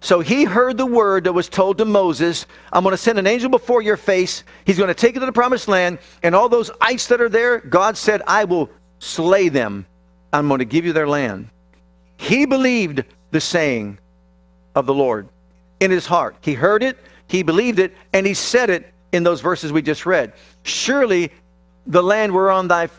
So 0.01 0.19
he 0.19 0.43
heard 0.43 0.77
the 0.77 0.87
word 0.87 1.23
that 1.23 1.35
was 1.35 1.49
told 1.49 1.79
to 1.79 1.85
Moses 1.85 2.47
I'm 2.73 2.83
going 2.83 2.95
to 2.95 2.97
send 2.97 3.21
an 3.21 3.29
angel 3.29 3.49
before 3.49 3.81
your 3.81 3.97
face. 3.97 4.43
He's 4.65 4.77
going 4.77 4.89
to 4.89 4.95
take 4.95 5.15
you 5.15 5.21
to 5.21 5.27
the 5.27 5.31
promised 5.31 5.69
land. 5.69 6.01
And 6.25 6.35
all 6.35 6.49
those 6.49 6.73
ites 6.81 7.07
that 7.07 7.21
are 7.21 7.29
there, 7.29 7.61
God 7.61 7.97
said, 7.97 8.23
I 8.27 8.43
will 8.43 8.71
slay 8.99 9.51
them. 9.51 9.87
I'm 10.33 10.49
going 10.49 10.59
to 10.59 10.65
give 10.65 10.85
you 10.85 10.93
their 10.93 11.07
land. 11.07 11.51
He 12.19 12.45
believed 12.45 13.05
the 13.31 13.41
saying 13.41 13.99
of 14.75 14.85
the 14.85 14.93
Lord 14.93 15.29
in 15.81 15.91
his 15.91 16.05
heart. 16.05 16.37
He 16.43 16.53
heard 16.53 16.83
it, 16.83 16.99
he 17.29 17.43
believed 17.43 17.79
it, 17.79 17.97
and 18.13 18.27
he 18.27 18.35
said 18.35 18.69
it 18.69 18.93
in 19.13 19.23
those 19.23 19.41
verses 19.41 19.73
we 19.73 19.81
just 19.81 20.05
read. 20.05 20.35
Surely 20.65 21.33
the 21.87 22.03
land 22.03 22.35
whereon 22.35 22.69
thy 22.69 22.91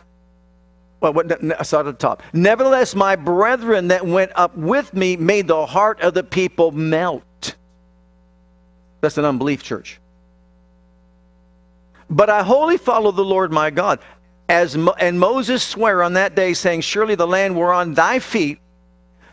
well, 1.01 1.13
what, 1.13 1.31
I 1.59 1.63
saw 1.63 1.79
at 1.79 1.85
the 1.85 1.93
top. 1.93 2.23
Nevertheless, 2.33 2.93
my 2.93 3.15
brethren 3.15 3.87
that 3.87 4.05
went 4.05 4.31
up 4.35 4.57
with 4.57 4.93
me 4.93 5.15
made 5.15 5.47
the 5.47 5.65
heart 5.65 6.01
of 6.01 6.13
the 6.13 6.23
people 6.23 6.71
melt. 6.71 7.55
That's 8.99 9.17
an 9.17 9.23
unbelief 9.23 9.63
church. 9.63 9.99
But 12.09 12.29
I 12.29 12.43
wholly 12.43 12.77
follow 12.77 13.11
the 13.11 13.23
Lord 13.23 13.51
my 13.51 13.69
God. 13.69 13.99
As 14.49 14.75
Mo- 14.75 14.95
and 14.99 15.19
Moses 15.19 15.63
sware 15.63 16.03
on 16.03 16.13
that 16.13 16.35
day, 16.35 16.53
saying, 16.53 16.81
Surely 16.81 17.15
the 17.15 17.27
land 17.27 17.55
whereon 17.55 17.93
thy 17.93 18.19
feet 18.19 18.59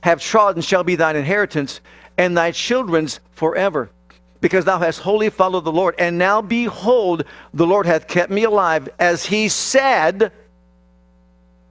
have 0.06 0.20
trodden 0.22 0.62
shall 0.62 0.84
be 0.84 0.96
thine 0.96 1.16
inheritance, 1.16 1.80
and 2.16 2.36
thy 2.36 2.52
children's 2.52 3.20
forever 3.32 3.90
because 4.40 4.64
thou 4.64 4.78
hast 4.78 5.00
wholly 5.00 5.30
followed 5.30 5.64
the 5.64 5.72
Lord. 5.72 5.94
And 5.98 6.16
now 6.16 6.40
behold, 6.40 7.24
the 7.52 7.66
Lord 7.66 7.86
hath 7.86 8.06
kept 8.06 8.30
me 8.30 8.44
alive, 8.44 8.88
as 8.98 9.26
he 9.26 9.48
said. 9.48 10.30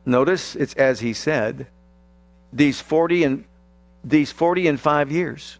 Notice 0.05 0.55
it's 0.55 0.73
as 0.73 0.99
he 0.99 1.13
said, 1.13 1.67
these 2.51 2.81
40 2.81 3.23
and 3.23 3.45
these 4.03 4.31
40 4.31 4.67
and 4.67 4.79
5 4.79 5.11
years. 5.11 5.57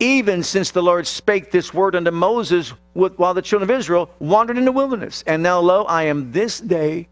even 0.00 0.42
since 0.42 0.70
the 0.70 0.82
Lord 0.82 1.06
spake 1.06 1.50
this 1.50 1.74
word 1.74 1.96
unto 1.96 2.10
Moses 2.10 2.72
while 2.94 3.34
the 3.34 3.42
children 3.42 3.68
of 3.68 3.76
Israel 3.76 4.10
wandered 4.18 4.58
in 4.58 4.64
the 4.64 4.72
wilderness. 4.72 5.24
And 5.26 5.42
now, 5.42 5.60
lo, 5.60 5.84
I 5.84 6.04
am 6.04 6.30
this 6.30 6.60
day 6.60 7.08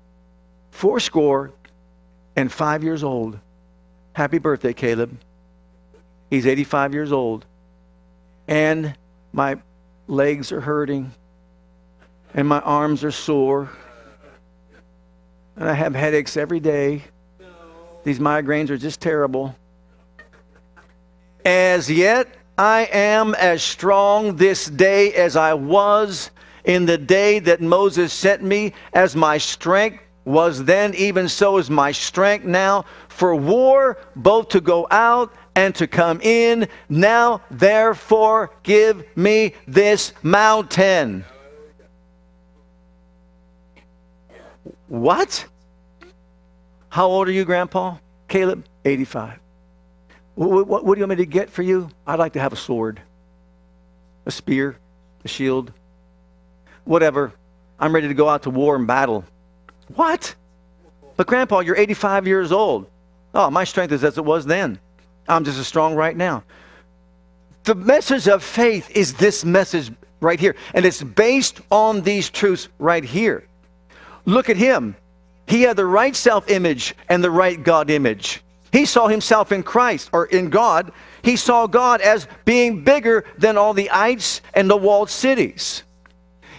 fourscore 0.71 1.53
and 2.37 2.53
five 2.53 2.85
years 2.85 3.03
old. 3.03 3.39
Happy 4.17 4.39
birthday, 4.39 4.73
Caleb. 4.73 5.19
He's 6.31 6.47
85 6.47 6.95
years 6.95 7.13
old. 7.13 7.45
And 8.49 8.97
my 9.31 9.59
legs 10.09 10.53
are 10.53 10.61
hurting, 10.63 11.13
and 12.33 12.49
my 12.49 12.61
arms 12.61 13.05
are 13.05 13.11
sore, 13.11 13.69
and 15.57 15.69
I 15.69 15.75
have 15.75 15.95
headaches 15.95 16.39
every 16.39 16.61
day. 16.61 17.05
These 18.05 18.19
migraines 18.19 18.71
are 18.71 18.79
just 18.79 19.03
terrible. 19.03 19.55
As 21.45 21.91
yet, 21.91 22.27
I 22.57 22.89
am 22.91 23.35
as 23.35 23.63
strong 23.63 24.37
this 24.37 24.65
day 24.65 25.13
as 25.13 25.37
I 25.37 25.53
was 25.53 26.31
in 26.65 26.87
the 26.87 26.97
day 26.97 27.39
that 27.41 27.61
Moses 27.61 28.15
sent 28.15 28.43
me, 28.43 28.73
as 28.95 29.15
my 29.15 29.37
strength 29.37 30.03
was 30.25 30.65
then, 30.65 30.93
even 30.95 31.29
so 31.29 31.57
is 31.57 31.71
my 31.71 31.93
strength 31.93 32.45
now, 32.45 32.85
for 33.17 33.35
war 33.35 33.97
both 34.15 34.51
to 34.51 34.61
go 34.61 34.87
out 34.91 35.33
and 35.55 35.75
to 35.77 35.87
come 35.87 36.21
in. 36.21 36.69
Now, 36.91 37.41
therefore, 37.51 38.53
give 38.63 39.05
me 39.17 39.55
this 39.67 40.13
mountain. 40.23 41.25
What? 44.89 45.47
How 46.91 47.07
old 47.07 47.29
are 47.29 47.33
you, 47.33 47.45
Grandpa? 47.45 47.97
Caleb? 48.29 48.67
85. 48.85 49.39
What, 50.35 50.67
what, 50.67 50.85
do 50.85 51.01
you 51.01 51.07
want 51.07 51.11
me 51.11 51.17
to 51.17 51.27
get 51.27 51.49
for 51.49 51.63
you? 51.63 51.89
I'd 52.07 52.19
like 52.19 52.35
to 52.35 52.41
have 52.41 52.53
a 52.53 52.57
sword, 52.57 53.01
a 54.27 54.31
spear, 54.31 54.77
a 55.25 55.29
shield, 55.29 55.73
whatever. 56.85 57.33
I'm 57.81 57.95
ready 57.95 58.09
to 58.09 58.15
go 58.15 58.29
out 58.29 58.43
to 58.43 58.51
war 58.51 58.77
and 58.77 58.87
battle. 58.87 59.25
What? 59.95 60.35
But, 61.17 61.27
Grandpa, 61.27 61.61
you're 61.61 61.77
85 61.77 62.27
years 62.27 62.53
old. 62.53 62.91
Oh, 63.37 63.51
my 63.51 63.65
strength 63.65 63.93
is 63.93 64.03
as 64.03 64.17
it 64.17 64.25
was 64.25 64.47
then. 64.47 64.79
I'm 65.29 65.45
just 65.45 65.59
as 65.59 65.67
strong 65.67 65.95
right 65.95 66.17
now. 66.17 66.43
The 67.65 67.75
message 67.75 68.29
of 68.29 68.43
faith 68.43 68.91
is 68.91 69.13
this 69.13 69.45
message 69.45 69.93
right 70.21 70.41
here, 70.41 70.57
and 70.73 70.87
it's 70.87 71.03
based 71.03 71.61
on 71.71 72.01
these 72.01 72.31
truths 72.31 72.71
right 72.79 73.05
here. 73.05 73.47
Look 74.25 74.49
at 74.49 74.57
him. 74.57 74.97
He 75.47 75.63
had 75.63 75.77
the 75.77 75.85
right 75.85 76.17
self 76.17 76.49
image 76.51 76.95
and 77.11 77.23
the 77.23 77.31
right 77.31 77.63
God 77.63 77.91
image. 77.91 78.43
He 78.73 78.87
saw 78.87 79.07
himself 79.07 79.53
in 79.53 79.63
Christ 79.63 80.09
or 80.15 80.25
in 80.25 80.49
God. 80.49 80.91
He 81.23 81.37
saw 81.37 81.67
God 81.67 82.01
as 82.01 82.27
being 82.47 82.85
bigger 82.85 83.27
than 83.37 83.59
all 83.59 83.75
the 83.75 83.91
ites 83.91 84.41
and 84.55 84.71
the 84.71 84.79
walled 84.79 85.11
cities. 85.11 85.83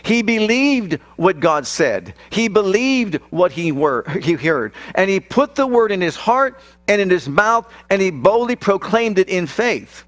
He 0.03 0.21
believed 0.21 0.99
what 1.15 1.39
God 1.39 1.67
said. 1.67 2.13
He 2.29 2.47
believed 2.47 3.15
what 3.29 3.51
he, 3.51 3.71
were, 3.71 4.03
he 4.21 4.33
heard. 4.33 4.73
And 4.95 5.09
he 5.09 5.19
put 5.19 5.55
the 5.55 5.67
word 5.67 5.91
in 5.91 6.01
his 6.01 6.15
heart 6.15 6.59
and 6.87 7.01
in 7.01 7.09
his 7.09 7.27
mouth, 7.27 7.71
and 7.89 8.01
he 8.01 8.11
boldly 8.11 8.55
proclaimed 8.55 9.19
it 9.19 9.29
in 9.29 9.47
faith. 9.47 10.05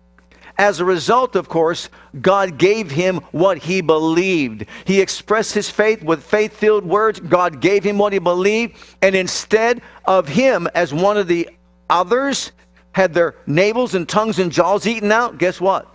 As 0.57 0.81
a 0.81 0.85
result, 0.85 1.37
of 1.37 1.47
course, 1.47 1.89
God 2.19 2.57
gave 2.57 2.91
him 2.91 3.21
what 3.31 3.57
he 3.59 3.79
believed. 3.79 4.65
He 4.83 4.99
expressed 4.99 5.53
his 5.53 5.69
faith 5.69 6.03
with 6.03 6.21
faith 6.21 6.53
filled 6.53 6.85
words. 6.85 7.21
God 7.21 7.61
gave 7.61 7.81
him 7.81 7.97
what 7.97 8.11
he 8.11 8.19
believed. 8.19 8.75
And 9.01 9.15
instead 9.15 9.81
of 10.03 10.27
him 10.27 10.67
as 10.75 10.93
one 10.93 11.15
of 11.15 11.29
the 11.29 11.49
others 11.89 12.51
had 12.91 13.13
their 13.13 13.35
navels 13.47 13.95
and 13.95 14.07
tongues 14.07 14.37
and 14.37 14.51
jaws 14.51 14.85
eaten 14.85 15.13
out, 15.13 15.37
guess 15.37 15.61
what? 15.61 15.87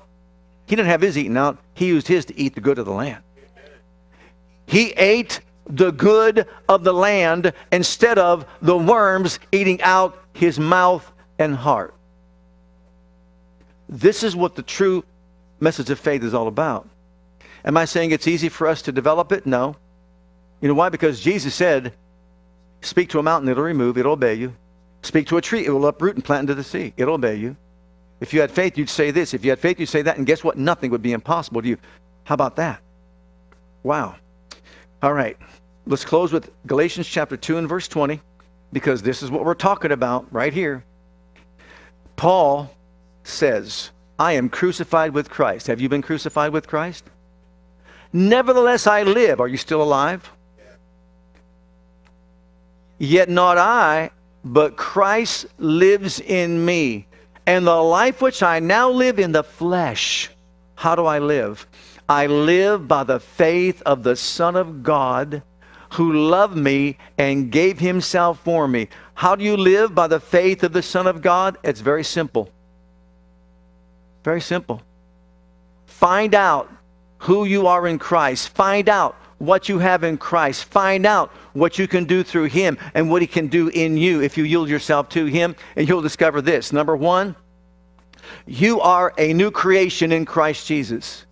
He 0.67 0.77
didn't 0.77 0.89
have 0.89 1.03
his 1.03 1.19
eaten 1.19 1.37
out. 1.37 1.59
He 1.75 1.89
used 1.89 2.09
his 2.09 2.25
to 2.25 2.39
eat 2.39 2.55
the 2.55 2.63
good 2.63 2.79
of 2.79 2.87
the 2.87 2.93
land. 2.93 3.23
He 4.67 4.91
ate 4.93 5.41
the 5.67 5.91
good 5.91 6.47
of 6.69 6.85
the 6.85 6.93
land 6.93 7.53
instead 7.73 8.19
of 8.19 8.47
the 8.61 8.77
worms 8.77 9.39
eating 9.53 9.81
out 9.83 10.19
his 10.33 10.59
mouth 10.59 11.11
and 11.39 11.55
heart. 11.55 11.95
This 13.89 14.23
is 14.23 14.35
what 14.35 14.55
the 14.55 14.63
true 14.63 15.05
message 15.61 15.91
of 15.91 15.99
faith 15.99 16.23
is 16.23 16.35
all 16.35 16.49
about. 16.49 16.89
Am 17.65 17.77
I 17.77 17.85
saying 17.85 18.11
it's 18.11 18.27
easy 18.27 18.49
for 18.49 18.67
us 18.67 18.83
to 18.83 18.93
develop 18.93 19.33
it? 19.33 19.47
No. 19.47 19.77
You 20.61 20.69
know 20.69 20.75
why? 20.75 20.89
Because 20.89 21.21
Jesus 21.21 21.55
said, 21.55 21.95
Speak 22.81 23.09
to 23.11 23.19
a 23.19 23.23
mountain, 23.23 23.49
it'll 23.49 23.65
remove, 23.65 23.97
it'll 23.97 24.13
obey 24.13 24.35
you. 24.35 24.55
Speak 25.03 25.27
to 25.29 25.39
a 25.39 25.41
tree, 25.41 25.65
it 25.65 25.71
will 25.71 25.87
uproot 25.87 26.17
and 26.17 26.25
plant 26.25 26.43
into 26.43 26.55
the 26.55 26.65
sea, 26.65 26.93
it'll 26.99 27.15
obey 27.15 27.37
you. 27.37 27.57
If 28.21 28.33
you 28.33 28.41
had 28.41 28.51
faith, 28.51 28.79
you'd 28.79 28.89
say 28.89 29.11
this. 29.11 29.35
If 29.35 29.45
you 29.45 29.51
had 29.51 29.59
faith, 29.59 29.81
you'd 29.81 29.89
say 29.89 30.03
that. 30.03 30.17
And 30.17 30.27
guess 30.27 30.45
what? 30.45 30.57
Nothing 30.57 30.91
would 30.91 31.03
be 31.03 31.13
impossible 31.13 31.61
to 31.63 31.69
you. 31.69 31.77
How 32.25 32.35
about 32.35 32.57
that? 32.57 32.81
Wow. 33.83 34.17
All 35.05 35.13
right. 35.13 35.37
Let's 35.87 36.03
close 36.03 36.33
with 36.33 36.51
Galatians 36.67 37.07
chapter 37.07 37.37
2 37.37 37.59
and 37.59 37.69
verse 37.69 37.89
20 37.89 38.23
because 38.73 39.03
this 39.03 39.23
is 39.23 39.31
what 39.31 39.45
we're 39.45 39.53
talking 39.53 39.93
about 39.93 40.27
right 40.33 40.51
here. 40.51 40.83
Paul 42.17 42.75
says, 43.23 43.91
I 44.19 44.33
am 44.33 44.49
crucified 44.49 45.13
with 45.13 45.29
Christ. 45.29 45.67
Have 45.67 45.79
you 45.79 45.91
been 45.91 46.01
crucified 46.01 46.55
with 46.55 46.67
Christ? 46.67 47.05
Nevertheless, 48.15 48.87
I 48.87 49.03
live. 49.03 49.41
Are 49.41 49.47
you 49.47 49.59
still 49.59 49.83
alive? 49.83 50.33
Yet 52.97 53.29
not 53.29 53.59
I, 53.59 54.11
but 54.43 54.79
Christ 54.79 55.45
lives 55.59 56.19
in 56.19 56.65
me. 56.65 57.07
And 57.45 57.67
the 57.67 57.77
life 57.77 58.23
which 58.23 58.43
I 58.43 58.59
now 58.59 58.89
live 58.89 59.19
in 59.19 59.33
the 59.33 59.45
flesh, 59.45 60.31
how 60.77 60.95
do 60.95 61.05
I 61.05 61.19
live? 61.19 61.67
I 62.09 62.27
live 62.27 62.87
by 62.87 63.05
the 63.05 63.21
faith 63.21 63.83
of 63.87 64.03
the 64.03 64.17
Son 64.17 64.57
of 64.57 64.83
God 64.83 65.43
who 65.95 66.13
loved 66.13 66.57
me 66.57 66.99
and 67.17 67.51
gave 67.51 67.79
himself 67.79 68.41
for 68.41 68.67
me. 68.67 68.89
How 69.15 69.37
do 69.37 69.45
you 69.45 69.57
live 69.57 69.95
by 69.95 70.09
the 70.09 70.21
faith 70.21 70.63
of 70.65 70.73
the 70.73 70.83
Son 70.83 71.07
of 71.07 71.23
God? 71.23 71.57
It's 71.63 71.81
very 71.81 72.05
simple. 72.05 72.51
Very 74.25 74.41
simple. 74.41 74.83
Find 75.87 76.35
out 76.35 76.71
who 77.19 77.45
you 77.45 77.67
are 77.67 77.87
in 77.87 77.99
Christ. 77.99 78.49
Find 78.51 78.89
out 78.89 79.17
what 79.39 79.69
you 79.69 79.79
have 79.79 80.05
in 80.05 80.19
Christ. 80.19 80.65
Find 80.65 81.07
out 81.07 81.31
what 81.53 81.79
you 81.79 81.87
can 81.87 82.05
do 82.05 82.23
through 82.23 82.45
Him 82.45 82.77
and 82.95 83.11
what 83.11 83.23
He 83.23 83.29
can 83.29 83.47
do 83.47 83.69
in 83.69 83.97
you 83.97 84.21
if 84.21 84.37
you 84.37 84.45
yield 84.45 84.69
yourself 84.69 85.09
to 85.11 85.27
Him. 85.27 85.55
And 85.77 85.89
you'll 85.89 86.03
discover 86.03 86.43
this. 86.43 86.73
Number 86.73 86.97
one, 86.97 87.37
you 88.47 88.81
are 88.81 89.13
a 89.17 89.33
new 89.33 89.51
creation 89.51 90.13
in 90.13 90.25
Christ 90.25 90.67
Jesus. 90.67 91.25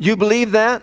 You 0.00 0.14
believe 0.14 0.52
that? 0.52 0.82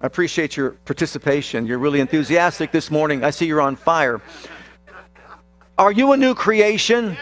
I 0.00 0.06
appreciate 0.06 0.56
your 0.56 0.70
participation. 0.70 1.66
You're 1.66 1.78
really 1.78 2.00
enthusiastic 2.00 2.72
this 2.72 2.90
morning. 2.90 3.22
I 3.22 3.28
see 3.28 3.44
you're 3.44 3.60
on 3.60 3.76
fire. 3.76 4.22
Are 5.76 5.92
you 5.92 6.12
a 6.12 6.16
new 6.16 6.34
creation? 6.34 7.18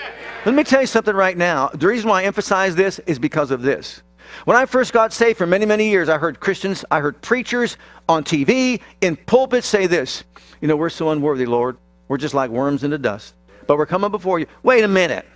Let 0.46 0.54
me 0.54 0.62
tell 0.62 0.80
you 0.80 0.86
something 0.86 1.14
right 1.14 1.36
now. 1.36 1.70
The 1.74 1.88
reason 1.88 2.08
why 2.08 2.22
I 2.22 2.24
emphasize 2.24 2.76
this 2.76 3.00
is 3.00 3.18
because 3.18 3.50
of 3.50 3.62
this. 3.62 4.02
When 4.44 4.56
I 4.56 4.64
first 4.66 4.92
got 4.92 5.12
saved 5.12 5.38
for 5.38 5.46
many, 5.46 5.66
many 5.66 5.88
years, 5.88 6.08
I 6.08 6.18
heard 6.18 6.38
Christians, 6.38 6.84
I 6.88 7.00
heard 7.00 7.20
preachers 7.20 7.76
on 8.08 8.22
TV, 8.22 8.80
in 9.00 9.16
pulpits 9.16 9.66
say 9.66 9.88
this 9.88 10.22
You 10.60 10.68
know, 10.68 10.76
we're 10.76 10.88
so 10.88 11.10
unworthy, 11.10 11.46
Lord. 11.46 11.78
We're 12.06 12.18
just 12.18 12.34
like 12.34 12.50
worms 12.50 12.84
in 12.84 12.92
the 12.92 12.98
dust. 12.98 13.34
But 13.66 13.76
we're 13.76 13.86
coming 13.86 14.12
before 14.12 14.38
you. 14.38 14.46
Wait 14.62 14.84
a 14.84 14.88
minute. 14.88 15.26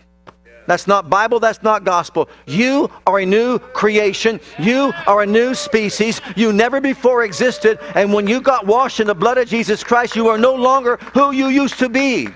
That's 0.69 0.87
not 0.87 1.09
Bible, 1.09 1.41
that's 1.41 1.63
not 1.63 1.83
gospel. 1.83 2.29
You 2.47 2.91
are 3.07 3.21
a 3.21 3.27
new 3.27 3.59
creation. 3.59 4.39
You 4.59 4.93
are 5.07 5.23
a 5.23 5.27
new 5.27 5.55
species. 5.55 6.21
You 6.37 6.53
never 6.53 6.79
before 6.79 7.25
existed. 7.25 7.79
And 7.95 8.13
when 8.13 8.27
you 8.27 8.43
got 8.43 8.67
washed 8.67 9.01
in 9.01 9.07
the 9.07 9.15
blood 9.15 9.39
of 9.39 9.49
Jesus 9.49 9.83
Christ, 9.83 10.15
you 10.15 10.29
are 10.29 10.37
no 10.37 10.55
longer 10.55 10.99
who 11.15 11.33
you 11.33 11.49
used 11.49 11.79
to 11.79 11.89
be. 11.89 12.29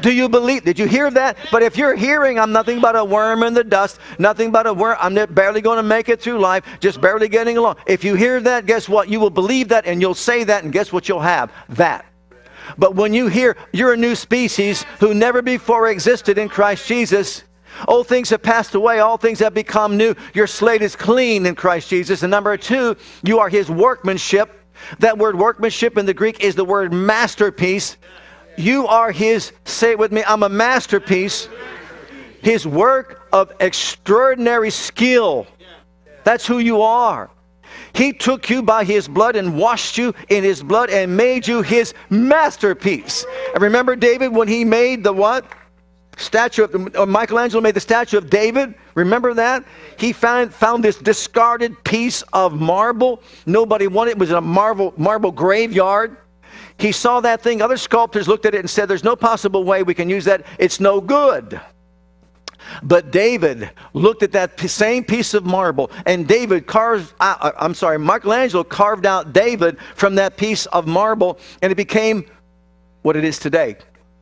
Do 0.00 0.12
you 0.12 0.28
believe? 0.28 0.62
Did 0.62 0.78
you 0.78 0.86
hear 0.86 1.10
that? 1.10 1.36
But 1.50 1.64
if 1.64 1.76
you're 1.76 1.96
hearing, 1.96 2.38
I'm 2.38 2.52
nothing 2.52 2.80
but 2.80 2.94
a 2.94 3.04
worm 3.04 3.42
in 3.42 3.52
the 3.52 3.64
dust, 3.64 3.98
nothing 4.20 4.52
but 4.52 4.68
a 4.68 4.72
worm, 4.72 4.96
I'm 5.00 5.14
barely 5.34 5.60
going 5.60 5.78
to 5.78 5.82
make 5.82 6.08
it 6.08 6.20
through 6.20 6.38
life, 6.38 6.64
just 6.78 7.00
barely 7.00 7.28
getting 7.28 7.56
along. 7.56 7.76
If 7.86 8.04
you 8.04 8.14
hear 8.14 8.40
that, 8.42 8.66
guess 8.66 8.88
what? 8.88 9.08
You 9.08 9.18
will 9.18 9.30
believe 9.30 9.68
that 9.68 9.86
and 9.86 10.00
you'll 10.00 10.14
say 10.14 10.44
that, 10.44 10.62
and 10.62 10.72
guess 10.72 10.92
what 10.92 11.08
you'll 11.08 11.18
have? 11.18 11.50
That. 11.70 12.06
But 12.78 12.94
when 12.94 13.12
you 13.12 13.28
hear 13.28 13.56
you're 13.72 13.92
a 13.92 13.96
new 13.96 14.14
species 14.14 14.84
who 15.00 15.14
never 15.14 15.42
before 15.42 15.88
existed 15.88 16.38
in 16.38 16.48
Christ 16.48 16.86
Jesus, 16.86 17.44
Old 17.88 18.06
things 18.06 18.30
have 18.30 18.42
passed 18.42 18.74
away, 18.74 19.00
all 19.00 19.16
things 19.16 19.40
have 19.40 19.54
become 19.54 19.96
new. 19.96 20.14
Your 20.32 20.46
slate 20.46 20.82
is 20.82 20.94
clean 20.94 21.46
in 21.46 21.54
Christ 21.54 21.88
Jesus. 21.88 22.22
And 22.22 22.30
number 22.30 22.56
two, 22.56 22.96
you 23.22 23.38
are 23.40 23.48
his 23.48 23.68
workmanship. 23.68 24.60
That 24.98 25.18
word 25.18 25.36
workmanship 25.36 25.98
in 25.98 26.06
the 26.06 26.14
Greek 26.14 26.40
is 26.40 26.54
the 26.54 26.64
word 26.64 26.92
masterpiece. 26.92 27.96
You 28.56 28.86
are 28.86 29.10
his, 29.10 29.52
say 29.64 29.92
it 29.92 29.98
with 29.98 30.12
me, 30.12 30.22
I'm 30.26 30.42
a 30.42 30.48
masterpiece. 30.48 31.48
His 32.40 32.66
work 32.66 33.26
of 33.32 33.52
extraordinary 33.60 34.70
skill. 34.70 35.46
That's 36.22 36.46
who 36.46 36.58
you 36.58 36.82
are. 36.82 37.30
He 37.94 38.12
took 38.12 38.50
you 38.50 38.62
by 38.62 38.84
his 38.84 39.06
blood 39.06 39.36
and 39.36 39.56
washed 39.56 39.96
you 39.96 40.14
in 40.28 40.42
his 40.42 40.62
blood 40.62 40.90
and 40.90 41.16
made 41.16 41.46
you 41.46 41.62
his 41.62 41.94
masterpiece. 42.10 43.24
And 43.54 43.62
remember 43.62 43.94
David 43.96 44.28
when 44.28 44.48
he 44.48 44.64
made 44.64 45.04
the 45.04 45.12
what? 45.12 45.46
statue 46.16 46.64
of 46.64 46.96
uh, 46.96 47.06
Michelangelo 47.06 47.60
made 47.60 47.74
the 47.74 47.80
statue 47.80 48.18
of 48.18 48.30
David. 48.30 48.74
Remember 48.94 49.34
that? 49.34 49.64
He 49.98 50.12
found, 50.12 50.52
found 50.54 50.84
this 50.84 50.96
discarded 50.96 51.82
piece 51.84 52.22
of 52.32 52.60
marble. 52.60 53.22
Nobody 53.46 53.86
wanted 53.86 54.10
it. 54.10 54.12
It 54.12 54.18
was 54.18 54.30
in 54.30 54.36
a 54.36 54.40
marble, 54.40 54.94
marble 54.96 55.32
graveyard. 55.32 56.16
He 56.78 56.92
saw 56.92 57.20
that 57.20 57.42
thing. 57.42 57.62
Other 57.62 57.76
sculptors 57.76 58.28
looked 58.28 58.46
at 58.46 58.54
it 58.54 58.60
and 58.60 58.70
said, 58.70 58.86
There's 58.86 59.04
no 59.04 59.16
possible 59.16 59.64
way 59.64 59.82
we 59.82 59.94
can 59.94 60.08
use 60.08 60.24
that. 60.24 60.46
It's 60.58 60.80
no 60.80 61.00
good. 61.00 61.60
But 62.82 63.10
David 63.10 63.70
looked 63.92 64.22
at 64.22 64.32
that 64.32 64.58
same 64.60 65.04
piece 65.04 65.34
of 65.34 65.44
marble, 65.44 65.90
and 66.06 66.26
David 66.26 66.66
carved, 66.66 67.14
uh, 67.20 67.52
I'm 67.58 67.74
sorry, 67.74 67.98
Michelangelo 67.98 68.64
carved 68.64 69.06
out 69.06 69.32
David 69.32 69.78
from 69.94 70.16
that 70.16 70.36
piece 70.36 70.66
of 70.66 70.86
marble, 70.86 71.38
and 71.62 71.70
it 71.70 71.76
became 71.76 72.26
what 73.02 73.16
it 73.16 73.24
is 73.24 73.38
today 73.38 73.76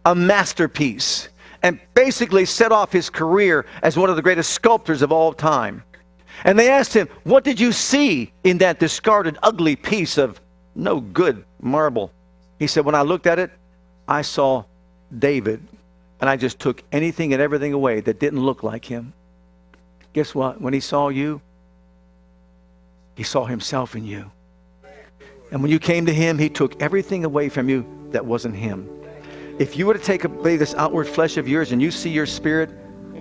a 0.04 0.14
masterpiece, 0.14 1.28
and 1.62 1.78
basically 1.94 2.44
set 2.44 2.72
off 2.72 2.90
his 2.92 3.08
career 3.08 3.64
as 3.82 3.96
one 3.96 4.10
of 4.10 4.16
the 4.16 4.22
greatest 4.22 4.50
sculptors 4.50 5.00
of 5.00 5.12
all 5.12 5.32
time. 5.32 5.84
And 6.44 6.58
they 6.58 6.68
asked 6.68 6.92
him, 6.92 7.08
What 7.22 7.44
did 7.44 7.60
you 7.60 7.70
see 7.70 8.32
in 8.42 8.58
that 8.58 8.80
discarded, 8.80 9.38
ugly 9.42 9.76
piece 9.76 10.18
of 10.18 10.40
no 10.74 11.00
good 11.00 11.44
marble? 11.60 12.10
He 12.58 12.66
said, 12.66 12.84
When 12.84 12.96
I 12.96 13.02
looked 13.02 13.28
at 13.28 13.38
it, 13.38 13.52
I 14.08 14.22
saw 14.22 14.64
David 15.16 15.62
and 16.22 16.30
I 16.30 16.36
just 16.36 16.60
took 16.60 16.84
anything 16.92 17.32
and 17.32 17.42
everything 17.42 17.72
away 17.72 18.00
that 18.00 18.20
didn't 18.20 18.40
look 18.40 18.62
like 18.62 18.84
him. 18.84 19.12
Guess 20.12 20.36
what? 20.36 20.60
When 20.60 20.72
he 20.72 20.78
saw 20.78 21.08
you, 21.08 21.42
he 23.16 23.24
saw 23.24 23.44
himself 23.44 23.96
in 23.96 24.06
you. 24.06 24.30
And 25.50 25.60
when 25.60 25.72
you 25.72 25.80
came 25.80 26.06
to 26.06 26.14
him, 26.14 26.38
he 26.38 26.48
took 26.48 26.80
everything 26.80 27.24
away 27.24 27.48
from 27.48 27.68
you 27.68 27.84
that 28.12 28.24
wasn't 28.24 28.54
him. 28.54 28.88
If 29.58 29.76
you 29.76 29.84
were 29.84 29.94
to 29.94 30.00
take 30.00 30.22
away 30.22 30.56
this 30.56 30.74
outward 30.74 31.08
flesh 31.08 31.38
of 31.38 31.48
yours 31.48 31.72
and 31.72 31.82
you 31.82 31.90
see 31.90 32.10
your 32.10 32.26
spirit, 32.26 32.70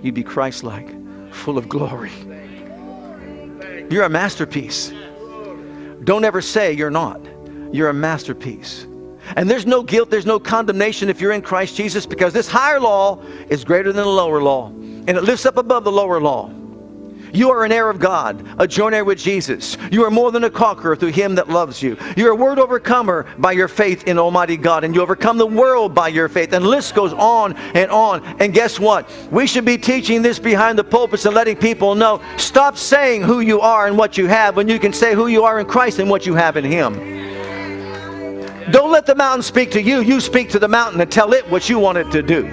you'd 0.00 0.14
be 0.14 0.22
Christ 0.22 0.62
like, 0.62 0.88
full 1.34 1.58
of 1.58 1.68
glory. 1.68 2.12
You're 3.90 4.04
a 4.04 4.08
masterpiece. 4.08 4.92
Don't 6.04 6.24
ever 6.24 6.40
say 6.40 6.72
you're 6.72 6.88
not. 6.88 7.20
You're 7.72 7.88
a 7.88 7.94
masterpiece. 7.94 8.86
And 9.36 9.48
there's 9.48 9.66
no 9.66 9.82
guilt, 9.82 10.10
there's 10.10 10.26
no 10.26 10.38
condemnation 10.38 11.08
if 11.08 11.20
you're 11.20 11.32
in 11.32 11.42
Christ 11.42 11.76
Jesus 11.76 12.06
because 12.06 12.32
this 12.32 12.48
higher 12.48 12.80
law 12.80 13.22
is 13.48 13.64
greater 13.64 13.92
than 13.92 14.04
the 14.04 14.10
lower 14.10 14.42
law. 14.42 14.68
And 14.68 15.10
it 15.10 15.22
lifts 15.22 15.46
up 15.46 15.56
above 15.56 15.84
the 15.84 15.92
lower 15.92 16.20
law. 16.20 16.50
You 17.32 17.50
are 17.50 17.64
an 17.64 17.72
heir 17.72 17.88
of 17.88 17.98
God, 17.98 18.46
a 18.58 18.68
joint 18.68 18.94
heir 18.94 19.04
with 19.04 19.18
Jesus. 19.18 19.78
You 19.90 20.04
are 20.04 20.10
more 20.10 20.30
than 20.30 20.44
a 20.44 20.50
conqueror 20.50 20.94
through 20.94 21.12
him 21.12 21.34
that 21.36 21.48
loves 21.48 21.82
you. 21.82 21.96
You're 22.14 22.32
a 22.32 22.36
word 22.36 22.58
overcomer 22.58 23.26
by 23.38 23.52
your 23.52 23.68
faith 23.68 24.06
in 24.06 24.18
Almighty 24.18 24.58
God, 24.58 24.84
and 24.84 24.94
you 24.94 25.00
overcome 25.00 25.38
the 25.38 25.46
world 25.46 25.94
by 25.94 26.08
your 26.08 26.28
faith. 26.28 26.52
And 26.52 26.66
list 26.66 26.94
goes 26.94 27.14
on 27.14 27.54
and 27.74 27.90
on. 27.90 28.22
And 28.38 28.52
guess 28.52 28.78
what? 28.78 29.10
We 29.30 29.46
should 29.46 29.64
be 29.64 29.78
teaching 29.78 30.20
this 30.20 30.38
behind 30.38 30.78
the 30.78 30.84
pulpits 30.84 31.24
and 31.24 31.34
letting 31.34 31.56
people 31.56 31.94
know 31.94 32.22
stop 32.36 32.76
saying 32.76 33.22
who 33.22 33.40
you 33.40 33.60
are 33.60 33.86
and 33.86 33.96
what 33.96 34.18
you 34.18 34.26
have 34.26 34.54
when 34.54 34.68
you 34.68 34.78
can 34.78 34.92
say 34.92 35.14
who 35.14 35.28
you 35.28 35.44
are 35.44 35.58
in 35.58 35.66
Christ 35.66 36.00
and 36.00 36.10
what 36.10 36.26
you 36.26 36.34
have 36.34 36.58
in 36.58 36.64
him. 36.64 37.21
Don't 38.70 38.92
let 38.92 39.06
the 39.06 39.14
mountain 39.14 39.42
speak 39.42 39.70
to 39.72 39.82
you. 39.82 40.00
You 40.00 40.20
speak 40.20 40.50
to 40.50 40.58
the 40.58 40.68
mountain 40.68 41.00
and 41.00 41.10
tell 41.10 41.32
it 41.32 41.48
what 41.50 41.68
you 41.68 41.78
want 41.78 41.98
it 41.98 42.10
to 42.12 42.22
do. 42.22 42.46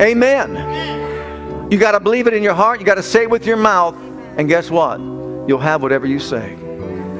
Amen. 0.00 1.70
You 1.70 1.78
got 1.78 1.92
to 1.92 2.00
believe 2.00 2.26
it 2.26 2.34
in 2.34 2.42
your 2.42 2.54
heart. 2.54 2.80
You 2.80 2.86
got 2.86 2.94
to 2.96 3.02
say 3.02 3.22
it 3.22 3.30
with 3.30 3.46
your 3.46 3.56
mouth. 3.56 3.94
And 4.36 4.48
guess 4.48 4.70
what? 4.70 4.98
You'll 5.48 5.58
have 5.58 5.82
whatever 5.82 6.06
you 6.06 6.18
say. 6.18 6.54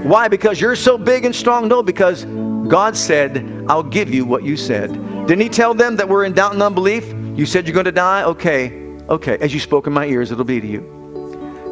Why? 0.02 0.28
Because 0.28 0.60
you're 0.60 0.76
so 0.76 0.96
big 0.96 1.24
and 1.24 1.34
strong? 1.34 1.68
No, 1.68 1.82
because 1.82 2.24
God 2.68 2.96
said, 2.96 3.64
I'll 3.68 3.82
give 3.82 4.12
you 4.12 4.24
what 4.24 4.44
you 4.44 4.56
said. 4.56 4.92
Didn't 5.26 5.40
He 5.40 5.48
tell 5.48 5.74
them 5.74 5.96
that 5.96 6.08
we're 6.08 6.24
in 6.24 6.32
doubt 6.32 6.52
and 6.54 6.62
unbelief? 6.62 7.12
You 7.36 7.44
said 7.46 7.66
you're 7.66 7.74
going 7.74 7.84
to 7.84 7.92
die? 7.92 8.24
Okay, 8.24 8.96
okay. 9.08 9.36
As 9.38 9.52
you 9.52 9.60
spoke 9.60 9.86
in 9.86 9.92
my 9.92 10.06
ears, 10.06 10.30
it'll 10.30 10.44
be 10.44 10.60
to 10.60 10.66
you. 10.66 10.80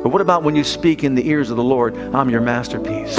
But 0.03 0.11
what 0.11 0.21
about 0.21 0.43
when 0.43 0.55
you 0.55 0.64
speak 0.64 1.05
in 1.05 1.14
the 1.14 1.29
ears 1.29 1.51
of 1.51 1.57
the 1.57 1.64
Lord? 1.64 1.97
I'm 2.14 2.31
your 2.31 2.41
masterpiece. 2.41 3.19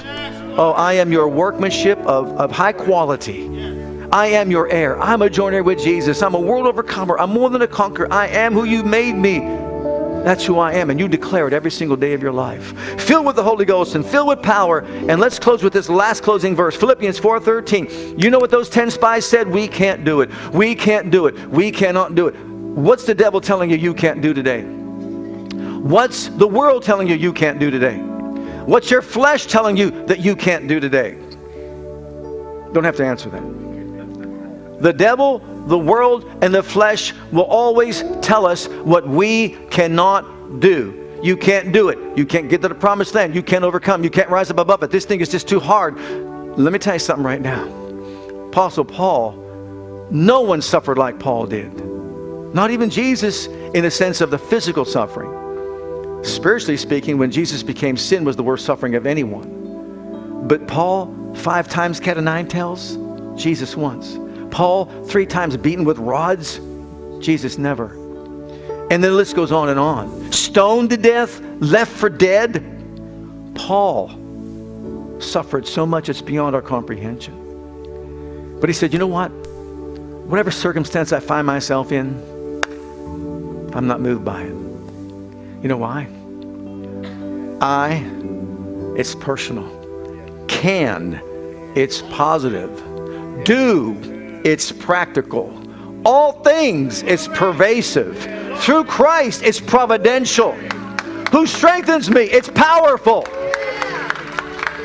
Oh, 0.59 0.71
I 0.71 0.91
am 0.95 1.09
your 1.09 1.29
workmanship 1.29 1.97
of, 1.99 2.37
of 2.37 2.51
high 2.51 2.73
quality. 2.73 3.47
I 4.11 4.25
am 4.27 4.51
your 4.51 4.69
heir. 4.69 5.01
I'm 5.01 5.21
a 5.21 5.29
joint 5.29 5.55
heir 5.55 5.63
with 5.63 5.79
Jesus. 5.79 6.21
I'm 6.21 6.35
a 6.35 6.39
world 6.39 6.67
overcomer. 6.67 7.17
I'm 7.17 7.29
more 7.29 7.49
than 7.49 7.61
a 7.61 7.67
conqueror. 7.67 8.11
I 8.11 8.27
am 8.27 8.51
who 8.51 8.65
you 8.65 8.83
made 8.83 9.15
me. 9.15 9.39
That's 10.25 10.45
who 10.45 10.59
I 10.59 10.73
am. 10.73 10.89
And 10.89 10.99
you 10.99 11.07
declare 11.07 11.47
it 11.47 11.53
every 11.53 11.71
single 11.71 11.95
day 11.95 12.11
of 12.11 12.21
your 12.21 12.33
life. 12.33 12.77
Filled 12.99 13.25
with 13.25 13.37
the 13.37 13.43
Holy 13.43 13.63
Ghost 13.63 13.95
and 13.95 14.05
filled 14.05 14.27
with 14.27 14.41
power. 14.41 14.79
And 14.79 15.21
let's 15.21 15.39
close 15.39 15.63
with 15.63 15.71
this 15.71 15.87
last 15.87 16.23
closing 16.23 16.57
verse. 16.57 16.75
Philippians 16.75 17.17
4.13. 17.21 18.21
You 18.21 18.29
know 18.29 18.39
what 18.39 18.49
those 18.49 18.69
10 18.69 18.91
spies 18.91 19.25
said? 19.25 19.47
We 19.47 19.65
can't 19.65 20.03
do 20.03 20.19
it. 20.19 20.29
We 20.51 20.75
can't 20.75 21.09
do 21.09 21.27
it. 21.27 21.49
We 21.49 21.71
cannot 21.71 22.15
do 22.15 22.27
it. 22.27 22.35
What's 22.35 23.05
the 23.05 23.15
devil 23.15 23.39
telling 23.39 23.69
you 23.69 23.77
you 23.77 23.93
can't 23.93 24.21
do 24.21 24.33
today? 24.33 24.63
What's 24.63 26.27
the 26.27 26.47
world 26.49 26.83
telling 26.83 27.07
you 27.07 27.15
you 27.15 27.31
can't 27.31 27.59
do 27.59 27.71
today? 27.71 28.08
What's 28.69 28.91
your 28.91 29.01
flesh 29.01 29.47
telling 29.47 29.77
you 29.77 29.89
that 30.05 30.19
you 30.19 30.35
can't 30.35 30.67
do 30.67 30.79
today? 30.79 31.17
Don't 32.71 32.83
have 32.83 32.95
to 32.97 33.03
answer 33.03 33.27
that. 33.31 34.79
The 34.79 34.93
devil, 34.93 35.39
the 35.65 35.79
world, 35.79 36.23
and 36.43 36.53
the 36.53 36.61
flesh 36.61 37.15
will 37.31 37.45
always 37.45 38.03
tell 38.21 38.45
us 38.45 38.67
what 38.67 39.07
we 39.07 39.57
cannot 39.71 40.59
do. 40.59 41.19
You 41.23 41.35
can't 41.35 41.71
do 41.71 41.89
it. 41.89 41.97
You 42.15 42.27
can't 42.27 42.47
get 42.47 42.61
to 42.61 42.67
the 42.67 42.75
promised 42.75 43.15
land. 43.15 43.33
You 43.33 43.41
can't 43.41 43.63
overcome. 43.63 44.03
You 44.03 44.11
can't 44.11 44.29
rise 44.29 44.51
up 44.51 44.59
above 44.59 44.83
it. 44.83 44.91
This 44.91 45.03
thing 45.03 45.19
is 45.19 45.29
just 45.29 45.47
too 45.47 45.59
hard. 45.59 45.97
Let 46.55 46.71
me 46.71 46.77
tell 46.77 46.93
you 46.93 46.99
something 46.99 47.25
right 47.25 47.41
now. 47.41 47.67
Apostle 48.49 48.85
Paul, 48.85 49.31
no 50.11 50.41
one 50.41 50.61
suffered 50.61 50.99
like 50.99 51.17
Paul 51.17 51.47
did. 51.47 51.73
Not 52.53 52.69
even 52.69 52.91
Jesus 52.91 53.47
in 53.47 53.81
the 53.81 53.89
sense 53.89 54.21
of 54.21 54.29
the 54.29 54.37
physical 54.37 54.85
suffering. 54.85 55.38
Spiritually 56.23 56.77
speaking, 56.77 57.17
when 57.17 57.31
Jesus 57.31 57.63
became 57.63 57.97
sin 57.97 58.23
was 58.23 58.35
the 58.35 58.43
worst 58.43 58.65
suffering 58.65 58.95
of 58.95 59.05
anyone. 59.05 60.47
But 60.47 60.67
Paul, 60.67 61.33
five 61.35 61.67
times 61.67 61.99
cat 61.99 62.17
of 62.17 62.23
nine 62.23 62.47
tails, 62.47 62.97
Jesus 63.41 63.75
once. 63.75 64.17
Paul, 64.53 64.85
three 65.05 65.25
times 65.25 65.55
beaten 65.57 65.85
with 65.85 65.97
rods, 65.97 66.59
Jesus 67.19 67.57
never. 67.57 67.93
And 68.91 69.03
the 69.03 69.11
list 69.11 69.35
goes 69.35 69.51
on 69.51 69.69
and 69.69 69.79
on. 69.79 70.31
Stoned 70.31 70.89
to 70.89 70.97
death, 70.97 71.39
left 71.59 71.91
for 71.91 72.09
dead. 72.09 72.63
Paul 73.55 74.09
suffered 75.19 75.67
so 75.67 75.85
much 75.85 76.09
it's 76.09 76.21
beyond 76.21 76.55
our 76.55 76.61
comprehension. 76.61 78.57
But 78.59 78.69
he 78.69 78.73
said, 78.73 78.91
you 78.91 78.99
know 78.99 79.07
what? 79.07 79.29
Whatever 79.29 80.51
circumstance 80.51 81.11
I 81.11 81.19
find 81.19 81.45
myself 81.45 81.91
in, 81.91 82.07
I'm 83.73 83.87
not 83.87 84.01
moved 84.01 84.25
by 84.25 84.43
it. 84.43 84.58
You 85.61 85.67
know 85.67 85.77
why? 85.77 86.07
I, 87.59 88.01
it's 88.97 89.13
personal. 89.15 89.67
Can, 90.47 91.21
it's 91.75 92.01
positive. 92.03 92.71
Do, 93.43 94.41
it's 94.45 94.71
practical. 94.71 95.53
All 96.05 96.31
things, 96.43 97.03
it's 97.03 97.27
pervasive. 97.27 98.17
Through 98.59 98.85
Christ, 98.85 99.43
it's 99.43 99.59
providential. 99.59 100.53
Who 101.33 101.45
strengthens 101.45 102.09
me? 102.09 102.21
It's 102.21 102.49
powerful. 102.49 103.25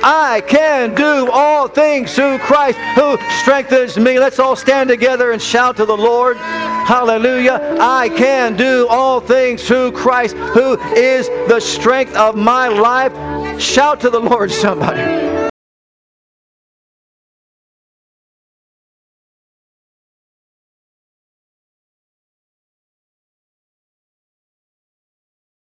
I 0.06 0.42
can 0.46 0.94
do 0.94 1.30
all 1.30 1.68
things 1.68 2.14
through 2.14 2.38
Christ 2.38 2.78
who 2.96 3.16
strengthens 3.40 3.96
me. 3.96 4.18
Let's 4.18 4.40
all 4.40 4.56
stand 4.56 4.90
together 4.90 5.30
and 5.30 5.40
shout 5.40 5.76
to 5.76 5.86
the 5.86 5.96
Lord. 5.96 6.36
Hallelujah. 6.84 7.76
I 7.80 8.10
can 8.10 8.56
do 8.56 8.86
all 8.88 9.20
things 9.20 9.66
through 9.66 9.92
Christ 9.92 10.36
who 10.36 10.78
is 10.94 11.28
the 11.48 11.60
strength 11.60 12.14
of 12.14 12.36
my 12.36 12.68
life. 12.68 13.60
Shout 13.60 14.00
to 14.02 14.10
the 14.10 14.20
Lord, 14.20 14.50
somebody. 14.50 15.33